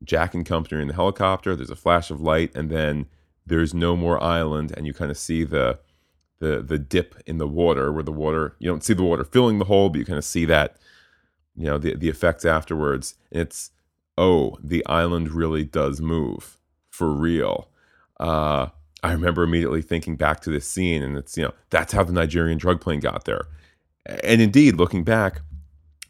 Jack 0.04 0.34
and 0.34 0.44
company 0.44 0.78
are 0.78 0.82
in 0.82 0.88
the 0.88 0.94
helicopter. 0.94 1.56
There's 1.56 1.70
a 1.70 1.76
flash 1.76 2.10
of 2.10 2.20
light, 2.20 2.54
and 2.54 2.70
then 2.70 3.06
there's 3.46 3.72
no 3.72 3.96
more 3.96 4.22
island, 4.22 4.72
and 4.76 4.86
you 4.86 4.92
kind 4.92 5.10
of 5.10 5.18
see 5.18 5.44
the 5.44 5.78
the 6.38 6.62
the 6.62 6.78
dip 6.78 7.14
in 7.26 7.38
the 7.38 7.48
water 7.48 7.90
where 7.90 8.02
the 8.02 8.12
water 8.12 8.56
you 8.58 8.68
don't 8.68 8.84
see 8.84 8.92
the 8.92 9.02
water 9.02 9.24
filling 9.24 9.58
the 9.58 9.64
hole, 9.64 9.88
but 9.88 9.98
you 9.98 10.04
kind 10.04 10.18
of 10.18 10.24
see 10.24 10.44
that 10.44 10.76
you 11.56 11.64
know 11.64 11.78
the 11.78 11.94
the 11.96 12.08
effects 12.08 12.44
afterwards. 12.44 13.14
And 13.32 13.42
it's 13.42 13.70
oh, 14.18 14.58
the 14.62 14.84
island 14.86 15.30
really 15.30 15.64
does 15.64 16.00
move 16.00 16.58
for 16.90 17.10
real. 17.10 17.70
Uh, 18.20 18.68
I 19.02 19.12
remember 19.12 19.42
immediately 19.42 19.82
thinking 19.82 20.16
back 20.16 20.40
to 20.40 20.50
this 20.50 20.68
scene, 20.68 21.02
and 21.02 21.16
it's 21.16 21.36
you 21.36 21.44
know 21.44 21.54
that's 21.70 21.92
how 21.92 22.04
the 22.04 22.12
Nigerian 22.12 22.58
drug 22.58 22.80
plane 22.80 23.00
got 23.00 23.24
there. 23.24 23.46
And 24.24 24.40
indeed, 24.40 24.76
looking 24.76 25.04
back, 25.04 25.40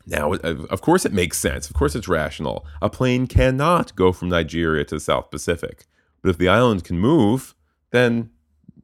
now 0.06 0.34
of 0.34 0.80
course 0.80 1.04
it 1.04 1.12
makes 1.12 1.38
sense. 1.38 1.68
Of 1.68 1.74
course 1.74 1.94
it's 1.94 2.08
rational. 2.08 2.66
A 2.80 2.88
plane 2.88 3.26
cannot 3.26 3.94
go 3.96 4.12
from 4.12 4.28
Nigeria 4.28 4.84
to 4.84 4.96
the 4.96 5.00
South 5.00 5.30
Pacific, 5.30 5.84
but 6.22 6.30
if 6.30 6.38
the 6.38 6.48
island 6.48 6.84
can 6.84 6.98
move, 6.98 7.54
then 7.90 8.30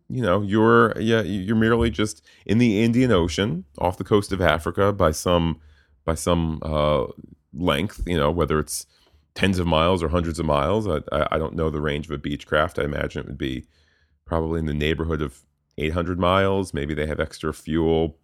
you 0.08 0.20
know 0.20 0.42
you're 0.42 0.98
yeah 1.00 1.22
you're 1.22 1.56
merely 1.56 1.90
just 1.90 2.22
in 2.44 2.58
the 2.58 2.82
Indian 2.82 3.12
Ocean 3.12 3.64
off 3.78 3.98
the 3.98 4.04
coast 4.04 4.32
of 4.32 4.40
Africa 4.40 4.92
by 4.92 5.12
some 5.12 5.60
by 6.04 6.14
some 6.14 6.60
uh, 6.62 7.06
length. 7.54 8.02
You 8.06 8.16
know 8.16 8.30
whether 8.30 8.58
it's 8.58 8.86
tens 9.34 9.58
of 9.58 9.66
miles 9.66 10.02
or 10.02 10.08
hundreds 10.08 10.38
of 10.38 10.46
miles. 10.46 10.86
I, 10.88 11.00
I 11.30 11.38
don't 11.38 11.54
know 11.54 11.70
the 11.70 11.80
range 11.80 12.06
of 12.06 12.12
a 12.12 12.18
Beechcraft. 12.18 12.78
I 12.78 12.84
imagine 12.84 13.20
it 13.22 13.26
would 13.28 13.38
be 13.38 13.64
probably 14.32 14.58
in 14.60 14.64
the 14.64 14.72
neighborhood 14.72 15.20
of 15.20 15.42
800 15.76 16.18
miles. 16.18 16.72
Maybe 16.72 16.94
they 16.94 17.04
have 17.04 17.20
extra 17.20 17.52
fuel, 17.52 18.16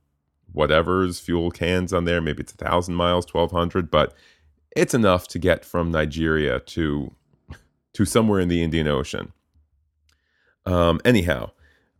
whatever's 0.52 1.20
fuel 1.20 1.50
cans 1.50 1.92
on 1.92 2.06
there. 2.06 2.22
Maybe 2.22 2.40
it's 2.40 2.54
a 2.54 2.56
thousand 2.56 2.94
miles, 2.94 3.26
1200, 3.30 3.90
but 3.90 4.14
it's 4.74 4.94
enough 4.94 5.28
to 5.28 5.38
get 5.38 5.66
from 5.66 5.90
Nigeria 5.90 6.60
to 6.60 7.14
to 7.92 8.06
somewhere 8.06 8.40
in 8.40 8.48
the 8.48 8.62
Indian 8.62 8.88
Ocean. 8.88 9.34
Um, 10.64 10.98
anyhow, 11.04 11.50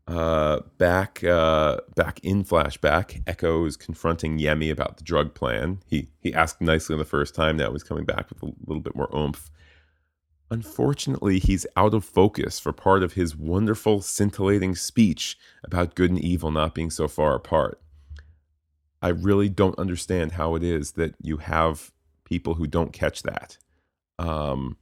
uh, 0.07 0.61
back 0.79 1.23
uh, 1.23 1.77
back 1.94 2.18
in 2.23 2.44
flashback, 2.44 3.23
Eko 3.25 3.66
is 3.66 3.77
confronting 3.77 4.38
Yemi 4.38 4.71
about 4.71 4.97
the 4.97 5.05
drug 5.05 5.35
plan. 5.35 5.81
He 5.87 6.09
he 6.18 6.33
asked 6.33 6.62
nicely 6.62 6.97
the 6.97 7.05
first 7.05 7.35
time. 7.35 7.59
Now 7.59 7.73
he's 7.73 7.85
coming 7.85 8.07
back 8.07 8.31
with 8.31 8.42
a 8.42 8.55
little 8.66 8.81
bit 8.83 8.97
more 8.97 9.14
oomph. 9.14 9.51
Unfortunately, 10.51 11.39
he's 11.39 11.67
out 11.77 11.93
of 11.93 12.05
focus 12.05 12.59
for 12.59 12.73
part 12.73 13.03
of 13.03 13.13
his 13.13 13.37
wonderful, 13.37 14.01
scintillating 14.01 14.75
speech 14.75 15.39
about 15.63 15.95
good 15.95 16.11
and 16.11 16.21
evil 16.21 16.51
not 16.51 16.75
being 16.75 16.91
so 16.91 17.07
far 17.07 17.35
apart. 17.35 17.81
I 19.03 19.09
really 19.09 19.49
don't 19.49 19.79
understand 19.79 20.33
how 20.33 20.55
it 20.55 20.63
is 20.63 20.93
that 20.93 21.15
you 21.23 21.37
have 21.37 21.93
people 22.25 22.55
who 22.55 22.67
don't 22.67 22.93
catch 22.93 23.23
that. 23.25 23.59
Um, 24.19 24.79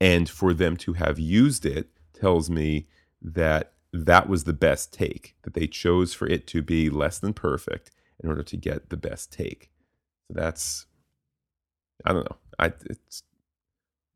and 0.00 0.28
for 0.28 0.52
them 0.52 0.76
to 0.78 0.94
have 0.94 1.18
used 1.18 1.64
it 1.64 1.88
tells 2.12 2.50
me 2.50 2.86
that 3.22 3.72
that 3.92 4.28
was 4.28 4.44
the 4.44 4.52
best 4.52 4.92
take, 4.92 5.36
that 5.42 5.54
they 5.54 5.66
chose 5.66 6.12
for 6.12 6.26
it 6.26 6.46
to 6.48 6.62
be 6.62 6.90
less 6.90 7.18
than 7.18 7.32
perfect 7.32 7.90
in 8.22 8.28
order 8.28 8.42
to 8.42 8.56
get 8.56 8.90
the 8.90 8.96
best 8.96 9.32
take. 9.32 9.70
So 10.28 10.34
that's, 10.34 10.86
I 12.04 12.12
don't 12.12 12.28
know. 12.28 12.36
I, 12.58 12.72
it's 12.90 13.22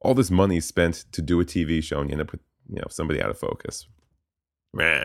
all 0.01 0.15
this 0.15 0.31
money 0.31 0.61
spent 0.61 1.05
to 1.13 1.23
do 1.23 1.41
a 1.41 1.45
TV 1.45 1.83
show 1.83 2.01
and 2.01 2.11
you 2.11 2.15
end 2.15 2.23
up 2.23 2.33
with 2.33 2.41
you 2.69 2.77
know 2.77 2.87
somebody 2.89 3.21
out 3.21 3.31
of 3.31 3.39
focus. 3.39 3.87
Meh. 4.73 5.05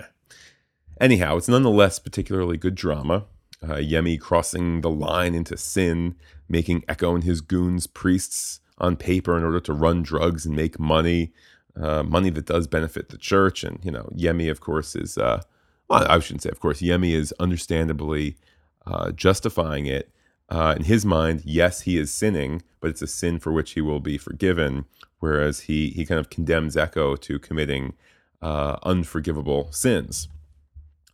Anyhow, 1.01 1.37
it's 1.37 1.49
nonetheless 1.49 1.99
particularly 1.99 2.57
good 2.57 2.75
drama. 2.75 3.25
Uh, 3.61 3.77
Yemi 3.77 4.19
crossing 4.19 4.81
the 4.81 4.89
line 4.89 5.33
into 5.33 5.57
sin, 5.57 6.15
making 6.47 6.81
Eko 6.83 7.15
and 7.15 7.23
his 7.23 7.41
goons 7.41 7.87
priests 7.87 8.59
on 8.77 8.95
paper 8.95 9.37
in 9.37 9.43
order 9.43 9.59
to 9.61 9.73
run 9.73 10.03
drugs 10.03 10.45
and 10.45 10.55
make 10.55 10.79
money, 10.79 11.33
uh, 11.81 12.03
money 12.03 12.29
that 12.29 12.45
does 12.45 12.67
benefit 12.67 13.09
the 13.09 13.17
church. 13.17 13.63
And 13.63 13.79
you 13.83 13.91
know, 13.91 14.09
Yemi, 14.15 14.49
of 14.51 14.61
course, 14.61 14.95
is 14.95 15.17
uh, 15.17 15.41
well, 15.89 16.05
I 16.09 16.19
shouldn't 16.19 16.43
say, 16.43 16.49
of 16.49 16.59
course, 16.59 16.81
Yemi 16.81 17.13
is 17.13 17.33
understandably 17.39 18.37
uh, 18.85 19.11
justifying 19.11 19.85
it 19.85 20.11
uh, 20.49 20.75
in 20.77 20.83
his 20.85 21.05
mind, 21.05 21.41
yes, 21.43 21.81
he 21.81 21.97
is 21.97 22.13
sinning, 22.13 22.61
but 22.79 22.89
it's 22.89 23.01
a 23.01 23.07
sin 23.07 23.39
for 23.39 23.51
which 23.51 23.71
he 23.71 23.81
will 23.81 23.99
be 23.99 24.17
forgiven. 24.17 24.85
Whereas 25.19 25.61
he 25.61 25.89
he 25.89 26.05
kind 26.05 26.19
of 26.19 26.29
condemns 26.29 26.75
Eko 26.75 27.19
to 27.21 27.39
committing 27.39 27.93
uh, 28.41 28.77
unforgivable 28.83 29.71
sins. 29.71 30.27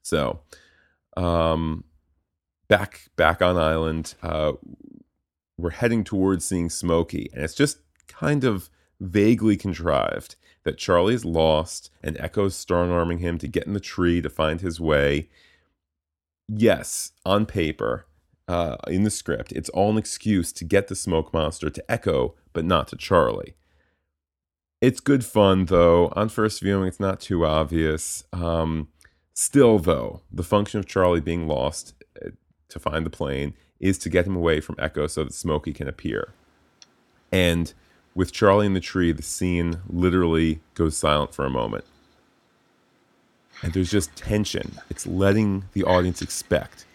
So, 0.02 0.42
um, 1.16 1.86
back 2.68 3.10
back 3.16 3.42
on 3.42 3.58
island, 3.58 4.16
uh, 4.22 4.54
we're 5.58 5.70
heading 5.70 6.04
towards 6.04 6.44
seeing 6.44 6.70
Smokey, 6.70 7.30
and 7.34 7.44
it's 7.44 7.56
just 7.56 7.78
kind 8.08 8.44
of 8.44 8.70
vaguely 9.00 9.56
contrived 9.56 10.36
that 10.64 10.78
Charlie's 10.78 11.26
lost 11.26 11.90
and 12.04 12.18
Eko's 12.18 12.56
strong 12.56 12.92
arming 12.92 13.20
him 13.20 13.38
to 13.38 13.48
get 13.48 13.66
in 13.66 13.74
the 13.74 13.80
tree 13.80 14.22
to 14.22 14.30
find 14.30 14.62
his 14.62 14.80
way. 14.80 15.30
Yes, 16.48 17.14
on 17.26 17.46
paper, 17.46 18.06
uh, 18.52 18.76
in 18.88 19.04
the 19.04 19.10
script. 19.10 19.54
It's 19.54 19.70
all 19.70 19.92
an 19.92 19.98
excuse 19.98 20.52
to 20.52 20.66
get 20.66 20.90
the 20.90 20.96
smoke 20.96 21.34
monster 21.34 21.70
to 21.70 21.84
Eko, 21.88 22.34
but 22.52 22.66
not 22.66 22.90
to 22.90 22.98
Charlie. 22.98 23.56
It's 24.82 25.00
good 25.00 25.24
fun, 25.24 25.66
though. 25.66 26.12
On 26.18 26.28
first 26.28 26.60
viewing, 26.60 26.86
it's 26.86 27.00
not 27.00 27.22
too 27.22 27.46
obvious. 27.46 28.26
Um, 28.34 28.90
still, 29.34 29.80
though, 29.80 30.20
the 30.30 30.44
function 30.44 30.80
of 30.80 30.86
Charlie 30.86 31.22
being 31.22 31.48
lost 31.48 31.94
uh, 32.22 32.32
to 32.68 32.78
find 32.80 33.06
the 33.06 33.10
plane 33.10 33.54
is 33.80 33.98
to 34.00 34.10
get 34.10 34.28
him 34.28 34.36
away 34.36 34.60
from 34.60 34.76
Eko 34.76 35.10
so 35.10 35.24
that 35.24 35.34
Smokey 35.34 35.72
can 35.72 35.88
appear. 35.88 36.34
And 37.32 37.74
with 38.14 38.34
Charlie 38.34 38.66
in 38.66 38.74
the 38.74 38.82
tree, 38.82 39.14
the 39.14 39.24
scene 39.24 39.80
literally 39.88 40.60
goes 40.74 40.98
silent 40.98 41.34
for 41.34 41.46
a 41.46 41.50
moment. 41.50 41.86
And 43.64 43.72
there's 43.72 43.92
just 43.92 44.14
tension. 44.18 44.80
It's 44.90 45.08
letting 45.08 45.70
the 45.72 45.86
audience 45.86 46.22
expect 46.22 46.86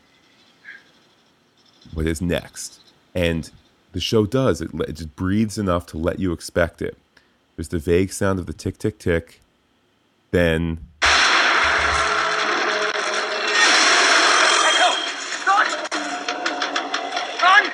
what 1.97 2.07
is 2.07 2.21
next. 2.21 2.81
And 3.15 3.51
the 3.93 4.01
show 4.01 4.27
does, 4.27 4.61
it, 4.61 4.71
it 4.87 4.93
just 4.93 5.17
breathes 5.17 5.57
enough 5.57 5.87
to 5.87 5.97
let 5.97 6.19
you 6.19 6.33
expect 6.33 6.83
it. 6.83 6.99
There's 7.57 7.69
the 7.69 7.79
vague 7.79 8.13
sound 8.13 8.39
of 8.39 8.45
the 8.45 8.53
tick, 8.53 8.77
tick, 8.77 8.99
tick. 8.99 9.41
Then 10.31 10.81
Eko! 14.61 14.91
Run! 15.47 15.67
Run! 17.41 17.71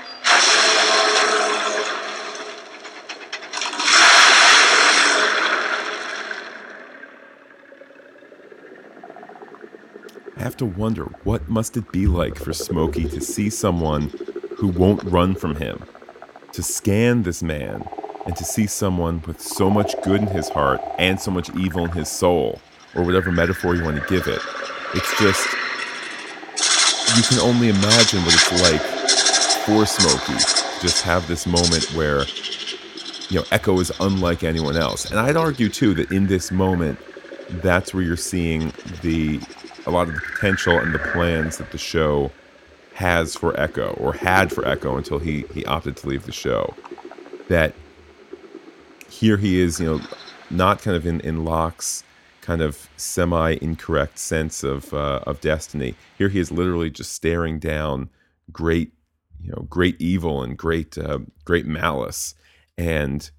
I 10.37 10.43
have 10.43 10.52
to 10.63 10.79
wonder 10.79 11.05
what 11.25 11.49
must 11.49 11.77
it 11.77 11.91
be 11.91 12.07
like 12.07 12.37
for 12.37 12.53
Smokey 12.53 13.09
to 13.09 13.21
see 13.21 13.51
someone 13.51 14.13
who 14.57 14.69
won't 14.69 15.03
run 15.03 15.35
from 15.35 15.57
him, 15.57 15.83
to 16.53 16.63
scan 16.63 17.25
this 17.25 17.43
man, 17.43 17.85
and 18.27 18.37
to 18.37 18.45
see 18.45 18.69
someone 18.69 19.21
with 19.27 19.41
so 19.41 19.69
much 19.69 20.01
good 20.03 20.21
in 20.21 20.29
his 20.29 20.49
heart 20.49 20.81
and 20.99 21.21
so 21.21 21.33
much 21.33 21.51
evil 21.57 21.85
in 21.87 21.91
his 21.91 22.09
soul, 22.09 22.61
or 22.95 23.03
whatever 23.03 23.33
metaphor 23.33 23.75
you 23.75 23.83
want 23.83 24.01
to 24.01 24.07
give 24.07 24.29
it. 24.29 24.41
It's 24.95 25.19
just 25.19 25.49
you 27.17 27.25
can 27.25 27.41
only 27.41 27.69
imagine 27.69 28.21
what 28.23 28.33
it's 28.33 28.63
like 28.63 28.81
for 29.67 29.85
Smokey 29.85 30.39
to 30.39 30.81
just 30.81 31.03
have 31.03 31.27
this 31.27 31.45
moment 31.45 31.93
where 31.95 32.21
you 33.31 33.41
know 33.41 33.47
Eko 33.51 33.81
is 33.81 33.91
unlike 33.99 34.45
anyone 34.45 34.77
else. 34.77 35.11
And 35.11 35.19
I'd 35.19 35.37
argue 35.37 35.69
too 35.69 35.93
that 35.95 36.13
in 36.13 36.29
this 36.29 36.53
moment, 36.53 37.01
that's 37.51 37.93
where 37.93 38.05
you're 38.05 38.17
seeing 38.17 38.73
the 39.03 39.41
a 39.87 39.91
lot 39.91 40.09
of 40.09 40.15
the 40.15 40.21
potential 40.21 40.79
and 40.79 40.95
the 40.95 40.99
plans 40.99 41.59
that 41.59 41.73
the 41.73 41.79
show 41.79 42.31
has 42.95 43.35
for 43.35 43.53
Eko 43.55 43.99
or 44.01 44.13
had 44.13 44.53
for 44.53 44.63
Eko 44.63 44.97
until 44.97 45.19
he 45.19 45.43
he 45.55 45.65
opted 45.67 45.97
to 45.99 46.09
leave 46.09 46.27
the 46.27 46.33
show. 46.33 46.75
That 47.49 47.75
here 49.09 49.37
he 49.37 49.61
is, 49.61 49.81
you 49.81 49.87
know, 49.87 50.01
not 50.51 50.83
kind 50.83 50.97
of 50.97 51.07
in 51.07 51.21
in 51.21 51.45
Locke's 51.45 52.05
kind 52.41 52.61
of 52.61 52.89
semi 52.97 53.57
incorrect 53.63 54.19
sense 54.19 54.63
of 54.63 54.93
uh, 54.93 55.21
of 55.27 55.41
destiny. 55.41 55.95
Here 56.19 56.29
he 56.29 56.39
is 56.39 56.53
literally 56.53 56.91
just 56.91 57.13
staring 57.13 57.59
down 57.59 58.11
great, 58.51 58.93
you 59.41 59.51
know, 59.51 59.67
great 59.69 60.01
evil 60.01 60.43
and 60.43 60.57
great 60.57 60.99
uh, 60.99 61.21
great 61.45 61.67
malice, 61.67 62.35
and 62.77 63.31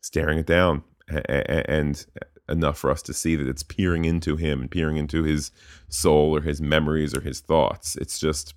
staring 0.00 0.38
it 0.38 0.46
down, 0.46 0.82
and 1.08 2.04
enough 2.48 2.78
for 2.78 2.90
us 2.90 3.02
to 3.02 3.14
see 3.14 3.36
that 3.36 3.48
it's 3.48 3.62
peering 3.62 4.04
into 4.04 4.36
him 4.36 4.60
and 4.60 4.70
peering 4.70 4.96
into 4.96 5.22
his 5.22 5.50
soul 5.88 6.34
or 6.34 6.40
his 6.40 6.60
memories 6.60 7.14
or 7.14 7.20
his 7.20 7.40
thoughts. 7.40 7.96
It's 7.96 8.18
just, 8.18 8.54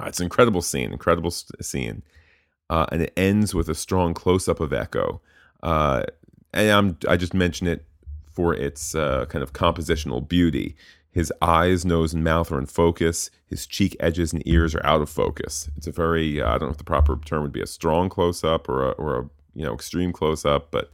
uh, 0.00 0.06
it's 0.06 0.20
an 0.20 0.24
incredible 0.24 0.62
scene, 0.62 0.92
incredible 0.92 1.30
scene. 1.30 2.02
Uh, 2.70 2.86
and 2.90 3.02
it 3.02 3.12
ends 3.16 3.54
with 3.54 3.68
a 3.68 3.74
strong 3.74 4.14
close 4.14 4.48
up 4.48 4.60
of 4.60 4.70
Eko. 4.70 5.20
Uh, 5.62 6.04
and 6.52 6.70
I'm, 6.70 6.98
I 7.08 7.16
just 7.16 7.34
mention 7.34 7.66
it 7.66 7.84
for 8.32 8.54
its 8.54 8.94
uh, 8.94 9.26
kind 9.26 9.42
of 9.42 9.52
compositional 9.52 10.26
beauty. 10.26 10.76
His 11.10 11.32
eyes, 11.40 11.84
nose, 11.84 12.12
and 12.12 12.24
mouth 12.24 12.50
are 12.50 12.58
in 12.58 12.66
focus. 12.66 13.30
His 13.46 13.66
cheek 13.66 13.96
edges 14.00 14.32
and 14.32 14.42
ears 14.46 14.74
are 14.74 14.84
out 14.84 15.00
of 15.00 15.08
focus. 15.08 15.70
It's 15.76 15.86
a 15.86 15.92
very, 15.92 16.42
uh, 16.42 16.48
I 16.48 16.58
don't 16.58 16.68
know 16.68 16.72
if 16.72 16.78
the 16.78 16.84
proper 16.84 17.16
term 17.24 17.42
would 17.42 17.52
be 17.52 17.62
a 17.62 17.66
strong 17.66 18.08
close 18.08 18.42
up 18.42 18.68
or 18.68 18.88
a, 18.88 18.90
or 18.92 19.18
a 19.20 19.30
you 19.54 19.64
know 19.64 19.74
extreme 19.74 20.12
close 20.12 20.44
up, 20.44 20.72
but 20.72 20.92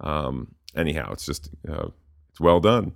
um, 0.00 0.54
anyhow, 0.74 1.12
it's 1.12 1.26
just 1.26 1.50
uh, 1.68 1.88
it's 2.30 2.40
well 2.40 2.60
done. 2.60 2.92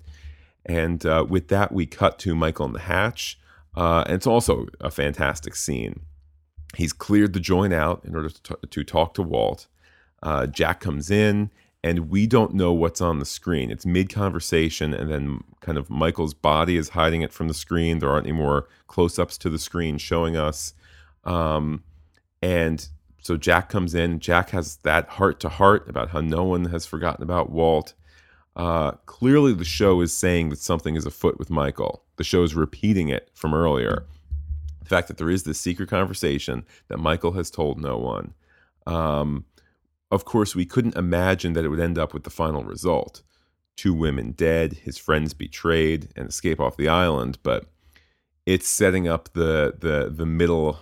And 0.64 1.05
uh, 1.05 1.27
with 1.29 1.49
that, 1.49 1.73
we 1.73 1.87
cut 1.87 2.18
to 2.20 2.35
Michael 2.35 2.66
in 2.66 2.73
the 2.73 2.81
hatch. 2.81 3.39
Uh, 3.77 4.05
and 4.07 4.14
it's 4.14 4.27
also 4.27 4.66
a 4.81 4.91
fantastic 4.91 5.57
scene. 5.57 6.01
He's 6.77 6.93
cleared 6.93 7.33
the 7.33 7.41
joint 7.41 7.73
out 7.73 8.05
in 8.05 8.14
order 8.14 8.31
to, 8.31 8.43
t- 8.43 8.68
to 8.70 8.85
talk 8.85 9.14
to 9.14 9.23
Walt. 9.23 9.66
Uh, 10.23 10.47
Jack 10.47 10.81
comes 10.81 11.11
in, 11.11 11.51
and 11.83 12.09
we 12.11 12.27
don't 12.27 12.55
know 12.55 12.73
what's 12.73 13.01
on 13.01 13.18
the 13.18 13.25
screen. 13.25 13.70
It's 13.70 13.85
mid 13.85 14.09
conversation, 14.09 14.95
and 14.95 15.11
then 15.11 15.43
kind 15.61 15.77
of 15.77 15.91
Michael's 15.91 16.35
body 16.35 16.77
is 16.77 16.91
hiding 16.91 17.23
it 17.23 17.33
from 17.33 17.49
the 17.49 17.55
screen. 17.55 17.99
There 17.99 18.11
aren't 18.11 18.27
any 18.27 18.37
more 18.37 18.68
close 18.87 19.18
ups 19.18 19.37
to 19.39 19.51
the 19.51 19.59
screen 19.59 19.99
showing 19.99 20.37
us. 20.37 20.75
Um, 21.25 21.83
and 22.41 22.89
so 23.23 23.37
Jack 23.37 23.68
comes 23.68 23.95
in. 23.95 24.18
Jack 24.18 24.51
has 24.51 24.77
that 24.79 25.09
heart 25.11 25.39
to 25.41 25.49
heart 25.49 25.89
about 25.89 26.11
how 26.11 26.20
no 26.20 26.43
one 26.43 26.66
has 26.66 26.85
forgotten 26.85 27.23
about 27.23 27.51
Walt. 27.51 27.95
Uh, 28.57 28.93
clearly, 29.07 29.55
the 29.55 29.64
show 29.64 30.01
is 30.01 30.12
saying 30.12 30.51
that 30.51 30.59
something 30.59 30.97
is 30.97 31.07
afoot 31.07 31.39
with 31.39 31.49
Michael. 31.49 32.03
The 32.16 32.25
show 32.25 32.43
is 32.43 32.55
repeating 32.55 33.09
it 33.09 33.31
from 33.33 33.55
earlier. 33.55 34.05
The 34.81 34.89
fact 34.89 35.09
that 35.09 35.18
there 35.18 35.31
is 35.31 35.45
this 35.45 35.61
secret 35.61 35.89
conversation 35.89 36.66
that 36.89 36.99
Michael 36.99 37.33
has 37.33 37.51
told 37.51 37.81
no 37.81 37.97
one. 37.97 38.35
Um, 38.87 39.45
of 40.11 40.25
course, 40.25 40.55
we 40.55 40.66
couldn't 40.66 40.97
imagine 40.97 41.53
that 41.55 41.64
it 41.64 41.68
would 41.68 41.81
end 41.81 41.99
up 41.99 42.12
with 42.12 42.25
the 42.25 42.31
final 42.31 42.64
result 42.64 43.23
two 43.75 43.95
women 43.95 44.33
dead, 44.33 44.75
his 44.75 44.99
friends 44.99 45.33
betrayed, 45.33 46.09
and 46.14 46.29
escape 46.29 46.61
off 46.61 46.77
the 46.77 46.89
island. 46.89 47.39
But 47.43 47.66
it's 48.45 48.68
setting 48.68 49.07
up 49.07 49.33
the 49.33 49.75
the 49.79 50.12
the 50.12 50.27
middle 50.27 50.81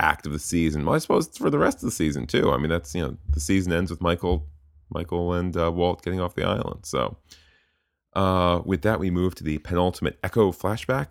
act 0.00 0.26
of 0.26 0.32
the 0.32 0.38
season. 0.38 0.84
Well, 0.84 0.94
I 0.94 0.98
suppose 0.98 1.28
it's 1.28 1.38
for 1.38 1.50
the 1.50 1.58
rest 1.58 1.78
of 1.78 1.82
the 1.82 1.90
season 1.90 2.26
too. 2.26 2.50
I 2.50 2.56
mean, 2.56 2.70
that's 2.70 2.94
you 2.94 3.02
know 3.02 3.16
the 3.28 3.40
season 3.40 3.72
ends 3.72 3.90
with 3.90 4.00
Michael 4.00 4.46
Michael 4.90 5.32
and 5.34 5.56
uh, 5.56 5.70
Walt 5.70 6.02
getting 6.02 6.20
off 6.20 6.34
the 6.34 6.44
island. 6.44 6.84
So 6.84 7.16
uh, 8.14 8.60
with 8.64 8.82
that, 8.82 8.98
we 8.98 9.10
move 9.10 9.34
to 9.36 9.44
the 9.44 9.58
penultimate 9.58 10.20
Eko 10.22 10.56
flashback. 10.56 11.08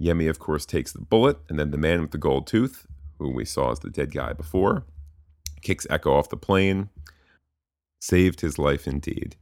Yemi, 0.00 0.30
of 0.30 0.38
course, 0.38 0.64
takes 0.64 0.92
the 0.92 1.00
bullet, 1.00 1.38
and 1.48 1.58
then 1.58 1.70
the 1.70 1.76
man 1.76 2.00
with 2.00 2.10
the 2.10 2.18
gold 2.18 2.46
tooth, 2.46 2.86
who 3.18 3.30
we 3.30 3.44
saw 3.44 3.70
as 3.70 3.80
the 3.80 3.90
dead 3.90 4.12
guy 4.12 4.32
before, 4.32 4.84
kicks 5.60 5.86
Eko 5.88 6.12
off 6.12 6.30
the 6.30 6.36
plane. 6.36 6.88
Saved 8.00 8.40
his 8.40 8.58
life 8.58 8.86
indeed. 8.86 9.36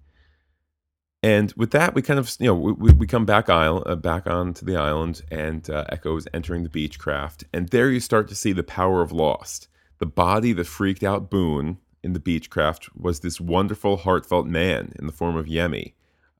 And 1.23 1.53
with 1.57 1.73
that, 1.73 1.95
we 1.95 2.03
kind 2.03 2.21
of, 2.21 2.35
you 2.39 2.47
know, 2.47 2.55
we, 2.55 2.93
we 2.93 3.07
come 3.07 3.27
back 3.27 3.49
island, 3.49 3.85
uh, 3.89 3.97
back 3.97 4.29
onto 4.29 4.65
the 4.65 4.77
island, 4.77 5.23
and 5.31 5.69
uh, 5.69 5.85
Eko 5.93 6.17
is 6.17 6.29
entering 6.33 6.63
the 6.63 6.69
Beechcraft, 6.69 7.45
and 7.53 7.69
there 7.69 7.91
you 7.91 7.99
start 7.99 8.29
to 8.29 8.37
see 8.37 8.53
the 8.53 8.63
power 8.63 9.03
of 9.03 9.11
Lost. 9.11 9.69
The 9.99 10.07
body 10.07 10.53
that 10.53 10.67
freaked 10.69 11.03
out 11.03 11.29
Boone 11.29 11.79
in 12.05 12.13
the 12.13 12.21
Beechcraft 12.21 12.91
was 12.95 13.21
this 13.21 13.41
wonderful, 13.41 13.97
heartfelt 13.97 14.47
man 14.47 14.93
in 14.97 15.07
the 15.07 15.13
form 15.13 15.35
of 15.35 15.47
Yemi, 15.47 15.95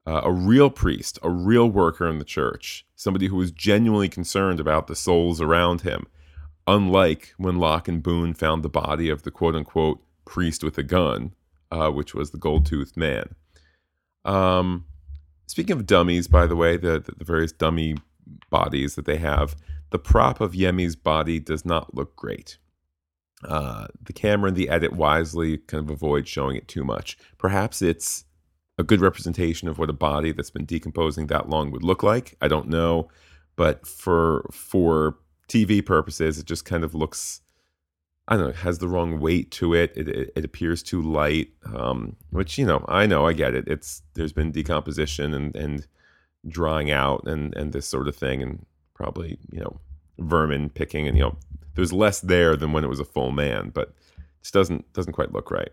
uh, 0.07 0.21
a 0.23 0.31
real 0.33 0.71
priest, 0.71 1.19
a 1.25 1.31
real 1.31 1.69
worker 1.69 2.09
in 2.09 2.19
the 2.21 2.25
church, 2.25 2.87
somebody 2.95 3.27
who 3.27 3.37
was 3.37 3.51
genuinely 3.51 4.09
concerned 4.09 4.61
about 4.61 4.87
the 4.87 4.95
souls 4.95 5.41
around 5.41 5.81
him. 5.81 6.07
Unlike 6.69 7.35
when 7.37 7.57
Locke 7.57 7.89
and 7.89 8.01
Boone 8.03 8.33
found 8.33 8.63
the 8.63 8.69
body 8.69 9.11
of 9.11 9.23
the 9.23 9.33
quote 9.33 9.57
unquote 9.57 10.01
priest 10.25 10.63
with 10.63 10.79
a 10.79 10.85
gun, 10.85 11.35
uh, 11.73 11.91
which 11.91 12.15
was 12.15 12.31
the 12.31 12.39
gold 12.39 12.65
toothed 12.65 12.97
man. 12.97 13.35
Um, 14.25 14.85
speaking 15.47 15.77
of 15.77 15.87
dummies, 15.87 16.29
by 16.29 16.47
the 16.47 16.57
way, 16.57 16.77
the, 16.77 17.01
the, 17.01 17.13
the 17.17 17.25
various 17.25 17.53
dummy 17.53 17.97
bodies 18.51 18.95
that 18.95 19.07
they 19.07 19.17
have, 19.17 19.57
the 19.91 19.99
prop 19.99 20.41
of 20.41 20.53
Yemi's 20.53 20.97
body 20.97 21.41
does 21.41 21.65
not 21.65 21.95
look 21.95 22.15
great. 22.17 22.59
Uh, 23.45 23.87
the 24.03 24.13
camera 24.13 24.49
and 24.49 24.57
the 24.57 24.69
edit 24.69 24.93
wisely 24.93 25.59
kind 25.59 25.83
of 25.85 25.91
avoid 25.91 26.27
showing 26.27 26.57
it 26.57 26.69
too 26.69 26.85
much. 26.85 27.17
Perhaps 27.39 27.83
it's 27.83 28.25
a 28.79 28.85
good 28.85 29.01
representation 29.01 29.69
of 29.69 29.79
what 29.79 29.91
a 29.91 29.95
body 29.95 30.33
that's 30.33 30.51
been 30.51 30.65
decomposing 30.65 31.27
that 31.27 31.49
long 31.49 31.71
would 31.71 31.83
look 31.85 32.03
like. 32.03 32.37
I 32.41 32.49
don't 32.49 32.69
know, 32.69 33.09
but 33.57 33.87
for 33.87 34.49
for 34.53 35.19
TV 35.49 35.85
purposes, 35.85 36.39
it 36.39 36.47
just 36.47 36.65
kind 36.65 36.85
of 36.85 36.95
looks. 36.95 37.41
I 38.31 38.37
don't 38.37 38.49
know, 38.49 38.53
has 38.53 38.79
the 38.79 38.89
wrong 38.89 39.21
weight 39.21 39.51
to 39.53 39.75
it. 39.75 39.91
It, 39.97 40.09
it, 40.09 40.33
it 40.37 40.45
appears 40.45 40.83
too 40.83 41.01
light, 41.01 41.49
um, 41.75 42.15
which 42.31 42.59
you 42.59 42.67
know, 42.67 42.85
I 42.87 43.07
know, 43.07 43.27
I 43.27 43.33
get 43.33 43.55
it. 43.55 43.67
It's 43.67 44.03
there's 44.15 44.35
been 44.35 44.53
decomposition 44.53 45.33
and 45.33 45.57
and 45.57 45.87
drying 46.47 46.91
out 46.91 47.27
and 47.27 47.57
and 47.57 47.73
this 47.73 47.89
sort 47.89 48.07
of 48.07 48.15
thing, 48.15 48.43
and 48.43 48.67
probably 48.95 49.39
you 49.51 49.61
know 49.61 49.81
vermin 50.19 50.69
picking 50.69 51.07
and 51.07 51.17
you 51.17 51.23
know 51.23 51.37
there's 51.75 51.93
less 51.93 52.21
there 52.21 52.57
than 52.57 52.73
when 52.73 52.85
it 52.85 52.89
was 52.89 53.01
a 53.01 53.05
full 53.05 53.31
man, 53.31 53.71
but 53.71 53.89
it 54.19 54.25
just 54.43 54.53
doesn't 54.53 54.93
doesn't 54.93 55.15
quite 55.15 55.33
look 55.33 55.51
right. 55.51 55.71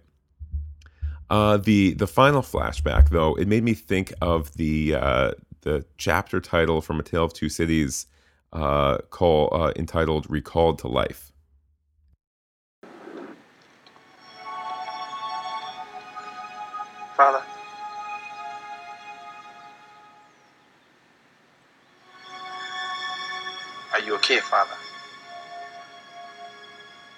Uh, 1.30 1.58
the 1.58 1.93
the 1.95 2.08
final 2.08 2.41
flashback 2.41 3.10
though 3.10 3.36
it 3.36 3.49
made 3.49 3.64
me 3.64 3.74
think 3.74 4.14
of 4.22 4.53
the 4.53 4.95
uh, 4.95 5.32
the 5.62 5.86
chapter 5.97 6.39
title 6.39 6.80
from 6.80 7.01
A 7.01 7.03
Tale 7.03 7.26
of 7.26 7.34
Two 7.34 7.49
Cities, 7.49 8.06
uh, 8.53 8.99
call 9.10 9.49
uh, 9.51 9.74
entitled 9.76 10.26
"Recalled 10.30 10.80
to 10.80 10.88
Life." 10.88 11.34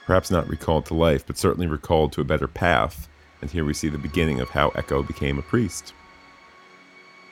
Perhaps 0.08 0.32
not 0.32 0.48
recalled 0.48 0.86
to 0.86 0.94
life, 0.94 1.28
but 1.28 1.38
certainly 1.38 1.68
recalled 1.68 2.14
to 2.14 2.22
a 2.22 2.24
better 2.24 2.48
path. 2.48 3.10
And 3.42 3.52
here 3.52 3.66
we 3.66 3.74
see 3.74 3.90
the 3.90 3.98
beginning 3.98 4.40
of 4.40 4.50
how 4.50 4.70
Eko 4.70 5.06
became 5.06 5.38
a 5.38 5.42
priest. 5.42 5.94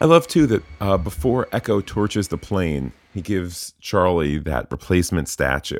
I 0.01 0.05
love 0.05 0.27
too 0.27 0.45
that 0.47 0.63
uh, 0.81 0.97
before 0.97 1.45
Eko 1.53 1.83
torches 1.85 2.27
the 2.27 2.37
plane, 2.37 2.91
he 3.13 3.21
gives 3.21 3.73
Charlie 3.79 4.39
that 4.39 4.69
replacement 4.69 5.29
statue. 5.29 5.79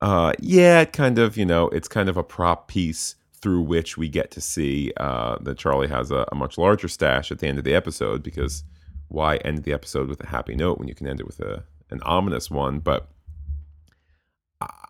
Uh, 0.00 0.32
yeah, 0.40 0.80
it 0.80 0.92
kind 0.92 1.20
of, 1.20 1.36
you 1.36 1.46
know, 1.46 1.68
it's 1.68 1.86
kind 1.86 2.08
of 2.08 2.16
a 2.16 2.24
prop 2.24 2.66
piece 2.66 3.14
through 3.40 3.62
which 3.62 3.96
we 3.96 4.08
get 4.08 4.32
to 4.32 4.40
see 4.40 4.92
uh, 4.96 5.38
that 5.42 5.58
Charlie 5.58 5.86
has 5.86 6.10
a, 6.10 6.26
a, 6.32 6.34
much 6.34 6.58
larger 6.58 6.88
stash 6.88 7.30
at 7.30 7.38
the 7.38 7.46
end 7.46 7.58
of 7.58 7.64
the 7.64 7.74
episode 7.74 8.24
because 8.24 8.64
why 9.08 9.36
end 9.36 9.62
the 9.62 9.72
episode 9.72 10.08
with 10.08 10.20
a 10.24 10.26
happy 10.26 10.56
note 10.56 10.78
when 10.78 10.88
you 10.88 10.94
can 10.96 11.06
end 11.06 11.20
it 11.20 11.26
with 11.26 11.38
a, 11.38 11.62
an 11.90 12.02
ominous 12.02 12.50
one? 12.50 12.80
But 12.80 13.08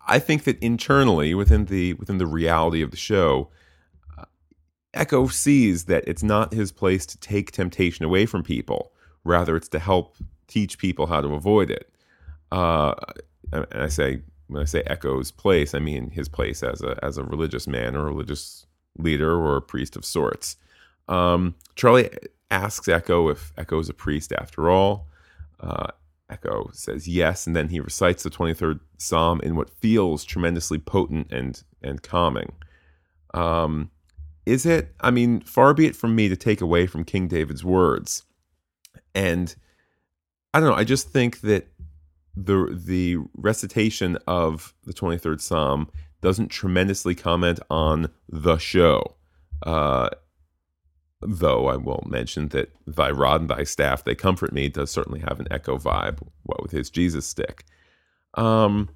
I 0.07 0.19
think 0.19 0.45
that 0.45 0.57
internally 0.59 1.33
within 1.33 1.65
the 1.65 1.93
within 1.93 2.17
the 2.17 2.27
reality 2.27 2.81
of 2.81 2.91
the 2.91 2.97
show, 2.97 3.49
uh, 4.17 4.25
Eko 4.93 5.31
sees 5.31 5.85
that 5.85 6.07
it's 6.07 6.23
not 6.23 6.53
his 6.53 6.71
place 6.71 7.05
to 7.07 7.19
take 7.19 7.51
temptation 7.51 8.05
away 8.05 8.25
from 8.25 8.43
people. 8.43 8.91
Rather, 9.23 9.55
it's 9.55 9.67
to 9.69 9.79
help 9.79 10.17
teach 10.47 10.77
people 10.77 11.07
how 11.07 11.21
to 11.21 11.33
avoid 11.33 11.69
it. 11.69 11.91
Uh, 12.51 12.93
and 13.51 13.65
I 13.73 13.87
say 13.87 14.21
when 14.47 14.61
I 14.61 14.65
say 14.65 14.83
Eko's 14.83 15.31
place, 15.31 15.73
I 15.73 15.79
mean 15.79 16.09
his 16.11 16.29
place 16.29 16.63
as 16.63 16.81
a 16.81 16.97
as 17.03 17.17
a 17.17 17.23
religious 17.23 17.67
man 17.67 17.95
or 17.95 18.07
a 18.07 18.11
religious 18.11 18.65
leader 18.97 19.33
or 19.33 19.57
a 19.57 19.61
priest 19.61 19.95
of 19.95 20.05
sorts. 20.05 20.55
Um, 21.07 21.55
Charlie 21.75 22.09
asks 22.49 22.87
Eko 22.87 23.31
if 23.31 23.53
Eko 23.55 23.81
is 23.81 23.89
a 23.89 23.93
priest 23.93 24.31
after 24.31 24.69
all. 24.69 25.07
Uh, 25.59 25.87
Eko 26.31 26.75
says 26.75 27.07
yes, 27.07 27.47
and 27.47 27.55
then 27.55 27.69
he 27.69 27.79
recites 27.79 28.23
the 28.23 28.29
23rd 28.29 28.79
Psalm 28.97 29.39
in 29.41 29.55
what 29.55 29.69
feels 29.69 30.23
tremendously 30.23 30.77
potent 30.77 31.31
and 31.31 31.63
and 31.81 32.01
calming. 32.03 32.53
Um, 33.33 33.91
is 34.45 34.65
it? 34.65 34.93
I 35.01 35.11
mean, 35.11 35.41
far 35.41 35.73
be 35.73 35.85
it 35.85 35.95
from 35.95 36.15
me 36.15 36.29
to 36.29 36.35
take 36.35 36.61
away 36.61 36.87
from 36.87 37.03
King 37.03 37.27
David's 37.27 37.63
words, 37.63 38.23
and 39.15 39.55
I 40.53 40.59
don't 40.59 40.69
know. 40.69 40.75
I 40.75 40.83
just 40.83 41.09
think 41.09 41.41
that 41.41 41.67
the 42.35 42.77
the 42.85 43.17
recitation 43.35 44.17
of 44.27 44.73
the 44.85 44.93
23rd 44.93 45.41
Psalm 45.41 45.89
doesn't 46.21 46.49
tremendously 46.49 47.15
comment 47.15 47.59
on 47.69 48.09
the 48.29 48.57
show. 48.57 49.15
Uh, 49.63 50.09
Though 51.21 51.67
I 51.67 51.77
will 51.77 52.05
mention 52.07 52.49
that 52.49 52.71
thy 52.85 53.09
rod 53.09 53.41
and 53.41 53.49
thy 53.49 53.63
staff, 53.63 54.03
they 54.03 54.13
comfort 54.13 54.53
me, 54.53 54.69
does 54.69 54.91
certainly 54.91 55.19
have 55.21 55.39
an 55.39 55.47
Eko 55.49 55.81
vibe, 55.81 56.19
what 56.43 56.61
with 56.61 56.71
his 56.71 56.89
Jesus 56.91 57.25
stick. 57.25 57.65
Um, 58.35 58.89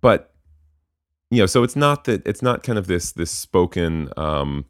but 0.00 0.34
you 1.30 1.38
know, 1.38 1.46
so 1.46 1.62
it's 1.62 1.76
not 1.76 2.04
that 2.04 2.26
it's 2.26 2.42
not 2.42 2.62
kind 2.62 2.78
of 2.78 2.88
this 2.88 3.12
this 3.12 3.30
spoken 3.30 4.10
um, 4.16 4.64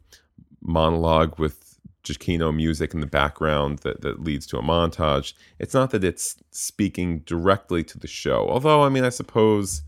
monologue 0.61 1.39
with 1.39 1.79
Giacchino 2.03 2.53
music 2.55 2.93
in 2.93 2.99
the 2.99 3.07
background 3.07 3.79
that, 3.79 4.01
that 4.01 4.23
leads 4.23 4.45
to 4.47 4.57
a 4.57 4.61
montage. 4.61 5.33
It's 5.57 5.73
not 5.73 5.91
that 5.91 6.03
it's 6.03 6.35
speaking 6.51 7.19
directly 7.19 7.83
to 7.85 7.97
the 7.97 8.07
show. 8.07 8.47
Although, 8.49 8.83
I 8.83 8.89
mean, 8.89 9.03
I 9.03 9.09
suppose, 9.09 9.81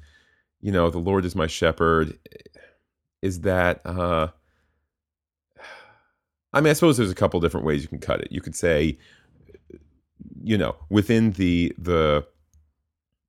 you 0.62 0.72
know, 0.72 0.90
the 0.90 0.98
Lord 0.98 1.26
is 1.26 1.36
my 1.36 1.48
shepherd. 1.48 2.18
Is 3.22 3.42
that 3.42 3.82
uh, 3.86 4.30
I 6.56 6.62
mean, 6.62 6.72
I 6.72 6.74
suppose 6.74 6.98
there's 6.98 7.12
a 7.12 7.16
couple 7.16 7.40
different 7.42 7.68
ways 7.68 7.84
you 7.84 7.90
can 7.90 8.00
cut 8.00 8.22
it. 8.22 8.30
You 8.32 8.42
could 8.42 8.56
say, 8.56 8.98
you 10.44 10.58
know, 10.58 10.76
within 10.90 11.34
the 11.34 11.74
the 11.80 12.28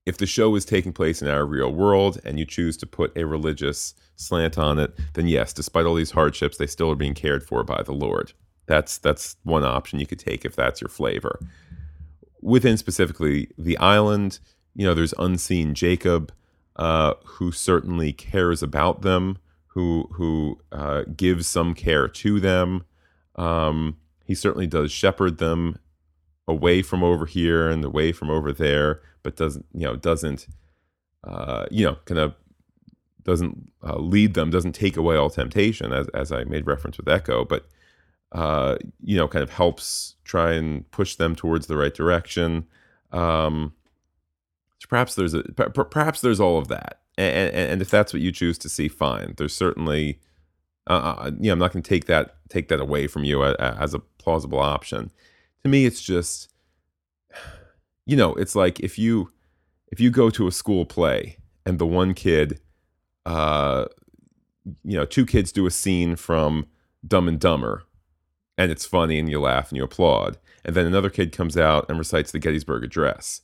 if 0.07 0.19
the 0.19 0.27
show 0.27 0.55
is 0.57 0.65
taking 0.65 0.93
place 0.95 1.23
in 1.23 1.29
our 1.29 1.47
real 1.47 1.73
world 1.73 2.21
and 2.25 2.39
you 2.39 2.47
choose 2.47 2.77
to 2.79 2.87
put 2.87 3.17
a 3.17 3.27
religious 3.27 3.95
slant 4.17 4.59
on 4.59 4.79
it, 4.79 4.95
then 5.15 5.29
yes, 5.29 5.53
despite 5.53 5.87
all 5.87 5.95
these 5.97 6.13
hardships, 6.13 6.59
they 6.59 6.67
still 6.69 6.91
are 6.93 6.97
being 6.97 7.15
cared 7.15 7.45
for 7.45 7.65
by 7.65 7.83
the 7.85 7.95
Lord. 7.95 8.33
That's 8.67 8.99
that's 8.99 9.37
one 9.45 9.65
option 9.65 10.01
you 10.01 10.07
could 10.09 10.21
take 10.21 10.45
if 10.47 10.57
that's 10.57 10.81
your 10.81 10.91
flavor. 10.91 11.41
within 12.43 12.77
specifically 12.77 13.49
the 13.59 13.77
island, 13.79 14.39
you 14.75 14.87
know, 14.87 14.95
there's 14.95 15.15
unseen 15.19 15.75
Jacob, 15.75 16.33
uh, 16.77 17.15
who 17.25 17.53
certainly 17.53 18.13
cares 18.13 18.63
about 18.63 19.03
them, 19.03 19.39
who 19.69 20.09
who 20.13 20.61
uh, 20.73 21.05
gives 21.17 21.47
some 21.47 21.75
care 21.75 22.09
to 22.09 22.41
them. 22.41 22.85
Um, 23.37 23.97
he 24.25 24.35
certainly 24.35 24.67
does 24.67 24.91
shepherd 24.91 25.39
them 25.39 25.79
away 26.49 26.83
from 26.83 27.03
over 27.03 27.27
here 27.27 27.69
and 27.69 27.85
away 27.85 28.13
from 28.13 28.31
over 28.31 28.53
there, 28.53 29.01
but 29.23 29.37
doesn't 29.37 29.67
you 29.73 29.87
know 29.87 29.97
doesn't 29.97 30.47
uh, 31.25 31.67
you 31.71 31.85
know 31.85 31.97
kind 32.05 32.19
of 32.21 32.35
doesn't 33.23 33.73
uh, 33.83 33.99
lead 33.99 34.35
them, 34.35 34.51
doesn't 34.51 34.73
take 34.73 34.97
away 34.97 35.17
all 35.17 35.31
temptation, 35.31 35.93
as 35.93 36.09
as 36.09 36.33
I 36.33 36.45
made 36.45 36.67
reference 36.67 36.97
with 36.97 37.09
Echo, 37.09 37.45
but 37.45 37.67
uh, 38.33 38.77
you 39.03 39.17
know 39.17 39.29
kind 39.29 39.43
of 39.43 39.51
helps 39.51 40.17
try 40.25 40.53
and 40.53 40.91
push 40.91 41.17
them 41.17 41.37
towards 41.37 41.67
the 41.67 41.77
right 41.77 41.95
direction. 41.95 42.67
Um, 43.13 43.75
so 44.79 44.87
perhaps 44.89 45.15
there's 45.15 45.35
a 45.35 45.43
perhaps 45.43 46.21
there's 46.21 46.41
all 46.41 46.59
of 46.59 46.69
that, 46.69 47.01
and, 47.17 47.55
and, 47.55 47.71
and 47.73 47.83
if 47.83 47.91
that's 47.91 48.13
what 48.13 48.23
you 48.23 48.33
choose 48.33 48.59
to 48.59 48.69
see, 48.69 48.89
fine. 48.89 49.35
There's 49.37 49.55
certainly 49.55 50.21
uh, 50.87 50.93
uh 51.19 51.31
yeah, 51.39 51.53
I'm 51.53 51.59
not 51.59 51.73
going 51.73 51.83
to 51.83 51.89
take 51.89 52.07
that 52.07 52.37
take 52.49 52.69
that 52.69 52.81
away 52.81 53.07
from 53.07 53.25
you 53.25 53.45
as, 53.45 53.55
as 53.57 53.95
a 53.95 53.99
plausible 53.99 54.61
option. 54.61 55.11
To 55.63 55.69
me, 55.69 55.87
it's 55.87 56.03
just 56.03 56.53
you 58.07 58.17
know, 58.17 58.35
it's 58.35 58.55
like 58.55 58.81
if 58.81 58.99
you 58.99 59.31
if 59.89 60.01
you 60.01 60.11
go 60.11 60.31
to 60.31 60.47
a 60.47 60.53
school 60.53 60.85
play 60.85 61.39
and 61.65 61.79
the 61.79 61.87
one 61.87 62.15
kid, 62.15 62.61
uh, 63.25 63.87
you 64.85 64.97
know, 64.97 65.05
two 65.05 65.27
kids 65.27 65.53
do 65.53 65.67
a 65.67 65.71
scene 65.71 66.17
from 66.17 66.67
Dumb 67.07 67.29
and 67.29 67.41
Dumber, 67.41 67.85
and 68.59 68.71
it's 68.71 68.85
funny 68.85 69.19
and 69.19 69.29
you 69.29 69.41
laugh 69.41 69.71
and 69.71 69.77
you 69.77 69.85
applaud, 69.85 70.39
and 70.65 70.75
then 70.75 70.87
another 70.87 71.11
kid 71.11 71.33
comes 71.33 71.57
out 71.57 71.87
and 71.89 71.99
recites 71.99 72.33
the 72.33 72.39
Gettysburg 72.39 72.85
Address. 72.85 73.43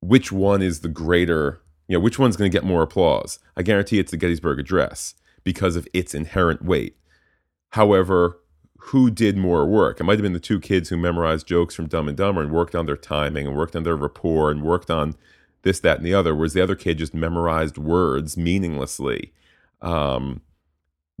Which 0.00 0.30
one 0.30 0.62
is 0.62 0.80
the 0.80 0.88
greater? 0.88 1.60
You 1.88 1.96
know, 1.96 2.00
which 2.00 2.18
one's 2.18 2.36
going 2.36 2.50
to 2.50 2.56
get 2.56 2.64
more 2.64 2.82
applause? 2.82 3.38
I 3.56 3.62
guarantee 3.62 3.98
it's 3.98 4.10
the 4.10 4.16
Gettysburg 4.16 4.60
Address 4.60 5.14
because 5.44 5.76
of 5.76 5.88
its 5.92 6.14
inherent 6.14 6.62
weight. 6.62 6.96
However, 7.70 8.38
who 8.78 9.10
did 9.10 9.36
more 9.36 9.66
work? 9.66 10.00
It 10.00 10.04
might 10.04 10.18
have 10.18 10.22
been 10.22 10.32
the 10.32 10.40
two 10.40 10.60
kids 10.60 10.88
who 10.88 10.96
memorized 10.96 11.46
jokes 11.46 11.74
from 11.74 11.88
Dumb 11.88 12.08
and 12.08 12.16
Dumber 12.16 12.42
and 12.42 12.52
worked 12.52 12.74
on 12.74 12.86
their 12.86 12.96
timing 12.96 13.46
and 13.46 13.56
worked 13.56 13.76
on 13.76 13.82
their 13.82 13.96
rapport 13.96 14.50
and 14.50 14.62
worked 14.62 14.90
on 14.90 15.14
this, 15.62 15.80
that, 15.80 15.98
and 15.98 16.06
the 16.06 16.14
other, 16.14 16.34
whereas 16.34 16.52
the 16.52 16.62
other 16.62 16.76
kid 16.76 16.98
just 16.98 17.12
memorized 17.12 17.76
words 17.76 18.36
meaninglessly, 18.36 19.32
um, 19.82 20.40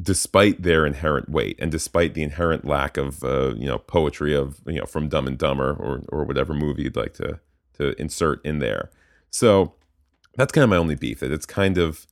despite 0.00 0.62
their 0.62 0.86
inherent 0.86 1.28
weight 1.28 1.56
and 1.58 1.72
despite 1.72 2.14
the 2.14 2.22
inherent 2.22 2.64
lack 2.64 2.96
of 2.96 3.24
uh, 3.24 3.52
you 3.56 3.66
know 3.66 3.78
poetry 3.78 4.34
of 4.34 4.60
you 4.66 4.78
know 4.78 4.86
from 4.86 5.08
Dumb 5.08 5.26
and 5.26 5.36
Dumber 5.36 5.72
or 5.72 6.02
or 6.08 6.24
whatever 6.24 6.54
movie 6.54 6.84
you'd 6.84 6.96
like 6.96 7.14
to 7.14 7.40
to 7.74 8.00
insert 8.00 8.44
in 8.44 8.60
there. 8.60 8.90
So 9.30 9.74
that's 10.36 10.52
kind 10.52 10.62
of 10.62 10.70
my 10.70 10.76
only 10.76 10.94
beef. 10.94 11.20
That 11.20 11.32
it's 11.32 11.46
kind 11.46 11.78
of 11.78 12.06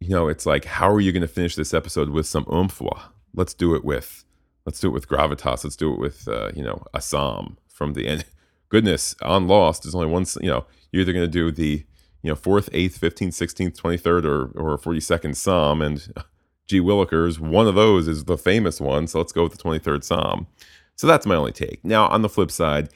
you 0.00 0.08
know, 0.08 0.28
it's 0.28 0.46
like, 0.46 0.64
how 0.64 0.90
are 0.90 1.00
you 1.00 1.12
going 1.12 1.22
to 1.22 1.28
finish 1.28 1.54
this 1.54 1.74
episode 1.74 2.08
with 2.08 2.26
some? 2.26 2.44
Well, 2.48 3.12
let's 3.34 3.54
do 3.54 3.74
it 3.74 3.84
with, 3.84 4.24
let's 4.64 4.80
do 4.80 4.88
it 4.88 4.92
with 4.92 5.08
gravitas. 5.08 5.62
Let's 5.62 5.76
do 5.76 5.92
it 5.92 6.00
with, 6.00 6.26
uh, 6.26 6.50
you 6.54 6.62
know, 6.62 6.82
a 6.94 7.00
psalm 7.00 7.58
from 7.68 7.92
the 7.92 8.06
end. 8.08 8.24
Goodness, 8.70 9.14
on 9.20 9.46
Lost, 9.46 9.82
there's 9.82 9.94
only 9.94 10.06
one. 10.06 10.24
You 10.40 10.48
know, 10.48 10.66
you're 10.90 11.02
either 11.02 11.12
going 11.12 11.26
to 11.26 11.30
do 11.30 11.50
the, 11.50 11.84
you 12.22 12.30
know, 12.30 12.36
fourth, 12.36 12.70
eighth, 12.72 12.98
fifteenth, 12.98 13.34
sixteenth, 13.34 13.76
twenty 13.76 13.96
third, 13.96 14.24
or 14.24 14.46
or 14.54 14.78
forty 14.78 15.00
second 15.00 15.36
psalm, 15.36 15.82
and 15.82 16.12
G. 16.68 16.80
Willikers, 16.80 17.40
one 17.40 17.66
of 17.66 17.74
those 17.74 18.06
is 18.06 18.24
the 18.24 18.38
famous 18.38 18.80
one. 18.80 19.08
So 19.08 19.18
let's 19.18 19.32
go 19.32 19.42
with 19.42 19.52
the 19.52 19.58
twenty 19.58 19.80
third 19.80 20.04
psalm. 20.04 20.46
So 20.94 21.08
that's 21.08 21.26
my 21.26 21.34
only 21.34 21.50
take. 21.50 21.84
Now, 21.84 22.06
on 22.06 22.22
the 22.22 22.28
flip 22.28 22.52
side, 22.52 22.90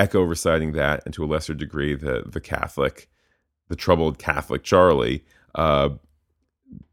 Eko 0.00 0.28
reciting 0.28 0.72
that, 0.72 1.02
and 1.04 1.14
to 1.14 1.22
a 1.22 1.26
lesser 1.26 1.54
degree, 1.54 1.94
the 1.94 2.24
the 2.26 2.40
Catholic, 2.40 3.08
the 3.68 3.76
troubled 3.76 4.18
Catholic 4.18 4.64
Charlie 4.64 5.24
uh, 5.54 5.90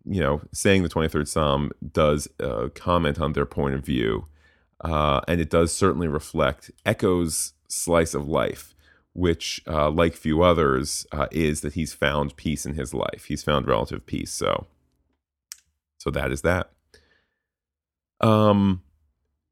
you 0.06 0.22
know, 0.22 0.42
saying 0.52 0.84
the 0.84 0.90
23rd 0.90 1.28
Psalm 1.28 1.72
does 1.92 2.28
uh, 2.40 2.70
comment 2.74 3.20
on 3.20 3.34
their 3.34 3.46
point 3.46 3.76
of 3.76 3.86
view. 3.86 4.26
Uh, 4.84 5.22
and 5.28 5.40
it 5.40 5.50
does 5.50 5.72
certainly 5.72 6.08
reflect 6.08 6.72
Eko's 6.86 7.54
slice 7.68 8.14
of 8.16 8.28
life, 8.28 8.74
which, 9.14 9.62
uh, 9.68 9.92
like 9.92 10.16
few 10.16 10.42
others, 10.42 11.06
uh, 11.12 11.28
is 11.32 11.62
that 11.62 11.74
he's 11.74 11.94
found 11.94 12.36
peace 12.36 12.66
in 12.66 12.74
his 12.74 12.94
life. 12.94 13.26
He's 13.28 13.44
found 13.44 13.68
relative 13.68 14.06
peace. 14.06 14.32
So, 14.34 14.66
so 16.00 16.10
that 16.10 16.32
is 16.32 16.42
that. 16.42 16.72
Um, 18.20 18.82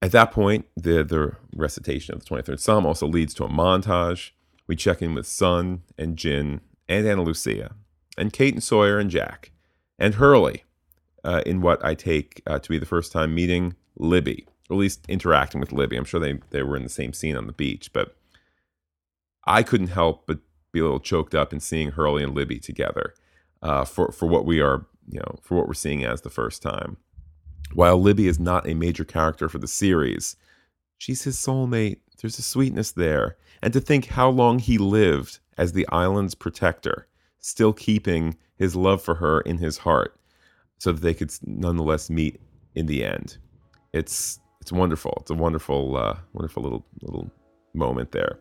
at 0.01 0.11
that 0.11 0.31
point, 0.31 0.65
the 0.75 1.03
the 1.03 1.35
recitation 1.53 2.15
of 2.15 2.23
the 2.23 2.29
23rd 2.29 2.59
Psalm 2.59 2.85
also 2.85 3.05
leads 3.05 3.33
to 3.35 3.43
a 3.43 3.49
montage. 3.49 4.31
We 4.65 4.75
check 4.75 5.01
in 5.01 5.13
with 5.13 5.27
Sun 5.27 5.81
and 5.97 6.17
Jin 6.17 6.61
and 6.87 7.05
Ana 7.05 7.23
Lucia 7.23 7.75
and 8.17 8.33
Kate 8.33 8.53
and 8.53 8.63
Sawyer 8.63 8.99
and 8.99 9.09
Jack, 9.09 9.51
and 9.97 10.15
Hurley, 10.15 10.63
uh, 11.23 11.41
in 11.45 11.61
what 11.61 11.83
I 11.83 11.95
take 11.95 12.41
uh, 12.47 12.59
to 12.59 12.69
be 12.69 12.77
the 12.77 12.85
first 12.85 13.11
time 13.11 13.35
meeting 13.35 13.75
Libby, 13.97 14.47
or 14.69 14.75
at 14.75 14.79
least 14.79 15.05
interacting 15.07 15.59
with 15.59 15.71
Libby. 15.71 15.97
I'm 15.97 16.05
sure 16.05 16.19
they, 16.19 16.39
they 16.51 16.63
were 16.63 16.77
in 16.77 16.83
the 16.83 16.89
same 16.89 17.13
scene 17.13 17.35
on 17.35 17.47
the 17.47 17.53
beach, 17.53 17.91
but 17.93 18.15
I 19.45 19.63
couldn't 19.63 19.87
help 19.87 20.25
but 20.27 20.39
be 20.71 20.79
a 20.79 20.83
little 20.83 20.99
choked 20.99 21.35
up 21.35 21.51
in 21.51 21.59
seeing 21.59 21.91
Hurley 21.91 22.23
and 22.23 22.35
Libby 22.35 22.59
together 22.59 23.13
uh, 23.61 23.85
for, 23.85 24.11
for 24.11 24.27
what 24.27 24.45
we 24.45 24.61
are, 24.61 24.85
you 25.07 25.19
know, 25.19 25.39
for 25.41 25.55
what 25.55 25.67
we're 25.67 25.73
seeing 25.73 26.03
as 26.03 26.21
the 26.21 26.29
first 26.29 26.61
time. 26.61 26.97
While 27.73 28.01
Libby 28.01 28.27
is 28.27 28.39
not 28.39 28.67
a 28.67 28.73
major 28.73 29.03
character 29.03 29.49
for 29.49 29.57
the 29.57 29.67
series, 29.67 30.35
she's 30.97 31.23
his 31.23 31.37
soulmate. 31.37 31.97
There's 32.21 32.39
a 32.39 32.43
sweetness 32.43 32.91
there. 32.91 33.37
And 33.61 33.73
to 33.73 33.81
think 33.81 34.05
how 34.05 34.29
long 34.29 34.59
he 34.59 34.77
lived 34.77 35.39
as 35.57 35.73
the 35.73 35.87
island's 35.89 36.35
protector 36.35 37.07
still 37.39 37.73
keeping 37.73 38.37
his 38.57 38.75
love 38.75 39.01
for 39.01 39.15
her 39.15 39.41
in 39.41 39.57
his 39.57 39.77
heart 39.77 40.19
so 40.77 40.91
that 40.91 41.01
they 41.01 41.13
could 41.13 41.31
nonetheless 41.45 42.09
meet 42.09 42.39
in 42.75 42.85
the 42.85 43.03
end. 43.03 43.37
It's 43.93 44.39
it's 44.61 44.71
wonderful. 44.71 45.17
It's 45.21 45.31
a 45.31 45.35
wonderful 45.35 45.95
uh, 45.97 46.17
wonderful 46.33 46.63
little 46.63 46.85
little 47.01 47.31
moment 47.73 48.11
there. 48.11 48.39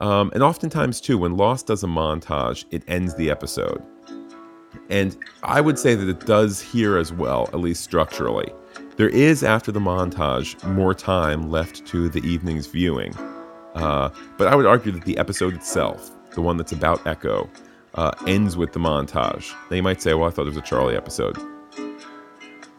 Um, 0.00 0.30
and 0.34 0.42
oftentimes 0.42 1.00
too, 1.00 1.18
when 1.18 1.36
Lost 1.36 1.66
does 1.66 1.84
a 1.84 1.86
montage, 1.86 2.64
it 2.70 2.82
ends 2.88 3.14
the 3.14 3.30
episode. 3.30 3.82
And 4.90 5.16
I 5.42 5.60
would 5.60 5.78
say 5.78 5.94
that 5.94 6.08
it 6.08 6.26
does 6.26 6.60
here 6.60 6.96
as 6.96 7.12
well, 7.12 7.48
at 7.52 7.60
least 7.60 7.84
structurally. 7.84 8.52
There 8.96 9.08
is, 9.08 9.42
after 9.44 9.70
the 9.70 9.80
montage, 9.80 10.62
more 10.66 10.94
time 10.94 11.50
left 11.50 11.86
to 11.86 12.08
the 12.08 12.20
evening's 12.20 12.66
viewing. 12.66 13.14
Uh, 13.74 14.10
but 14.38 14.48
I 14.48 14.54
would 14.54 14.66
argue 14.66 14.92
that 14.92 15.04
the 15.04 15.16
episode 15.18 15.54
itself, 15.54 16.10
the 16.34 16.42
one 16.42 16.56
that's 16.56 16.72
about 16.72 16.98
Eko, 17.04 17.48
uh, 17.94 18.12
ends 18.26 18.56
with 18.56 18.72
the 18.72 18.80
montage. 18.80 19.52
Now 19.70 19.76
you 19.76 19.82
might 19.82 20.02
say, 20.02 20.14
"Well, 20.14 20.28
I 20.28 20.30
thought 20.30 20.42
it 20.42 20.50
was 20.50 20.56
a 20.56 20.62
Charlie 20.62 20.96
episode." 20.96 21.36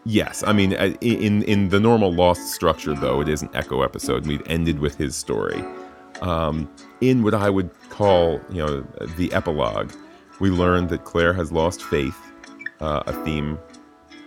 Yes, 0.05 0.43
I 0.45 0.51
mean, 0.51 0.73
uh, 0.73 0.93
in 1.01 1.43
in 1.43 1.69
the 1.69 1.79
normal 1.79 2.13
Lost 2.13 2.53
structure, 2.53 2.93
though, 2.93 3.21
it 3.21 3.29
is 3.29 3.41
an 3.41 3.49
Eko 3.49 3.83
episode. 3.83 4.27
We've 4.27 4.45
ended 4.47 4.79
with 4.79 4.97
his 4.97 5.15
story. 5.15 5.63
Um, 6.21 6.69
in 7.01 7.23
what 7.23 7.33
I 7.33 7.49
would 7.49 7.69
call, 7.89 8.41
you 8.49 8.65
know, 8.65 8.81
the 9.17 9.31
epilogue, 9.33 9.91
we 10.39 10.49
learn 10.49 10.87
that 10.87 11.05
Claire 11.05 11.33
has 11.33 11.51
lost 11.51 11.83
faith. 11.83 12.17
Uh, 12.79 13.01
a 13.07 13.13
theme 13.23 13.57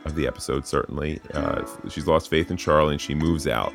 of 0.07 0.15
the 0.15 0.27
episode, 0.27 0.67
certainly. 0.67 1.21
Uh, 1.35 1.67
she's 1.91 2.07
lost 2.07 2.31
faith 2.31 2.51
in 2.51 2.57
Charlie, 2.57 2.95
and 2.95 3.01
she 3.01 3.15
moves 3.15 3.47
out. 3.47 3.75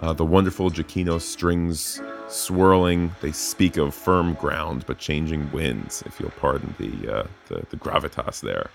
Uh, 0.00 0.14
the 0.14 0.24
wonderful 0.24 0.70
Giacchino 0.70 1.20
strings 1.20 2.00
swirling. 2.26 3.14
They 3.20 3.32
speak 3.32 3.76
of 3.76 3.94
firm 3.94 4.32
ground 4.34 4.84
but 4.86 4.98
changing 4.98 5.52
winds, 5.52 6.02
if 6.06 6.18
you'll 6.18 6.30
pardon 6.30 6.74
the 6.78 7.16
uh, 7.18 7.26
the, 7.48 7.66
the 7.68 7.76
gravitas 7.76 8.40
there. 8.40 8.70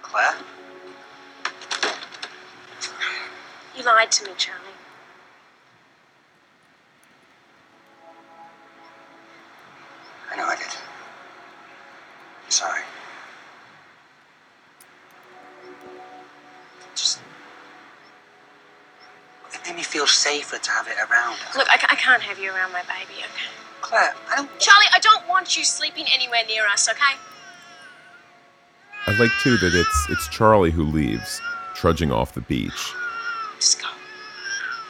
Claire? 0.00 0.34
You 3.76 3.84
lied 3.84 4.10
to 4.12 4.24
me, 4.24 4.30
Charlie. 4.38 4.62
I 10.32 10.36
know 10.36 10.46
I 10.46 10.56
did. 10.56 10.66
I'm 12.44 12.50
sorry. 12.50 12.82
Feel 19.96 20.06
safer 20.06 20.58
to 20.58 20.70
have 20.70 20.86
it 20.88 20.96
around. 21.10 21.38
Look, 21.56 21.66
I, 21.70 21.76
I 21.76 21.96
can't 21.96 22.20
have 22.20 22.38
you 22.38 22.50
around 22.50 22.70
my 22.70 22.82
baby, 22.82 23.18
okay? 23.20 23.48
Claire, 23.80 24.14
I 24.30 24.36
don't. 24.36 24.50
Charlie, 24.58 24.84
I 24.94 24.98
don't 24.98 25.26
want 25.26 25.56
you 25.56 25.64
sleeping 25.64 26.04
anywhere 26.14 26.40
near 26.46 26.66
us, 26.66 26.86
okay? 26.86 27.16
I 29.06 29.18
like 29.18 29.30
too 29.42 29.56
that 29.56 29.74
it's 29.74 30.06
it's 30.10 30.28
Charlie 30.28 30.70
who 30.70 30.82
leaves, 30.82 31.40
trudging 31.74 32.12
off 32.12 32.34
the 32.34 32.42
beach. 32.42 32.92
Just 33.58 33.80
go. 33.80 33.88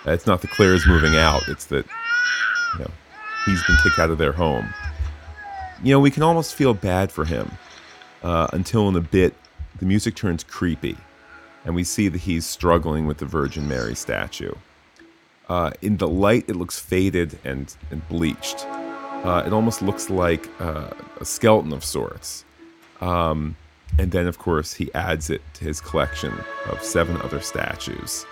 It's 0.07 0.27
not 0.27 0.41
that 0.41 0.51
Claire 0.51 0.75
is 0.75 0.89
moving 0.89 1.15
out; 1.15 1.43
it's 1.47 1.67
that 1.67 1.87
you 2.75 2.81
know 2.81 2.91
he's 3.45 3.65
been 3.65 3.77
kicked 3.85 4.01
out 4.01 4.11
of 4.11 4.19
their 4.19 4.33
home. 4.33 4.75
You 5.85 5.93
know, 5.93 6.01
we 6.01 6.11
can 6.11 6.25
almost 6.25 6.57
feel 6.57 6.75
bad 6.75 7.13
for 7.13 7.25
him 7.25 7.53
uh, 8.25 8.49
until 8.53 8.89
in 8.89 8.97
a 8.97 9.01
bit 9.01 9.35
the 9.79 9.87
music 9.87 10.17
turns 10.17 10.43
creepy, 10.43 10.97
and 11.65 11.77
we 11.77 11.85
see 11.85 12.09
that 12.09 12.23
he's 12.23 12.45
struggling 12.45 13.07
with 13.07 13.19
the 13.19 13.27
Virgin 13.27 13.69
Mary 13.69 13.95
statue. 13.95 14.53
Uh, 15.49 15.71
in 15.81 15.97
the 15.99 16.09
light, 16.09 16.45
it 16.49 16.57
looks 16.57 16.79
faded 16.79 17.39
and, 17.45 17.75
and 17.91 18.07
bleached. 18.09 18.67
Uh, 18.67 19.43
it 19.47 19.53
almost 19.53 19.83
looks 19.83 20.11
like 20.11 20.49
uh, 20.61 20.91
a 21.21 21.25
skeleton 21.25 21.73
of 21.73 21.85
sorts. 21.85 22.45
Um, 23.01 23.57
and 23.99 24.11
then, 24.11 24.27
of 24.27 24.39
course, 24.39 24.75
he 24.75 24.93
adds 24.95 25.31
it 25.31 25.43
to 25.55 25.65
his 25.65 25.81
collection 25.81 26.33
of 26.67 26.83
seven 26.83 27.21
other 27.23 27.41
statues. 27.41 28.27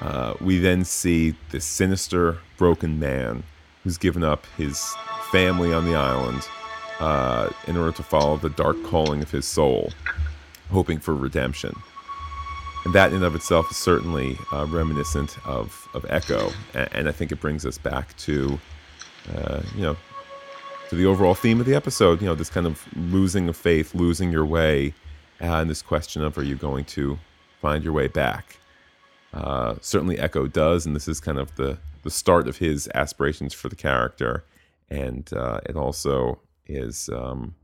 Uh, 0.00 0.34
we 0.40 0.58
then 0.58 0.84
see 0.84 1.34
this 1.50 1.64
sinister, 1.64 2.38
broken 2.58 2.98
man 2.98 3.42
who's 3.82 3.96
given 3.98 4.22
up 4.22 4.46
his 4.56 4.94
family 5.30 5.72
on 5.72 5.84
the 5.84 5.94
island 5.94 6.46
uh, 7.00 7.50
in 7.66 7.76
order 7.76 7.92
to 7.92 8.02
follow 8.02 8.36
the 8.36 8.50
dark 8.50 8.82
calling 8.84 9.22
of 9.22 9.30
his 9.30 9.46
soul, 9.46 9.92
hoping 10.70 10.98
for 10.98 11.14
redemption. 11.14 11.74
And 12.84 12.94
that 12.94 13.10
in 13.10 13.16
and 13.16 13.24
of 13.24 13.34
itself 13.34 13.70
is 13.70 13.76
certainly 13.78 14.38
uh, 14.52 14.66
reminiscent 14.66 15.38
of, 15.46 15.88
of 15.94 16.02
Eko. 16.04 16.52
And, 16.74 16.88
and, 16.92 17.08
I 17.08 17.12
think 17.12 17.32
it 17.32 17.40
brings 17.40 17.64
us 17.64 17.78
back 17.78 18.14
to, 18.18 18.58
uh, 19.34 19.62
you 19.74 19.82
know, 19.82 19.96
to 20.90 20.94
the 20.94 21.06
overall 21.06 21.34
theme 21.34 21.60
of 21.60 21.66
the 21.66 21.74
episode, 21.74 22.20
you 22.20 22.26
know, 22.26 22.34
this 22.34 22.50
kind 22.50 22.66
of 22.66 22.86
losing 22.94 23.48
of 23.48 23.56
faith, 23.56 23.94
losing 23.94 24.30
your 24.30 24.44
way, 24.44 24.92
uh, 25.40 25.60
and 25.60 25.70
this 25.70 25.80
question 25.80 26.22
of 26.22 26.36
are 26.36 26.42
you 26.42 26.56
going 26.56 26.84
to 26.84 27.18
find 27.60 27.82
your 27.82 27.94
way 27.94 28.06
back? 28.06 28.58
Uh, 29.32 29.76
certainly 29.80 30.16
Eko 30.16 30.52
does, 30.52 30.84
and 30.84 30.94
this 30.94 31.08
is 31.08 31.20
kind 31.20 31.38
of 31.38 31.54
the, 31.56 31.78
the 32.02 32.10
start 32.10 32.46
of 32.46 32.58
his 32.58 32.88
aspirations 32.94 33.54
for 33.54 33.68
the 33.68 33.76
character. 33.76 34.44
And 34.90 35.28
uh, 35.32 35.60
it 35.66 35.74
also 35.74 36.38
is, 36.66 37.08
um, 37.08 37.54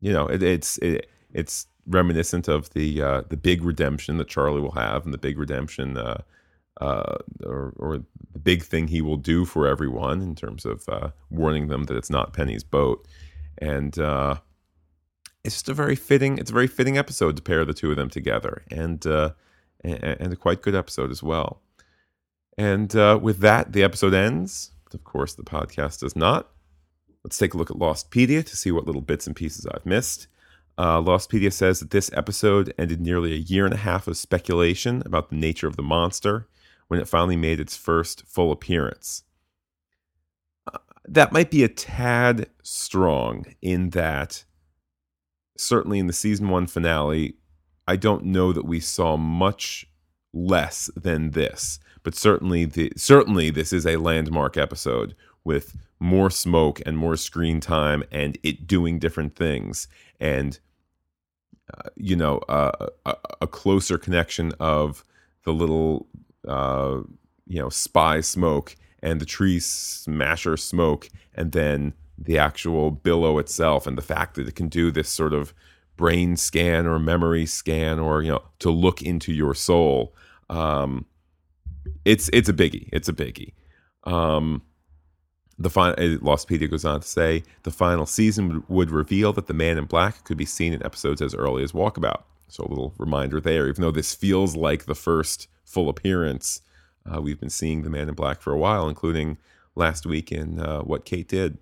you 0.00 0.12
know, 0.12 0.26
it, 0.28 0.42
it's 0.42 0.78
it, 0.78 1.10
it's 1.34 1.66
reminiscent 1.86 2.48
of 2.48 2.70
the 2.70 3.02
uh, 3.02 3.22
the 3.28 3.36
big 3.36 3.62
redemption 3.64 4.18
that 4.18 4.28
Charlie 4.28 4.60
will 4.60 4.72
have, 4.72 5.04
and 5.04 5.14
the 5.14 5.18
big 5.18 5.38
redemption, 5.38 5.96
uh, 5.96 6.22
uh, 6.80 7.16
or, 7.44 7.72
or 7.76 7.98
the 8.32 8.38
big 8.38 8.62
thing 8.62 8.88
he 8.88 9.00
will 9.00 9.16
do 9.16 9.44
for 9.44 9.66
everyone 9.66 10.20
in 10.20 10.34
terms 10.34 10.64
of 10.64 10.88
uh, 10.88 11.10
warning 11.30 11.68
them 11.68 11.84
that 11.84 11.96
it's 11.96 12.10
not 12.10 12.32
Penny's 12.32 12.64
boat, 12.64 13.06
and 13.58 13.98
uh, 13.98 14.36
it's 15.44 15.56
just 15.56 15.68
a 15.68 15.74
very 15.74 15.96
fitting. 15.96 16.38
It's 16.38 16.50
a 16.50 16.54
very 16.54 16.68
fitting 16.68 16.98
episode 16.98 17.36
to 17.36 17.42
pair 17.42 17.64
the 17.64 17.74
two 17.74 17.90
of 17.90 17.96
them 17.96 18.10
together, 18.10 18.62
and 18.70 19.06
uh, 19.06 19.30
and, 19.82 20.02
and 20.02 20.32
a 20.32 20.36
quite 20.36 20.62
good 20.62 20.74
episode 20.74 21.10
as 21.10 21.22
well. 21.22 21.62
And 22.58 22.92
with 23.20 23.40
that, 23.40 23.72
the 23.72 23.82
episode 23.82 24.14
ends. 24.14 24.70
Of 24.94 25.04
course, 25.04 25.34
the 25.34 25.42
podcast 25.42 26.00
does 26.00 26.16
not. 26.16 26.50
Let's 27.22 27.36
take 27.36 27.52
a 27.52 27.58
look 27.58 27.70
at 27.70 27.76
Lostpedia 27.76 28.42
to 28.46 28.56
see 28.56 28.70
what 28.70 28.86
little 28.86 29.02
bits 29.02 29.26
and 29.26 29.36
pieces 29.36 29.66
I've 29.66 29.84
missed. 29.84 30.28
Uh, 30.78 31.00
Lostpedia 31.00 31.52
says 31.52 31.80
that 31.80 31.90
this 31.90 32.10
episode 32.12 32.72
ended 32.78 33.00
nearly 33.00 33.32
a 33.32 33.36
year 33.36 33.64
and 33.64 33.74
a 33.74 33.78
half 33.78 34.06
of 34.06 34.16
speculation 34.16 35.02
about 35.06 35.30
the 35.30 35.36
nature 35.36 35.66
of 35.66 35.76
the 35.76 35.82
monster 35.82 36.48
when 36.88 37.00
it 37.00 37.08
finally 37.08 37.36
made 37.36 37.60
its 37.60 37.76
first 37.76 38.26
full 38.26 38.52
appearance. 38.52 39.24
Uh, 40.72 40.78
that 41.06 41.32
might 41.32 41.50
be 41.50 41.64
a 41.64 41.68
tad 41.68 42.48
strong 42.62 43.46
in 43.62 43.90
that, 43.90 44.44
certainly 45.56 45.98
in 45.98 46.06
the 46.06 46.12
season 46.12 46.48
one 46.50 46.66
finale, 46.66 47.36
I 47.88 47.96
don't 47.96 48.24
know 48.24 48.52
that 48.52 48.66
we 48.66 48.80
saw 48.80 49.16
much 49.16 49.86
less 50.32 50.90
than 50.94 51.30
this. 51.30 51.78
But 52.02 52.14
certainly, 52.14 52.66
the 52.66 52.92
certainly 52.96 53.50
this 53.50 53.72
is 53.72 53.84
a 53.84 53.96
landmark 53.96 54.56
episode 54.56 55.16
with 55.46 55.76
more 55.98 56.28
smoke 56.28 56.82
and 56.84 56.98
more 56.98 57.16
screen 57.16 57.60
time 57.60 58.04
and 58.12 58.36
it 58.42 58.66
doing 58.66 58.98
different 58.98 59.34
things 59.34 59.88
and 60.20 60.58
uh, 61.72 61.88
you 61.96 62.14
know 62.14 62.38
uh, 62.48 62.88
a, 63.06 63.16
a, 63.40 63.46
closer 63.46 63.96
connection 63.96 64.52
of 64.60 65.02
the 65.44 65.52
little 65.52 66.06
uh, 66.46 67.00
you 67.46 67.58
know 67.58 67.70
spy 67.70 68.20
smoke 68.20 68.76
and 69.02 69.20
the 69.20 69.26
tree 69.26 69.58
smasher 69.58 70.56
smoke 70.56 71.08
and 71.34 71.52
then 71.52 71.94
the 72.18 72.36
actual 72.36 72.90
billow 72.90 73.38
itself 73.38 73.86
and 73.86 73.96
the 73.96 74.02
fact 74.02 74.34
that 74.34 74.46
it 74.46 74.54
can 74.54 74.68
do 74.68 74.90
this 74.90 75.08
sort 75.08 75.32
of 75.32 75.54
brain 75.96 76.36
scan 76.36 76.86
or 76.86 76.98
memory 76.98 77.46
scan 77.46 77.98
or 77.98 78.22
you 78.22 78.30
know 78.30 78.42
to 78.58 78.70
look 78.70 79.00
into 79.00 79.32
your 79.32 79.54
soul 79.54 80.14
um, 80.50 81.06
it's 82.04 82.30
it's 82.32 82.48
a 82.48 82.52
biggie. 82.52 82.88
It's 82.92 83.08
a 83.08 83.12
biggie. 83.12 83.52
Um, 84.04 84.62
the 85.58 85.70
final, 85.70 85.94
Lostpedia 86.18 86.70
goes 86.70 86.84
on 86.84 87.00
to 87.00 87.06
say 87.06 87.42
the 87.62 87.70
final 87.70 88.06
season 88.06 88.62
would 88.68 88.90
reveal 88.90 89.32
that 89.32 89.46
the 89.46 89.54
Man 89.54 89.78
in 89.78 89.86
Black 89.86 90.24
could 90.24 90.36
be 90.36 90.44
seen 90.44 90.72
in 90.72 90.84
episodes 90.84 91.22
as 91.22 91.34
early 91.34 91.62
as 91.62 91.72
Walkabout. 91.72 92.22
So 92.48 92.64
a 92.64 92.68
little 92.68 92.94
reminder 92.98 93.40
there. 93.40 93.66
Even 93.68 93.82
though 93.82 93.90
this 93.90 94.14
feels 94.14 94.54
like 94.54 94.84
the 94.84 94.94
first 94.94 95.48
full 95.64 95.88
appearance, 95.88 96.60
uh, 97.10 97.20
we've 97.20 97.40
been 97.40 97.50
seeing 97.50 97.82
the 97.82 97.90
Man 97.90 98.08
in 98.08 98.14
Black 98.14 98.40
for 98.40 98.52
a 98.52 98.58
while, 98.58 98.88
including 98.88 99.38
last 99.74 100.06
week 100.06 100.30
in 100.30 100.60
uh, 100.60 100.80
What 100.80 101.04
Kate 101.04 101.28
Did. 101.28 101.58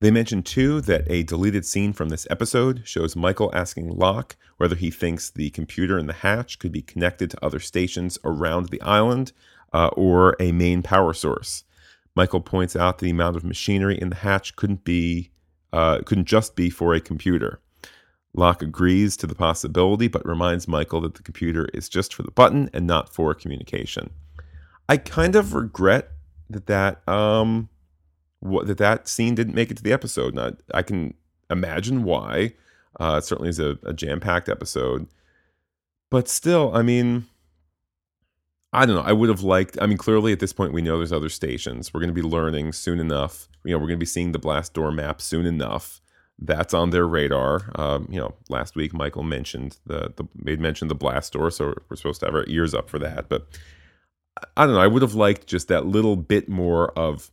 They 0.00 0.10
mentioned 0.10 0.44
too 0.44 0.80
that 0.82 1.10
a 1.10 1.22
deleted 1.22 1.64
scene 1.64 1.92
from 1.92 2.10
this 2.10 2.26
episode 2.30 2.82
shows 2.84 3.16
Michael 3.16 3.50
asking 3.54 3.96
Locke 3.96 4.36
whether 4.58 4.76
he 4.76 4.90
thinks 4.90 5.30
the 5.30 5.50
computer 5.50 5.98
in 5.98 6.06
the 6.06 6.12
hatch 6.12 6.58
could 6.58 6.72
be 6.72 6.82
connected 6.82 7.30
to 7.30 7.44
other 7.44 7.58
stations 7.58 8.18
around 8.22 8.68
the 8.68 8.80
island 8.82 9.32
uh, 9.72 9.88
or 9.88 10.36
a 10.38 10.52
main 10.52 10.82
power 10.82 11.14
source. 11.14 11.64
Michael 12.16 12.40
points 12.40 12.74
out 12.74 12.98
the 12.98 13.10
amount 13.10 13.36
of 13.36 13.44
machinery 13.44 13.96
in 14.00 14.08
the 14.08 14.16
hatch 14.16 14.56
couldn't 14.56 14.84
be 14.84 15.30
uh, 15.72 16.00
couldn't 16.06 16.24
just 16.24 16.56
be 16.56 16.70
for 16.70 16.94
a 16.94 17.00
computer. 17.00 17.60
Locke 18.34 18.62
agrees 18.62 19.16
to 19.18 19.26
the 19.26 19.34
possibility, 19.34 20.08
but 20.08 20.26
reminds 20.26 20.66
Michael 20.66 21.02
that 21.02 21.14
the 21.14 21.22
computer 21.22 21.68
is 21.74 21.88
just 21.88 22.14
for 22.14 22.22
the 22.22 22.30
button 22.30 22.70
and 22.72 22.86
not 22.86 23.12
for 23.12 23.34
communication. 23.34 24.10
I 24.88 24.96
kind 24.96 25.36
of 25.36 25.54
regret 25.54 26.10
that 26.48 26.66
that 26.66 27.06
um 27.08 27.68
that 28.42 28.78
that 28.78 29.08
scene 29.08 29.34
didn't 29.34 29.54
make 29.54 29.70
it 29.70 29.76
to 29.76 29.82
the 29.82 29.92
episode. 29.92 30.34
Now, 30.34 30.52
I 30.72 30.82
can 30.82 31.14
imagine 31.50 32.04
why. 32.04 32.54
Uh, 32.98 33.16
it 33.18 33.24
certainly 33.24 33.50
is 33.50 33.58
a, 33.58 33.78
a 33.84 33.92
jam 33.92 34.20
packed 34.20 34.48
episode, 34.48 35.06
but 36.10 36.28
still, 36.28 36.70
I 36.74 36.80
mean, 36.80 37.26
I 38.76 38.84
don't 38.84 38.94
know. 38.94 39.02
I 39.02 39.14
would 39.14 39.30
have 39.30 39.42
liked. 39.42 39.78
I 39.80 39.86
mean, 39.86 39.96
clearly 39.96 40.32
at 40.32 40.38
this 40.38 40.52
point 40.52 40.74
we 40.74 40.82
know 40.82 40.98
there's 40.98 41.10
other 41.10 41.30
stations. 41.30 41.94
We're 41.94 42.00
going 42.00 42.14
to 42.14 42.14
be 42.14 42.20
learning 42.20 42.72
soon 42.72 43.00
enough. 43.00 43.48
You 43.64 43.72
know, 43.72 43.78
we're 43.78 43.86
going 43.86 43.98
to 43.98 44.02
be 44.02 44.04
seeing 44.04 44.32
the 44.32 44.38
blast 44.38 44.74
door 44.74 44.92
map 44.92 45.22
soon 45.22 45.46
enough. 45.46 46.02
That's 46.38 46.74
on 46.74 46.90
their 46.90 47.08
radar. 47.08 47.72
Um, 47.76 48.06
you 48.10 48.20
know, 48.20 48.34
last 48.50 48.76
week 48.76 48.92
Michael 48.92 49.22
mentioned 49.22 49.78
the 49.86 50.12
the 50.16 50.24
made 50.36 50.60
mention 50.60 50.88
the 50.88 50.94
blast 50.94 51.32
door, 51.32 51.50
so 51.50 51.74
we're 51.88 51.96
supposed 51.96 52.20
to 52.20 52.26
have 52.26 52.34
our 52.34 52.44
ears 52.48 52.74
up 52.74 52.90
for 52.90 52.98
that. 52.98 53.30
But 53.30 53.46
I 54.58 54.66
don't 54.66 54.74
know. 54.74 54.80
I 54.80 54.88
would 54.88 55.00
have 55.00 55.14
liked 55.14 55.46
just 55.46 55.68
that 55.68 55.86
little 55.86 56.14
bit 56.14 56.46
more 56.46 56.90
of 56.98 57.30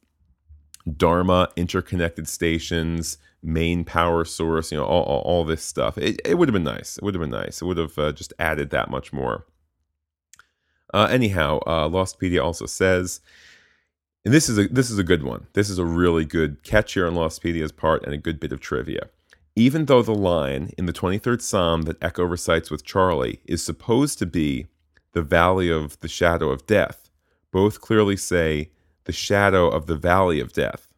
Dharma, 0.96 1.50
interconnected 1.58 2.30
stations, 2.30 3.18
main 3.42 3.84
power 3.84 4.24
source. 4.24 4.72
You 4.72 4.78
know, 4.78 4.86
all 4.86 5.04
all, 5.04 5.22
all 5.24 5.44
this 5.44 5.62
stuff. 5.62 5.98
It, 5.98 6.22
it 6.24 6.38
would 6.38 6.48
have 6.48 6.54
been 6.54 6.64
nice. 6.64 6.96
It 6.96 7.04
would 7.04 7.16
have 7.16 7.22
been 7.22 7.32
nice. 7.32 7.62
It 7.62 7.66
would 7.66 7.78
have 7.78 8.00
uh, 8.00 8.14
just 8.14 8.32
added 8.40 8.70
that 8.70 8.90
much 8.90 9.12
more. 9.12 9.46
Uh, 10.94 11.08
anyhow, 11.10 11.60
uh, 11.66 11.90
Lostpedia 11.90 12.44
also 12.44 12.66
says, 12.66 13.20
and 14.24 14.34
this 14.34 14.48
is 14.48 14.58
a 14.58 14.68
this 14.68 14.90
is 14.90 15.00
a 15.00 15.04
good 15.04 15.24
one. 15.24 15.48
This 15.54 15.70
is 15.70 15.80
a 15.80 15.86
really 15.86 16.24
good 16.24 16.64
catch 16.64 16.94
here 16.94 17.08
on 17.08 17.16
Lostpedia's 17.16 17.72
part 17.72 18.04
and 18.04 18.14
a 18.14 18.18
good 18.18 18.40
bit 18.40 18.54
of 18.54 18.62
trivia. 18.62 19.10
Even 19.56 19.86
though 19.86 20.02
the 20.02 20.16
line 20.16 20.72
in 20.78 20.86
the 20.86 20.94
23rd 20.94 21.42
Psalm 21.42 21.84
that 21.84 22.00
Eko 22.00 22.30
recites 22.30 22.72
with 22.72 22.86
Charlie 22.86 23.42
is 23.46 23.64
supposed 23.64 24.18
to 24.20 24.26
be 24.26 24.68
the 25.12 25.22
valley 25.22 25.70
of 25.70 26.00
the 26.00 26.08
shadow 26.08 26.50
of 26.50 26.66
death, 26.66 27.10
both 27.52 27.82
clearly 27.82 28.16
say 28.16 28.72
the 29.04 29.12
shadow 29.12 29.68
of 29.68 29.86
the 29.86 29.98
valley 29.98 30.40
of 30.40 30.54
death. 30.54 30.94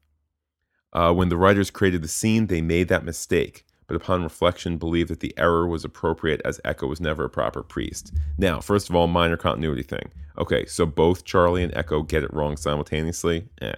Uh, 0.93 1.12
when 1.12 1.28
the 1.30 1.36
writers 1.36 1.72
created 1.72 2.02
the 2.02 2.08
scene, 2.08 2.48
they 2.48 2.62
made 2.62 2.88
that 2.88 3.04
mistake 3.04 3.64
but 3.88 3.96
upon 3.96 4.24
reflection 4.24 4.78
believed 4.78 5.10
that 5.10 5.20
the 5.20 5.34
error 5.38 5.68
was 5.68 5.84
appropriate 5.86 6.42
as 6.44 6.60
Eko 6.66 6.88
was 6.88 7.00
never 7.00 7.26
a 7.26 7.30
proper 7.30 7.64
priest. 7.64 8.14
Now, 8.38 8.60
first 8.60 8.90
of 8.90 8.96
all, 8.96 9.08
minor 9.08 9.38
continuity 9.38 9.84
thing. 9.84 10.12
Okay, 10.38 10.66
so 10.66 10.86
both 10.86 11.24
Charlie 11.24 11.64
and 11.64 11.74
Eko 11.74 12.08
get 12.08 12.24
it 12.24 12.34
wrong 12.34 12.58
simultaneously. 12.58 13.48
Eh. 13.62 13.76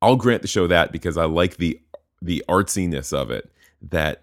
I'll 0.00 0.16
grant 0.16 0.42
the 0.42 0.48
show 0.48 0.66
that 0.66 0.92
because 0.92 1.16
I 1.16 1.24
like 1.24 1.56
the 1.56 1.80
the 2.20 2.44
artsiness 2.48 3.12
of 3.12 3.30
it. 3.30 3.50
That 3.82 4.22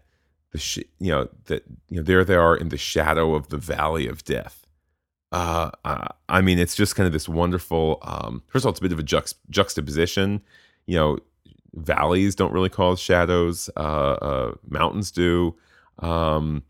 the 0.52 0.58
sh- 0.58 0.80
you 1.00 1.12
know 1.12 1.30
that 1.46 1.64
you 1.90 1.98
know 1.98 2.04
there 2.04 2.24
they 2.24 2.36
are 2.36 2.56
in 2.56 2.70
the 2.70 2.78
shadow 2.78 3.36
of 3.36 3.50
the 3.50 3.58
valley 3.58 4.08
of 4.08 4.24
death. 4.24 4.66
Uh, 5.32 5.70
I 6.30 6.40
mean, 6.40 6.60
it's 6.60 6.76
just 6.76 6.96
kind 6.96 7.08
of 7.08 7.14
this 7.14 7.28
wonderful. 7.28 8.00
Um, 8.04 8.42
first 8.48 8.64
of 8.64 8.68
all, 8.68 8.70
it's 8.72 8.80
a 8.80 8.84
bit 8.84 8.94
of 8.94 9.00
a 9.00 9.04
juxt- 9.04 9.36
juxtaposition. 9.50 10.42
You 10.86 10.96
know, 10.96 11.18
valleys 11.76 12.36
don't 12.36 12.54
really 12.54 12.70
cause 12.70 13.00
shadows. 13.00 13.70
Uh, 13.76 13.80
uh, 13.80 14.54
mountains 14.68 15.12
do. 15.12 15.56
Um, 16.00 16.64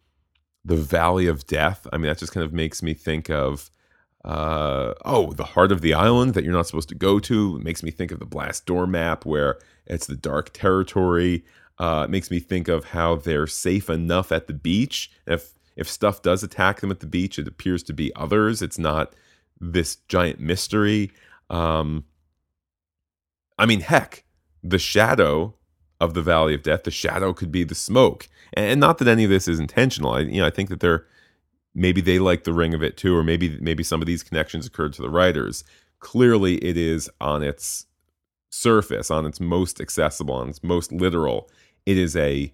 the 0.63 0.75
Valley 0.75 1.27
of 1.27 1.45
Death. 1.45 1.87
I 1.93 1.97
mean, 1.97 2.07
that 2.07 2.17
just 2.17 2.33
kind 2.33 2.43
of 2.43 2.51
makes 2.51 2.81
me 2.81 2.93
think 2.93 3.29
of, 3.29 3.69
uh, 4.23 4.95
oh, 5.05 5.31
the 5.33 5.43
heart 5.43 5.71
of 5.71 5.81
the 5.81 5.93
island 5.93 6.33
that 6.33 6.43
you're 6.43 6.53
not 6.53 6.65
supposed 6.67 6.89
to 6.89 6.95
go 6.95 7.19
to. 7.19 7.57
It 7.57 7.63
makes 7.63 7.83
me 7.83 7.91
think 7.91 8.11
of 8.11 8.19
the 8.19 8.25
Blast 8.25 8.65
Door 8.65 8.87
map 8.87 9.25
where 9.25 9.59
it's 9.85 10.07
the 10.07 10.15
dark 10.15 10.51
territory. 10.53 11.45
Uh, 11.77 12.03
it 12.05 12.09
makes 12.09 12.31
me 12.31 12.39
think 12.39 12.67
of 12.67 12.85
how 12.85 13.15
they're 13.15 13.47
safe 13.47 13.89
enough 13.89 14.31
at 14.31 14.47
the 14.47 14.53
beach. 14.53 15.11
If 15.27 15.53
if 15.75 15.89
stuff 15.89 16.21
does 16.21 16.41
attack 16.41 16.79
them 16.79 16.89
at 16.89 17.01
the 17.01 17.05
beach, 17.05 17.37
it 17.37 17.47
appears 17.47 17.83
to 17.83 17.93
be 17.93 18.15
others. 18.15 18.61
It's 18.61 18.79
not 18.79 19.13
this 19.59 19.97
giant 20.07 20.39
mystery. 20.39 21.11
Um, 21.49 22.05
I 23.59 23.65
mean, 23.65 23.81
heck, 23.81 24.24
the 24.67 24.79
shadow 24.79 25.53
of 25.99 26.13
the 26.13 26.21
Valley 26.21 26.53
of 26.53 26.63
Death, 26.63 26.83
the 26.83 26.91
shadow 26.91 27.33
could 27.33 27.51
be 27.51 27.63
the 27.63 27.75
smoke, 27.75 28.27
and 28.53 28.79
not 28.79 28.97
that 28.97 29.07
any 29.07 29.23
of 29.23 29.29
this 29.29 29.47
is 29.47 29.59
intentional. 29.59 30.11
I, 30.11 30.21
you 30.21 30.41
know, 30.41 30.47
I 30.47 30.49
think 30.49 30.69
that 30.69 30.79
they're 30.79 31.05
maybe 31.73 32.01
they 32.01 32.19
like 32.19 32.43
the 32.43 32.53
ring 32.53 32.73
of 32.73 32.81
it 32.81 32.97
too, 32.97 33.15
or 33.15 33.23
maybe 33.23 33.57
maybe 33.61 33.83
some 33.83 34.01
of 34.01 34.07
these 34.07 34.23
connections 34.23 34.65
occurred 34.65 34.93
to 34.93 35.01
the 35.01 35.09
writers. 35.09 35.63
Clearly, 35.99 36.55
it 36.57 36.77
is 36.77 37.09
on 37.21 37.43
its 37.43 37.85
surface, 38.49 39.11
on 39.11 39.25
its 39.25 39.39
most 39.39 39.79
accessible, 39.79 40.35
on 40.35 40.49
its 40.49 40.63
most 40.63 40.91
literal. 40.91 41.49
It 41.85 41.97
is 41.97 42.15
a 42.15 42.53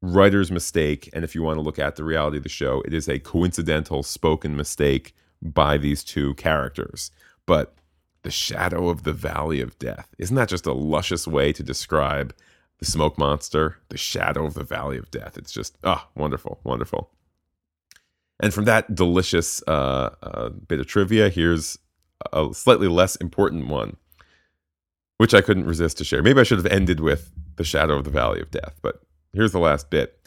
writer's 0.00 0.50
mistake, 0.50 1.08
and 1.12 1.24
if 1.24 1.34
you 1.34 1.42
want 1.42 1.58
to 1.58 1.62
look 1.62 1.78
at 1.78 1.96
the 1.96 2.04
reality 2.04 2.36
of 2.36 2.42
the 2.42 2.48
show, 2.48 2.82
it 2.82 2.94
is 2.94 3.08
a 3.08 3.18
coincidental 3.18 4.02
spoken 4.02 4.56
mistake 4.56 5.14
by 5.40 5.76
these 5.76 6.04
two 6.04 6.34
characters. 6.34 7.10
But 7.46 7.74
the 8.22 8.30
shadow 8.30 8.88
of 8.88 9.02
the 9.02 9.12
valley 9.12 9.60
of 9.60 9.78
death. 9.78 10.08
Isn't 10.18 10.36
that 10.36 10.48
just 10.48 10.66
a 10.66 10.72
luscious 10.72 11.26
way 11.26 11.52
to 11.52 11.62
describe 11.62 12.34
the 12.78 12.84
smoke 12.84 13.18
monster, 13.18 13.78
the 13.88 13.98
shadow 13.98 14.46
of 14.46 14.54
the 14.54 14.64
valley 14.64 14.98
of 14.98 15.10
death? 15.10 15.36
It's 15.36 15.52
just, 15.52 15.76
ah, 15.84 16.06
oh, 16.06 16.20
wonderful, 16.20 16.60
wonderful. 16.64 17.10
And 18.40 18.52
from 18.52 18.64
that 18.64 18.94
delicious 18.94 19.62
uh, 19.68 20.10
uh, 20.22 20.48
bit 20.48 20.80
of 20.80 20.86
trivia, 20.86 21.28
here's 21.28 21.78
a 22.32 22.48
slightly 22.52 22.88
less 22.88 23.16
important 23.16 23.68
one, 23.68 23.96
which 25.18 25.34
I 25.34 25.40
couldn't 25.40 25.66
resist 25.66 25.98
to 25.98 26.04
share. 26.04 26.22
Maybe 26.22 26.40
I 26.40 26.44
should 26.44 26.58
have 26.58 26.72
ended 26.72 27.00
with 27.00 27.32
the 27.56 27.64
shadow 27.64 27.96
of 27.96 28.04
the 28.04 28.10
valley 28.10 28.40
of 28.40 28.50
death, 28.50 28.78
but 28.82 29.02
here's 29.32 29.52
the 29.52 29.58
last 29.58 29.90
bit. 29.90 30.18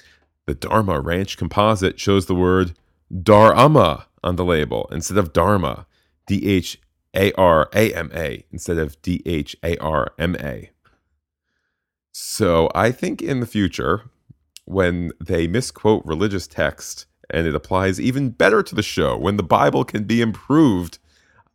The 0.46 0.56
Dharma 0.56 1.00
Ranch 1.00 1.38
composite 1.38 2.00
shows 2.00 2.26
the 2.26 2.36
word 2.36 2.74
Dharma 3.24 4.08
on 4.24 4.36
the 4.36 4.46
label 4.46 4.88
instead 4.92 5.18
of 5.18 5.34
Dharma. 5.34 5.88
D 6.28 6.48
H 6.48 6.80
a 7.16 7.32
R 7.34 7.70
A 7.74 7.94
M 7.94 8.12
A 8.14 8.46
instead 8.52 8.78
of 8.78 9.02
D 9.02 9.22
H 9.26 9.56
A 9.64 9.78
R 9.78 10.14
M 10.20 10.36
A. 10.40 10.70
So 12.12 12.70
I 12.74 12.92
think 12.92 13.22
in 13.22 13.40
the 13.40 13.46
future, 13.46 14.04
when 14.66 15.12
they 15.20 15.48
misquote 15.48 16.06
religious 16.06 16.48
text 16.48 17.06
and 17.30 17.48
it 17.48 17.56
applies 17.56 18.00
even 18.00 18.30
better 18.30 18.64
to 18.64 18.76
the 18.76 18.84
show, 18.84 19.18
when 19.18 19.38
the 19.38 19.44
Bible 19.44 19.84
can 19.84 20.04
be 20.04 20.22
improved 20.22 21.00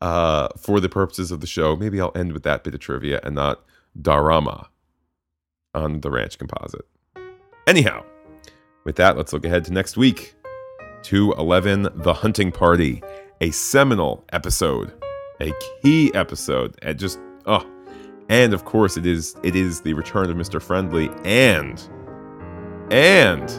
uh, 0.01 0.49
for 0.59 0.81
the 0.81 0.89
purposes 0.89 1.31
of 1.31 1.41
the 1.41 1.47
show, 1.47 1.77
maybe 1.77 2.01
I'll 2.01 2.13
end 2.15 2.33
with 2.33 2.43
that 2.43 2.65
bit 2.65 2.75
of 2.75 2.81
trivia 2.81 3.21
and 3.23 3.35
not 3.35 3.65
Dharma 4.01 4.69
on 5.75 6.01
the 6.01 6.11
Ranch 6.11 6.39
Composite. 6.39 6.87
Anyhow, 7.67 8.05
with 8.85 8.97
that, 8.97 9.17
let's 9.17 9.33
look 9.33 9.45
ahead 9.45 9.65
to 9.67 9.73
next 9.73 9.97
week. 9.97 10.35
211 11.03 11.89
The 12.03 12.13
Hunting 12.13 12.53
Party, 12.53 13.03
a 13.41 13.51
seminal 13.51 14.25
episode 14.33 14.93
a 15.41 15.53
key 15.83 16.13
episode 16.15 16.77
and 16.83 16.99
just 16.99 17.19
oh 17.47 17.67
and 18.29 18.53
of 18.53 18.65
course 18.65 18.97
it 18.97 19.07
is 19.07 19.37
it 19.43 19.57
is 19.57 19.81
the 19.81 19.93
return 19.95 20.31
of 20.31 20.37
Mr. 20.37 20.61
Friendly 20.61 21.11
and 21.25 21.89
and 22.91 23.51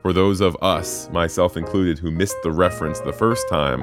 for 0.00 0.12
those 0.12 0.40
of 0.40 0.56
us 0.62 1.10
myself 1.10 1.56
included 1.56 1.98
who 1.98 2.10
missed 2.10 2.36
the 2.42 2.50
reference 2.50 3.00
the 3.00 3.12
first 3.12 3.48
time 3.48 3.80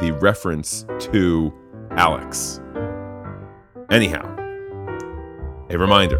the 0.00 0.16
reference 0.20 0.84
to 0.98 1.52
Alex 1.92 2.60
anyhow 3.90 4.28
a 5.70 5.78
reminder 5.78 6.18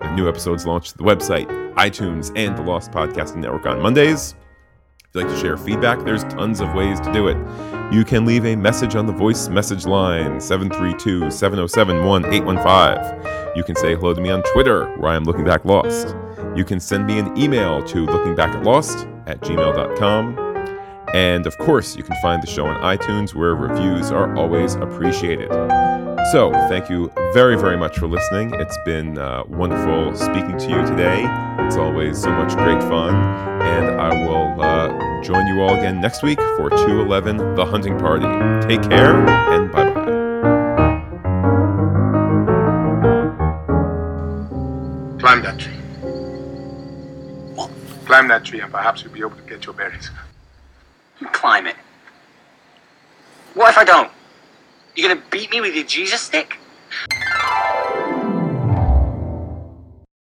the 0.00 0.14
new 0.14 0.28
episodes 0.28 0.66
launch 0.66 0.92
the 0.94 1.04
website 1.04 1.46
iTunes 1.74 2.30
and 2.36 2.56
the 2.56 2.62
Lost 2.62 2.90
Podcasting 2.90 3.36
Network 3.36 3.64
on 3.66 3.80
Mondays 3.80 4.34
if 5.12 5.16
you'd 5.16 5.26
like 5.26 5.34
to 5.34 5.40
share 5.42 5.58
feedback, 5.58 6.02
there's 6.06 6.24
tons 6.24 6.60
of 6.60 6.72
ways 6.72 6.98
to 6.98 7.12
do 7.12 7.28
it. 7.28 7.36
You 7.92 8.02
can 8.02 8.24
leave 8.24 8.46
a 8.46 8.56
message 8.56 8.96
on 8.96 9.04
the 9.04 9.12
voice 9.12 9.48
message 9.48 9.84
line, 9.84 10.40
732 10.40 11.30
707 11.30 12.02
1815. 12.02 13.54
You 13.54 13.62
can 13.62 13.76
say 13.76 13.94
hello 13.94 14.14
to 14.14 14.20
me 14.22 14.30
on 14.30 14.42
Twitter, 14.54 14.86
where 14.96 15.10
I 15.10 15.16
am 15.16 15.24
looking 15.24 15.44
back 15.44 15.66
lost. 15.66 16.16
You 16.56 16.64
can 16.64 16.80
send 16.80 17.06
me 17.06 17.18
an 17.18 17.36
email 17.36 17.82
to 17.84 18.06
lookingbackatlost 18.06 19.28
at 19.28 19.42
gmail.com. 19.42 20.38
And 21.12 21.46
of 21.46 21.58
course, 21.58 21.94
you 21.94 22.02
can 22.02 22.16
find 22.22 22.42
the 22.42 22.46
show 22.46 22.64
on 22.64 22.80
iTunes, 22.80 23.34
where 23.34 23.54
reviews 23.54 24.10
are 24.10 24.34
always 24.34 24.76
appreciated. 24.76 25.50
So, 26.32 26.50
thank 26.70 26.88
you 26.88 27.12
very, 27.34 27.58
very 27.58 27.76
much 27.76 27.98
for 27.98 28.06
listening. 28.06 28.54
It's 28.54 28.78
been 28.86 29.18
uh, 29.18 29.44
wonderful 29.48 30.16
speaking 30.16 30.56
to 30.56 30.70
you 30.70 30.86
today. 30.86 31.26
It's 31.58 31.76
always 31.76 32.18
so 32.18 32.30
much 32.30 32.56
great 32.56 32.80
fun. 32.84 33.14
And 33.60 34.00
I 34.00 34.14
will 34.26 34.58
uh, 34.58 35.22
join 35.22 35.46
you 35.46 35.60
all 35.60 35.74
again 35.74 36.00
next 36.00 36.22
week 36.22 36.38
for 36.56 36.70
211 36.70 37.54
The 37.54 37.66
Hunting 37.66 37.98
Party. 37.98 38.24
Take 38.66 38.80
care 38.88 39.14
and 39.14 39.70
bye 39.70 39.90
bye. 39.90 40.04
Climb 45.20 45.42
that 45.42 45.58
tree. 45.58 45.76
Climb 48.06 48.28
that 48.28 48.42
tree, 48.42 48.60
and 48.60 48.72
perhaps 48.72 49.02
you'll 49.02 49.12
be 49.12 49.20
able 49.20 49.36
to 49.36 49.42
get 49.42 49.66
your 49.66 49.74
berries. 49.74 50.10
Climb 51.32 51.66
it. 51.66 51.76
What 53.52 53.68
if 53.68 53.76
I 53.76 53.84
don't? 53.84 54.10
You're 54.94 55.08
going 55.08 55.22
to 55.22 55.30
beat 55.30 55.50
me 55.50 55.60
with 55.62 55.74
your 55.74 55.84
Jesus 55.84 56.20
stick? 56.20 56.58